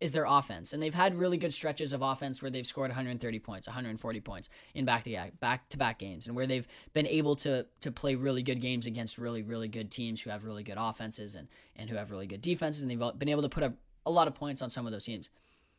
is 0.00 0.12
their 0.12 0.26
offense. 0.26 0.72
And 0.72 0.82
they've 0.82 0.94
had 0.94 1.14
really 1.14 1.36
good 1.36 1.54
stretches 1.54 1.92
of 1.92 2.02
offense 2.02 2.42
where 2.42 2.50
they've 2.50 2.66
scored 2.66 2.90
130 2.90 3.38
points, 3.38 3.66
140 3.66 4.20
points 4.20 4.48
in 4.74 4.84
back 4.84 5.04
to 5.04 5.12
back 5.12 5.40
back 5.40 5.68
to 5.70 5.78
back 5.78 5.98
games 5.98 6.26
and 6.26 6.36
where 6.36 6.46
they've 6.46 6.66
been 6.92 7.06
able 7.06 7.36
to 7.36 7.66
to 7.80 7.92
play 7.92 8.14
really 8.14 8.42
good 8.42 8.60
games 8.60 8.86
against 8.86 9.18
really 9.18 9.42
really 9.42 9.68
good 9.68 9.90
teams 9.90 10.20
who 10.20 10.30
have 10.30 10.44
really 10.44 10.62
good 10.62 10.76
offenses 10.78 11.34
and 11.34 11.48
and 11.76 11.88
who 11.88 11.96
have 11.96 12.10
really 12.10 12.26
good 12.26 12.42
defenses 12.42 12.82
and 12.82 12.90
they've 12.90 13.18
been 13.18 13.28
able 13.28 13.42
to 13.42 13.48
put 13.48 13.62
up 13.62 13.72
a 14.06 14.10
lot 14.10 14.28
of 14.28 14.34
points 14.34 14.60
on 14.62 14.70
some 14.70 14.86
of 14.86 14.92
those 14.92 15.04
teams. 15.04 15.30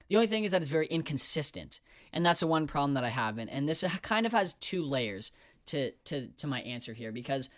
The 0.07 0.15
only 0.15 0.27
thing 0.27 0.43
is 0.43 0.51
that 0.51 0.61
it's 0.61 0.69
very 0.69 0.87
inconsistent. 0.87 1.79
And 2.13 2.25
that's 2.25 2.39
the 2.39 2.47
one 2.47 2.67
problem 2.67 2.93
that 2.93 3.03
I 3.03 3.09
have 3.09 3.37
and 3.37 3.49
and 3.49 3.67
this 3.67 3.83
kind 4.01 4.25
of 4.25 4.31
has 4.31 4.53
two 4.55 4.83
layers 4.83 5.31
to 5.67 5.91
to 6.05 6.27
to 6.37 6.47
my 6.47 6.61
answer 6.61 6.93
here 6.93 7.11
because 7.11 7.49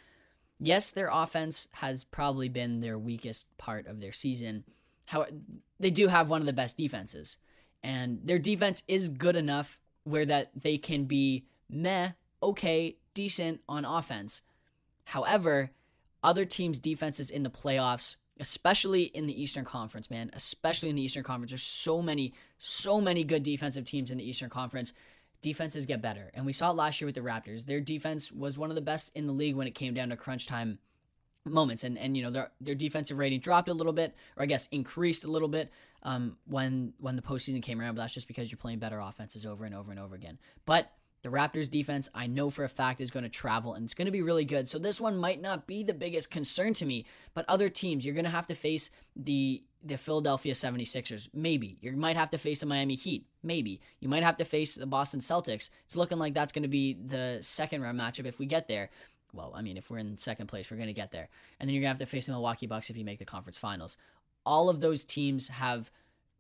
yes, 0.59 0.91
their 0.91 1.09
offense 1.11 1.67
has 1.73 2.03
probably 2.03 2.49
been 2.49 2.79
their 2.79 2.97
weakest 2.97 3.55
part 3.57 3.87
of 3.87 3.99
their 3.99 4.11
season. 4.11 4.63
How 5.05 5.25
they 5.79 5.91
do 5.91 6.07
have 6.07 6.29
one 6.29 6.41
of 6.41 6.47
the 6.47 6.53
best 6.53 6.77
defenses, 6.77 7.37
and 7.83 8.19
their 8.23 8.39
defense 8.39 8.83
is 8.87 9.09
good 9.09 9.35
enough 9.35 9.79
where 10.03 10.25
that 10.25 10.51
they 10.55 10.77
can 10.77 11.05
be 11.05 11.45
meh, 11.69 12.11
okay, 12.41 12.97
decent 13.13 13.61
on 13.67 13.85
offense. 13.85 14.41
However, 15.05 15.71
other 16.23 16.45
teams' 16.45 16.79
defenses 16.79 17.29
in 17.29 17.43
the 17.43 17.49
playoffs, 17.49 18.15
especially 18.39 19.03
in 19.03 19.27
the 19.27 19.41
Eastern 19.41 19.65
Conference, 19.65 20.09
man, 20.09 20.29
especially 20.33 20.89
in 20.89 20.95
the 20.95 21.01
Eastern 21.01 21.23
Conference, 21.23 21.51
there's 21.51 21.63
so 21.63 22.01
many, 22.01 22.33
so 22.57 22.99
many 23.01 23.23
good 23.23 23.43
defensive 23.43 23.85
teams 23.85 24.11
in 24.11 24.17
the 24.17 24.27
Eastern 24.27 24.49
Conference 24.49 24.93
defenses 25.41 25.85
get 25.85 26.01
better. 26.01 26.31
And 26.33 26.45
we 26.45 26.53
saw 26.53 26.71
it 26.71 26.75
last 26.75 26.99
year 26.99 27.05
with 27.05 27.15
the 27.15 27.21
Raptors. 27.21 27.65
Their 27.65 27.81
defense 27.81 28.31
was 28.31 28.57
one 28.57 28.69
of 28.69 28.75
the 28.75 28.81
best 28.81 29.11
in 29.15 29.27
the 29.27 29.33
league 29.33 29.55
when 29.55 29.67
it 29.67 29.75
came 29.75 29.93
down 29.93 30.09
to 30.09 30.17
crunch 30.17 30.47
time 30.47 30.79
moments. 31.51 31.83
And 31.83 31.97
and 31.97 32.15
you 32.15 32.23
know 32.23 32.31
their 32.31 32.51
their 32.62 32.75
defensive 32.75 33.17
rating 33.17 33.39
dropped 33.39 33.69
a 33.69 33.73
little 33.73 33.93
bit, 33.93 34.15
or 34.36 34.43
I 34.43 34.45
guess 34.45 34.67
increased 34.71 35.25
a 35.25 35.31
little 35.31 35.47
bit 35.47 35.71
um, 36.03 36.38
when 36.47 36.93
when 36.99 37.15
the 37.15 37.21
postseason 37.21 37.62
came 37.62 37.79
around. 37.79 37.95
But 37.95 38.01
that's 38.01 38.13
just 38.13 38.27
because 38.27 38.51
you're 38.51 38.57
playing 38.57 38.79
better 38.79 38.99
offenses 38.99 39.45
over 39.45 39.65
and 39.65 39.75
over 39.75 39.91
and 39.91 39.99
over 39.99 40.15
again. 40.15 40.38
But 40.65 40.91
the 41.23 41.29
Raptors 41.29 41.69
defense, 41.69 42.10
I 42.13 42.27
know 42.27 42.49
for 42.49 42.63
a 42.63 42.69
fact, 42.69 43.01
is 43.01 43.12
going 43.12 43.23
to 43.23 43.29
travel 43.29 43.73
and 43.73 43.83
it's 43.83 43.93
going 43.93 44.05
to 44.05 44.12
be 44.12 44.21
really 44.21 44.45
good. 44.45 44.67
So 44.67 44.77
this 44.77 45.01
one 45.01 45.17
might 45.17 45.41
not 45.41 45.67
be 45.67 45.83
the 45.83 45.93
biggest 45.93 46.29
concern 46.29 46.73
to 46.75 46.86
me, 46.86 47.05
but 47.33 47.43
other 47.47 47.69
teams, 47.69 48.05
you're 48.05 48.13
going 48.13 48.25
to 48.25 48.31
have 48.31 48.47
to 48.47 48.55
face 48.55 48.89
the 49.15 49.63
the 49.83 49.97
Philadelphia 49.97 50.53
76ers. 50.53 51.29
Maybe. 51.33 51.77
You 51.81 51.95
might 51.95 52.17
have 52.17 52.31
to 52.31 52.38
face 52.38 52.62
the 52.62 52.65
Miami 52.65 52.95
Heat. 52.95 53.25
Maybe. 53.43 53.79
You 53.99 54.10
might 54.10 54.23
have 54.23 54.38
to 54.38 54.43
face 54.43 54.75
the 54.75 54.88
Boston 54.88 55.19
Celtics. 55.19 55.69
It's 55.86 55.95
looking 55.95 56.17
like 56.17 56.33
that's 56.33 56.51
going 56.51 56.63
to 56.63 56.69
be 56.69 56.93
the 56.93 57.38
second 57.41 57.83
round 57.83 57.99
matchup 57.99 58.25
if 58.25 58.39
we 58.39 58.47
get 58.47 58.67
there. 58.67 58.89
Well, 59.38 59.54
I 59.56 59.62
mean, 59.62 59.78
if 59.78 59.89
we're 59.89 60.00
in 60.00 60.17
second 60.17 60.47
place, 60.47 60.69
we're 60.69 60.78
going 60.78 60.88
to 60.88 60.93
get 60.93 61.12
there. 61.12 61.30
And 61.60 61.67
then 61.67 61.76
you're 61.76 61.82
going 61.82 61.95
to 61.95 62.00
have 62.00 62.10
to 62.10 62.12
face 62.12 62.26
the 62.26 62.32
Milwaukee 62.34 62.67
Bucks 62.67 62.89
if 62.89 62.97
you 62.97 63.06
make 63.06 63.19
the 63.19 63.26
conference 63.26 63.58
finals. 63.58 63.95
All 64.45 64.69
of 64.69 64.82
those 64.82 65.06
teams 65.06 65.47
have 65.47 65.91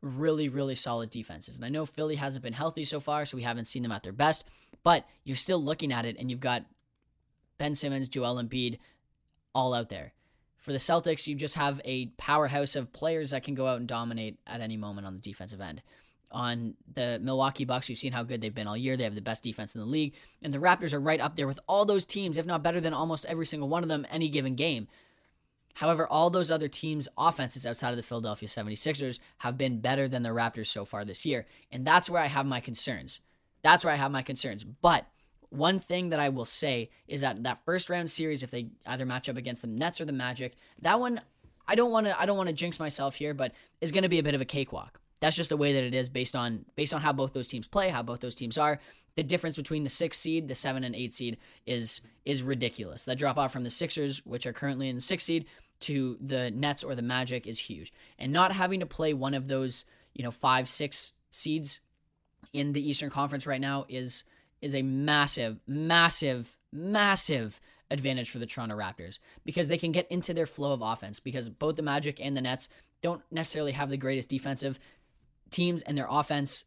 really, 0.01 0.49
really 0.49 0.75
solid 0.75 1.09
defenses. 1.09 1.55
And 1.55 1.65
I 1.65 1.69
know 1.69 1.85
Philly 1.85 2.15
hasn't 2.15 2.43
been 2.43 2.53
healthy 2.53 2.85
so 2.85 2.99
far, 2.99 3.25
so 3.25 3.37
we 3.37 3.43
haven't 3.43 3.65
seen 3.65 3.83
them 3.83 3.91
at 3.91 4.03
their 4.03 4.11
best, 4.11 4.45
but 4.83 5.05
you're 5.23 5.35
still 5.35 5.63
looking 5.63 5.93
at 5.93 6.05
it 6.05 6.17
and 6.19 6.29
you've 6.29 6.39
got 6.39 6.65
Ben 7.57 7.75
Simmons, 7.75 8.09
Joel 8.09 8.41
Embiid 8.41 8.79
all 9.53 9.73
out 9.73 9.89
there. 9.89 10.13
For 10.57 10.71
the 10.71 10.77
Celtics, 10.79 11.27
you 11.27 11.35
just 11.35 11.55
have 11.55 11.79
a 11.85 12.07
powerhouse 12.17 12.75
of 12.75 12.91
players 12.93 13.31
that 13.31 13.43
can 13.43 13.55
go 13.55 13.67
out 13.67 13.79
and 13.79 13.87
dominate 13.87 14.39
at 14.45 14.61
any 14.61 14.77
moment 14.77 15.07
on 15.07 15.13
the 15.13 15.21
defensive 15.21 15.61
end. 15.61 15.81
On 16.31 16.73
the 16.93 17.19
Milwaukee 17.21 17.65
Bucks, 17.65 17.89
you've 17.89 17.99
seen 17.99 18.11
how 18.11 18.23
good 18.23 18.41
they've 18.41 18.53
been 18.53 18.67
all 18.67 18.75
year. 18.75 18.97
They 18.97 19.05
have 19.05 19.15
the 19.15 19.21
best 19.21 19.43
defense 19.43 19.75
in 19.75 19.81
the 19.81 19.87
league. 19.87 20.13
And 20.41 20.53
the 20.53 20.57
Raptors 20.57 20.93
are 20.93 20.99
right 20.99 21.21
up 21.21 21.35
there 21.35 21.47
with 21.47 21.59
all 21.67 21.85
those 21.85 22.05
teams, 22.05 22.37
if 22.37 22.45
not 22.45 22.63
better 22.63 22.81
than 22.81 22.93
almost 22.93 23.25
every 23.25 23.45
single 23.45 23.69
one 23.69 23.83
of 23.83 23.89
them 23.89 24.05
any 24.09 24.27
given 24.27 24.55
game. 24.55 24.87
However, 25.75 26.07
all 26.07 26.29
those 26.29 26.49
other 26.49 26.67
teams' 26.67 27.07
offenses 27.17 27.65
outside 27.65 27.91
of 27.91 27.97
the 27.97 28.03
Philadelphia 28.03 28.49
76ers 28.49 29.19
have 29.37 29.57
been 29.57 29.79
better 29.79 30.07
than 30.07 30.23
the 30.23 30.29
Raptors 30.29 30.67
so 30.67 30.85
far 30.85 31.05
this 31.05 31.25
year. 31.25 31.45
And 31.71 31.85
that's 31.85 32.09
where 32.09 32.21
I 32.21 32.27
have 32.27 32.45
my 32.45 32.59
concerns. 32.59 33.21
That's 33.61 33.85
where 33.85 33.93
I 33.93 33.97
have 33.97 34.11
my 34.11 34.23
concerns. 34.23 34.63
But 34.63 35.05
one 35.49 35.79
thing 35.79 36.09
that 36.09 36.19
I 36.19 36.29
will 36.29 36.45
say 36.45 36.89
is 37.07 37.21
that 37.21 37.43
that 37.43 37.63
first 37.63 37.89
round 37.89 38.09
series, 38.09 38.43
if 38.43 38.51
they 38.51 38.69
either 38.85 39.05
match 39.05 39.29
up 39.29 39.37
against 39.37 39.61
the 39.61 39.67
Nets 39.67 40.01
or 40.01 40.05
the 40.05 40.11
Magic, 40.11 40.55
that 40.81 40.99
one 40.99 41.21
I 41.67 41.75
don't 41.75 41.91
want 41.91 42.07
to 42.07 42.19
I 42.19 42.25
don't 42.25 42.37
want 42.37 42.49
to 42.49 42.55
jinx 42.55 42.79
myself 42.79 43.15
here, 43.15 43.33
but 43.33 43.53
is 43.81 43.91
going 43.91 44.03
to 44.03 44.09
be 44.09 44.19
a 44.19 44.23
bit 44.23 44.35
of 44.35 44.41
a 44.41 44.45
cakewalk. 44.45 44.99
That's 45.19 45.35
just 45.35 45.49
the 45.49 45.57
way 45.57 45.73
that 45.73 45.83
it 45.83 45.93
is 45.93 46.09
based 46.09 46.35
on 46.35 46.65
based 46.75 46.93
on 46.93 47.01
how 47.01 47.13
both 47.13 47.33
those 47.33 47.47
teams 47.47 47.67
play, 47.67 47.89
how 47.89 48.03
both 48.03 48.19
those 48.19 48.35
teams 48.35 48.57
are. 48.57 48.79
The 49.15 49.23
difference 49.23 49.55
between 49.55 49.83
the 49.83 49.89
six 49.89 50.17
seed, 50.19 50.47
the 50.47 50.55
seven 50.55 50.83
and 50.83 50.95
eight 50.95 51.13
seed 51.13 51.37
is 51.65 52.01
is 52.25 52.43
ridiculous. 52.43 53.05
That 53.05 53.17
drop 53.17 53.37
off 53.37 53.51
from 53.51 53.63
the 53.63 53.69
Sixers, 53.71 54.25
which 54.25 54.45
are 54.45 54.53
currently 54.53 54.89
in 54.89 54.95
the 54.95 55.01
six 55.01 55.23
seed, 55.23 55.45
to 55.81 56.17
the 56.21 56.51
Nets 56.51 56.83
or 56.83 56.95
the 56.95 57.01
Magic 57.01 57.47
is 57.47 57.59
huge. 57.59 57.91
And 58.19 58.31
not 58.31 58.51
having 58.51 58.79
to 58.81 58.85
play 58.85 59.13
one 59.13 59.33
of 59.33 59.47
those, 59.47 59.85
you 60.13 60.23
know, 60.23 60.31
five, 60.31 60.69
six 60.69 61.13
seeds 61.29 61.79
in 62.53 62.73
the 62.73 62.89
Eastern 62.89 63.09
Conference 63.09 63.47
right 63.47 63.61
now 63.61 63.85
is 63.89 64.23
is 64.61 64.73
a 64.73 64.81
massive, 64.81 65.59
massive, 65.67 66.57
massive 66.71 67.59
advantage 67.91 68.29
for 68.29 68.39
the 68.39 68.45
Toronto 68.45 68.75
Raptors 68.75 69.19
because 69.45 69.67
they 69.67 69.77
can 69.77 69.91
get 69.91 70.09
into 70.11 70.33
their 70.33 70.47
flow 70.47 70.73
of 70.73 70.81
offense 70.81 71.19
because 71.19 71.47
both 71.47 71.75
the 71.75 71.83
Magic 71.83 72.19
and 72.19 72.35
the 72.35 72.41
Nets 72.41 72.67
don't 73.01 73.21
necessarily 73.31 73.71
have 73.71 73.89
the 73.89 73.97
greatest 73.97 74.29
defensive 74.29 74.79
teams 75.49 75.81
and 75.81 75.97
their 75.97 76.07
offense 76.09 76.65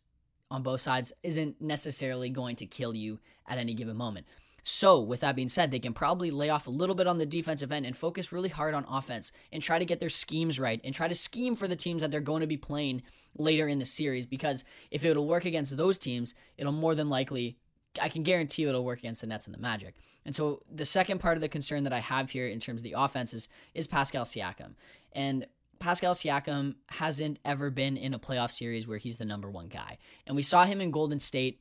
on 0.51 0.63
both 0.63 0.81
sides 0.81 1.13
isn't 1.23 1.61
necessarily 1.61 2.29
going 2.29 2.57
to 2.57 2.67
kill 2.67 2.95
you 2.95 3.19
at 3.47 3.59
any 3.59 3.75
given 3.75 3.97
moment. 3.97 4.27
So, 4.63 5.01
with 5.01 5.21
that 5.21 5.37
being 5.37 5.49
said, 5.49 5.71
they 5.71 5.79
can 5.79 5.95
probably 5.95 6.31
lay 6.31 6.51
off 6.51 6.67
a 6.67 6.71
little 6.71 6.95
bit 6.95 7.07
on 7.07 7.19
the 7.19 7.27
defensive 7.27 7.73
end 7.73 7.87
and 7.87 7.97
focus 7.97 8.33
really 8.33 8.49
hard 8.49 8.75
on 8.75 8.85
offense 8.89 9.33
and 9.53 9.63
try 9.63 9.79
to 9.79 9.85
get 9.85 10.01
their 10.01 10.11
schemes 10.11 10.61
right 10.61 10.81
and 10.85 10.95
try 10.95 11.09
to 11.09 11.15
scheme 11.15 11.57
for 11.57 11.67
the 11.67 11.77
teams 11.77 12.03
that 12.03 12.11
they're 12.11 12.21
going 12.21 12.43
to 12.43 12.47
be 12.47 12.59
playing 12.59 13.03
later 13.39 13.69
in 13.69 13.79
the 13.79 13.87
series. 13.87 14.27
Because 14.27 14.65
if 14.91 15.05
it'll 15.05 15.27
work 15.27 15.47
against 15.47 15.77
those 15.77 15.99
teams, 15.99 16.35
it'll 16.59 16.73
more 16.73 16.95
than 16.95 17.09
likely, 17.09 17.57
I 18.01 18.11
can 18.11 18.23
guarantee 18.23 18.63
you 18.63 18.69
it'll 18.69 18.85
work 18.85 18.99
against 18.99 19.23
the 19.23 19.27
Nets 19.29 19.47
and 19.47 19.55
the 19.55 19.61
Magic. 19.61 19.95
And 20.27 20.37
so, 20.37 20.63
the 20.71 20.85
second 20.85 21.21
part 21.21 21.39
of 21.39 21.41
the 21.41 21.49
concern 21.49 21.85
that 21.85 21.95
I 21.95 22.01
have 22.01 22.31
here 22.31 22.47
in 22.47 22.61
terms 22.61 22.81
of 22.81 22.85
the 22.85 22.97
offenses 22.99 23.49
is 23.73 23.87
Pascal 23.87 24.25
Siakam. 24.25 24.75
And 25.13 25.47
Pascal 25.81 26.13
Siakam 26.15 26.77
hasn't 26.91 27.39
ever 27.45 27.71
been 27.71 27.97
in 27.97 28.13
a 28.13 28.19
playoff 28.19 28.51
series 28.51 28.87
where 28.87 28.99
he's 28.99 29.17
the 29.17 29.25
number 29.25 29.51
one 29.51 29.69
guy. 29.69 29.97
And 30.27 30.37
we 30.37 30.43
saw 30.43 30.65
him 30.65 30.81
in 30.81 30.91
Golden 30.91 31.19
State 31.19 31.61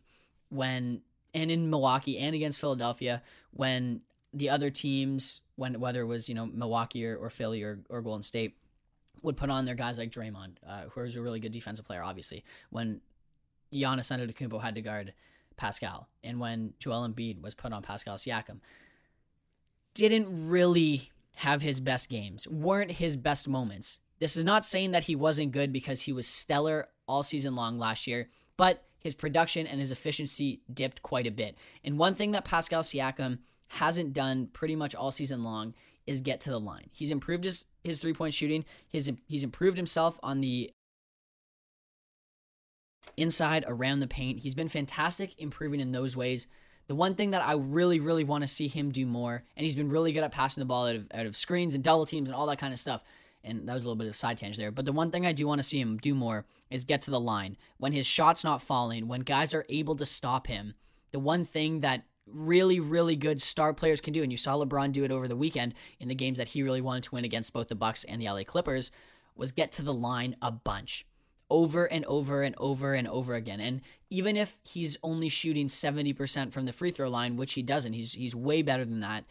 when 0.50 1.02
and 1.34 1.50
in 1.50 1.70
Milwaukee 1.70 2.18
and 2.18 2.36
against 2.36 2.60
Philadelphia 2.60 3.24
when 3.52 4.02
the 4.34 4.50
other 4.50 4.70
teams, 4.70 5.42
when 5.56 5.80
whether 5.80 6.02
it 6.02 6.06
was 6.06 6.28
you 6.28 6.36
know 6.36 6.46
Milwaukee 6.46 7.06
or, 7.06 7.16
or 7.16 7.30
Philly 7.30 7.64
or, 7.64 7.80
or 7.90 8.02
Golden 8.02 8.22
State, 8.22 8.58
would 9.22 9.38
put 9.38 9.50
on 9.50 9.66
their 9.66 9.76
guys 9.76 9.98
like 9.98 10.12
Draymond, 10.12 10.58
uh, 10.68 10.84
who 10.92 11.02
is 11.02 11.16
a 11.16 11.22
really 11.22 11.40
good 11.40 11.52
defensive 11.52 11.86
player, 11.86 12.04
obviously. 12.04 12.44
When 12.70 13.02
Giannis 13.74 14.12
Antetokounmpo 14.12 14.62
had 14.62 14.76
to 14.76 14.82
guard 14.82 15.14
Pascal, 15.56 16.10
and 16.24 16.40
when 16.40 16.74
Joel 16.80 17.08
Embiid 17.08 17.42
was 17.42 17.56
put 17.56 17.72
on 17.72 17.84
Pascal 17.84 18.18
Siakam, 18.18 18.60
didn't 19.94 20.50
really 20.50 21.12
have 21.36 21.62
his 21.62 21.80
best 21.80 22.10
games, 22.10 22.48
weren't 22.48 22.92
his 22.92 23.16
best 23.16 23.48
moments. 23.48 24.00
This 24.20 24.36
is 24.36 24.44
not 24.44 24.66
saying 24.66 24.92
that 24.92 25.06
he 25.06 25.16
wasn't 25.16 25.54
good 25.54 25.72
because 25.72 26.02
he 26.02 26.14
was 26.14 26.28
stellar 26.28 26.90
all 27.08 27.24
season 27.24 27.56
long 27.56 27.80
last 27.80 28.06
year, 28.06 28.30
but 28.58 28.84
his 29.00 29.16
production 29.16 29.66
and 29.66 29.80
his 29.80 29.92
efficiency 29.92 30.62
dipped 30.72 31.02
quite 31.02 31.26
a 31.26 31.32
bit. 31.32 31.58
And 31.84 31.98
one 31.98 32.16
thing 32.16 32.32
that 32.32 32.46
Pascal 32.46 32.84
Siakam 32.84 33.40
hasn't 33.68 34.14
done 34.14 34.48
pretty 34.52 34.76
much 34.76 34.94
all 34.94 35.12
season 35.12 35.44
long 35.44 35.74
is 36.06 36.22
get 36.22 36.42
to 36.42 36.50
the 36.50 36.60
line. 36.60 36.90
He's 36.92 37.12
improved 37.12 37.46
his, 37.46 37.66
his 37.84 38.00
three 38.00 38.14
point 38.14 38.34
shooting. 38.34 38.66
He's 38.90 39.08
improved 39.44 39.78
himself 39.78 40.20
on 40.22 40.42
the 40.42 40.72
inside 43.16 43.64
around 43.68 44.02
the 44.02 44.08
paint. 44.08 44.40
He's 44.40 44.56
been 44.56 44.68
fantastic 44.68 45.40
improving 45.40 45.80
in 45.80 45.92
those 45.92 46.18
ways. 46.18 46.48
The 46.88 46.96
one 46.96 47.16
thing 47.16 47.32
that 47.32 47.46
I 47.46 47.54
really, 47.54 48.00
really 48.00 48.24
want 48.24 48.42
to 48.42 48.48
see 48.48 48.68
him 48.68 48.92
do 48.92 49.06
more, 49.06 49.44
and 49.56 49.64
he's 49.64 49.76
been 49.76 49.90
really 49.90 50.12
good 50.12 50.24
at 50.24 50.32
passing 50.32 50.62
the 50.62 50.66
ball 50.66 50.88
out 50.88 50.96
of, 50.96 51.08
out 51.14 51.28
of 51.28 51.38
screens 51.38 51.76
and 51.76 51.84
double 51.84 52.08
teams 52.08 52.30
and 52.30 52.36
all 52.36 52.48
that 52.48 52.58
kind 52.58 52.74
of 52.74 52.80
stuff 52.80 53.04
and 53.44 53.68
that 53.68 53.74
was 53.74 53.84
a 53.84 53.86
little 53.86 53.96
bit 53.96 54.08
of 54.08 54.16
side 54.16 54.38
tangent 54.38 54.62
there. 54.62 54.72
But 54.72 54.86
the 54.86 54.92
one 54.92 55.12
thing 55.12 55.26
I 55.26 55.34
do 55.34 55.48
want 55.48 55.60
to 55.60 55.68
see 55.68 55.80
him 55.80 55.98
do 55.98 56.14
more 56.14 56.46
is 56.70 56.86
get 56.86 57.02
to 57.04 57.12
the 57.12 57.20
line. 57.20 57.58
When 57.78 57.94
his 57.94 58.06
shot's 58.06 58.44
not 58.44 58.62
falling, 58.62 59.08
when 59.08 59.22
guys 59.22 59.54
are 59.54 59.66
able 59.70 59.96
to 59.96 60.06
stop 60.06 60.48
him, 60.48 60.74
the 61.12 61.20
one 61.20 61.46
thing 61.46 61.80
that 61.80 62.04
really, 62.28 62.80
really 62.80 63.16
good 63.16 63.42
star 63.42 63.74
players 63.74 64.02
can 64.02 64.14
do, 64.14 64.22
and 64.24 64.32
you 64.32 64.38
saw 64.38 64.54
LeBron 64.54 64.92
do 64.92 65.04
it 65.04 65.12
over 65.12 65.28
the 65.28 65.36
weekend 65.36 65.74
in 66.00 66.08
the 66.08 66.16
games 66.16 66.38
that 66.38 66.50
he 66.50 66.64
really 66.64 66.82
wanted 66.82 67.04
to 67.04 67.16
win 67.16 67.26
against 67.26 67.54
both 67.54 67.68
the 67.68 67.76
Bucks 67.76 68.04
and 68.04 68.22
the 68.22 68.30
LA 68.30 68.44
Clippers, 68.44 68.92
was 69.36 69.52
get 69.52 69.72
to 69.74 69.82
the 69.82 69.94
line 69.94 70.36
a 70.42 70.52
bunch. 70.52 71.06
Over 71.50 71.86
and 71.86 72.06
over 72.06 72.44
and 72.44 72.54
over 72.60 72.94
and 72.94 73.08
over 73.08 73.34
again. 73.34 73.60
And 73.60 73.82
even 74.12 74.38
if 74.38 74.60
he's 74.64 74.98
only 75.02 75.30
shooting 75.30 75.68
70% 75.68 76.52
from 76.52 76.66
the 76.66 76.72
free 76.72 76.92
throw 76.92 77.10
line, 77.10 77.38
which 77.38 77.54
he 77.54 77.64
doesn't, 77.64 77.94
he's 77.94 78.14
he's 78.14 78.36
way 78.36 78.62
better 78.62 78.86
than 78.86 79.00
that 79.00 79.26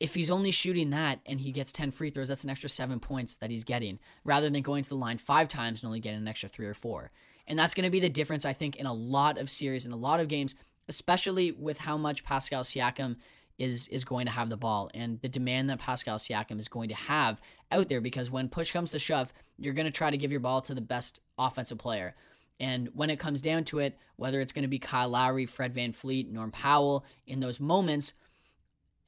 if 0.00 0.14
he's 0.14 0.30
only 0.30 0.50
shooting 0.50 0.90
that 0.90 1.20
and 1.26 1.40
he 1.40 1.50
gets 1.50 1.72
10 1.72 1.90
free 1.90 2.10
throws, 2.10 2.28
that's 2.28 2.44
an 2.44 2.50
extra 2.50 2.68
seven 2.68 3.00
points 3.00 3.36
that 3.36 3.50
he's 3.50 3.64
getting 3.64 3.98
rather 4.24 4.48
than 4.48 4.62
going 4.62 4.82
to 4.82 4.88
the 4.88 4.94
line 4.94 5.18
five 5.18 5.48
times 5.48 5.82
and 5.82 5.88
only 5.88 6.00
getting 6.00 6.20
an 6.20 6.28
extra 6.28 6.48
three 6.48 6.66
or 6.66 6.74
four. 6.74 7.10
And 7.46 7.58
that's 7.58 7.74
going 7.74 7.84
to 7.84 7.90
be 7.90 8.00
the 8.00 8.08
difference, 8.08 8.44
I 8.44 8.52
think, 8.52 8.76
in 8.76 8.86
a 8.86 8.92
lot 8.92 9.38
of 9.38 9.50
series, 9.50 9.86
in 9.86 9.92
a 9.92 9.96
lot 9.96 10.20
of 10.20 10.28
games, 10.28 10.54
especially 10.88 11.52
with 11.52 11.78
how 11.78 11.96
much 11.96 12.24
Pascal 12.24 12.62
Siakam 12.62 13.16
is 13.58 13.88
is 13.88 14.04
going 14.04 14.26
to 14.26 14.32
have 14.32 14.50
the 14.50 14.56
ball 14.56 14.88
and 14.94 15.20
the 15.20 15.28
demand 15.28 15.68
that 15.68 15.80
Pascal 15.80 16.18
Siakam 16.18 16.60
is 16.60 16.68
going 16.68 16.90
to 16.90 16.94
have 16.94 17.42
out 17.72 17.88
there 17.88 18.00
because 18.00 18.30
when 18.30 18.48
push 18.48 18.70
comes 18.70 18.92
to 18.92 19.00
shove, 19.00 19.32
you're 19.58 19.74
going 19.74 19.86
to 19.86 19.90
try 19.90 20.10
to 20.10 20.16
give 20.16 20.30
your 20.30 20.40
ball 20.40 20.62
to 20.62 20.74
the 20.74 20.80
best 20.80 21.20
offensive 21.38 21.78
player. 21.78 22.14
And 22.60 22.88
when 22.94 23.10
it 23.10 23.18
comes 23.18 23.42
down 23.42 23.64
to 23.64 23.80
it, 23.80 23.98
whether 24.16 24.40
it's 24.40 24.52
going 24.52 24.62
to 24.62 24.68
be 24.68 24.78
Kyle 24.78 25.08
Lowry, 25.08 25.46
Fred 25.46 25.74
Van 25.74 25.92
VanVleet, 25.92 26.30
Norm 26.30 26.50
Powell 26.50 27.04
in 27.26 27.40
those 27.40 27.60
moments, 27.60 28.14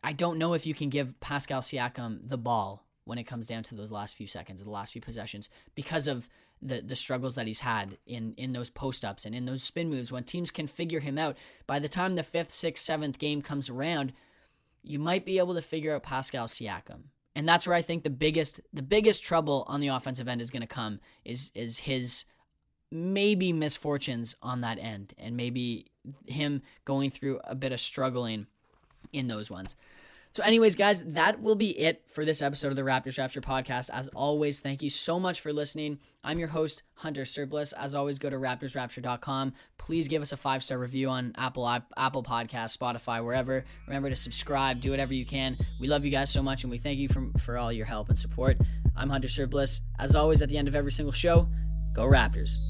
I 0.03 0.13
don't 0.13 0.39
know 0.39 0.55
if 0.55 0.67
you 0.67 0.75
can 0.75 0.89
give 0.89 1.19
Pascal 1.21 1.61
Siakam 1.61 2.29
the 2.29 2.39
ball 2.39 2.87
when 3.05 3.19
it 3.19 3.25
comes 3.25 3.47
down 3.47 3.63
to 3.65 3.75
those 3.75 3.93
last 3.93 4.15
few 4.15 4.27
seconds 4.27 4.61
or 4.61 4.65
the 4.65 4.71
last 4.71 4.93
few 4.93 5.03
possessions 5.03 5.49
because 5.75 6.07
of 6.07 6.29
the 6.63 6.83
the 6.83 6.97
struggles 6.97 7.37
that 7.37 7.47
he's 7.47 7.61
had 7.61 7.97
in 8.07 8.35
in 8.37 8.53
those 8.53 8.71
post 8.71 9.05
ups 9.05 9.25
and 9.25 9.35
in 9.35 9.47
those 9.47 9.63
spin 9.63 9.89
moves 9.89 10.13
when 10.13 10.25
teams 10.25 10.51
can 10.51 10.67
figure 10.67 11.01
him 11.01 11.17
out 11.17 11.37
by 11.67 11.79
the 11.79 11.89
time 11.89 12.15
the 12.15 12.23
fifth 12.23 12.53
sixth 12.53 12.85
seventh 12.85 13.19
game 13.19 13.41
comes 13.41 13.71
around 13.71 14.13
you 14.83 14.99
might 14.99 15.25
be 15.25 15.39
able 15.39 15.55
to 15.55 15.63
figure 15.63 15.95
out 15.95 16.03
Pascal 16.03 16.47
Siakam. 16.47 17.05
And 17.35 17.49
that's 17.49 17.67
where 17.67 17.77
I 17.77 17.83
think 17.83 18.03
the 18.03 18.11
biggest 18.11 18.61
the 18.73 18.83
biggest 18.83 19.23
trouble 19.23 19.65
on 19.69 19.81
the 19.81 19.89
offensive 19.89 20.29
end 20.29 20.41
is 20.41 20.51
going 20.51 20.63
to 20.63 20.67
come 20.67 21.01
is 21.25 21.51
is 21.55 21.79
his 21.79 22.25
maybe 22.91 23.53
misfortunes 23.53 24.35
on 24.43 24.63
that 24.63 24.79
end 24.79 25.15
and 25.17 25.37
maybe 25.37 25.87
him 26.27 26.61
going 26.85 27.09
through 27.09 27.41
a 27.45 27.55
bit 27.55 27.73
of 27.73 27.79
struggling 27.79 28.49
in 29.13 29.27
those 29.29 29.51
ones. 29.51 29.77
So, 30.33 30.45
anyways, 30.45 30.77
guys, 30.77 31.03
that 31.03 31.41
will 31.41 31.57
be 31.57 31.77
it 31.77 32.05
for 32.07 32.25
this 32.25 32.41
episode 32.41 32.69
of 32.69 32.77
the 32.77 32.83
Raptors 32.83 33.19
Rapture 33.19 33.41
podcast. 33.41 33.91
As 33.93 34.07
always, 34.15 34.61
thank 34.61 34.81
you 34.81 34.89
so 34.89 35.19
much 35.19 35.41
for 35.41 35.53
listening. 35.53 35.99
I'm 36.23 36.39
your 36.39 36.47
host, 36.47 36.85
Hunter 36.95 37.25
Surplus. 37.25 37.73
As 37.73 37.97
always, 37.97 38.21
go 38.21 38.31
to 38.31 38.37
raptorsrapture.com. 38.37 39.55
Please 39.77 40.07
give 40.07 40.23
us 40.23 40.31
a 40.31 40.37
five 40.37 40.63
star 40.63 40.79
review 40.79 41.09
on 41.09 41.33
Apple 41.37 41.69
Apple 41.69 42.23
Podcast, 42.23 42.79
Spotify, 42.79 43.25
wherever. 43.25 43.65
Remember 43.89 44.09
to 44.09 44.15
subscribe, 44.15 44.81
do 44.81 44.93
whatever 44.93 45.15
you 45.15 45.27
can. 45.27 45.59
We 45.81 45.89
love 45.89 46.05
you 46.05 46.13
guys 46.13 46.31
so 46.31 46.45
much, 46.45 46.63
and 46.63 46.71
we 46.71 46.79
thank 46.79 47.01
you 47.01 47.09
for, 47.09 47.29
for 47.41 47.59
all 47.59 47.73
your 47.73 47.87
help 47.87 48.09
and 48.09 48.19
support. 48.19 48.57
I'm 48.97 49.11
Hunter 49.11 49.29
Surplus. 49.29 49.81
As 49.99 50.15
always, 50.15 50.43
at 50.43 50.49
the 50.49 50.59
end 50.59 50.69
of 50.69 50.77
every 50.77 50.93
single 50.93 51.13
show, 51.13 51.49
go 51.97 52.05
Raptors. 52.05 52.70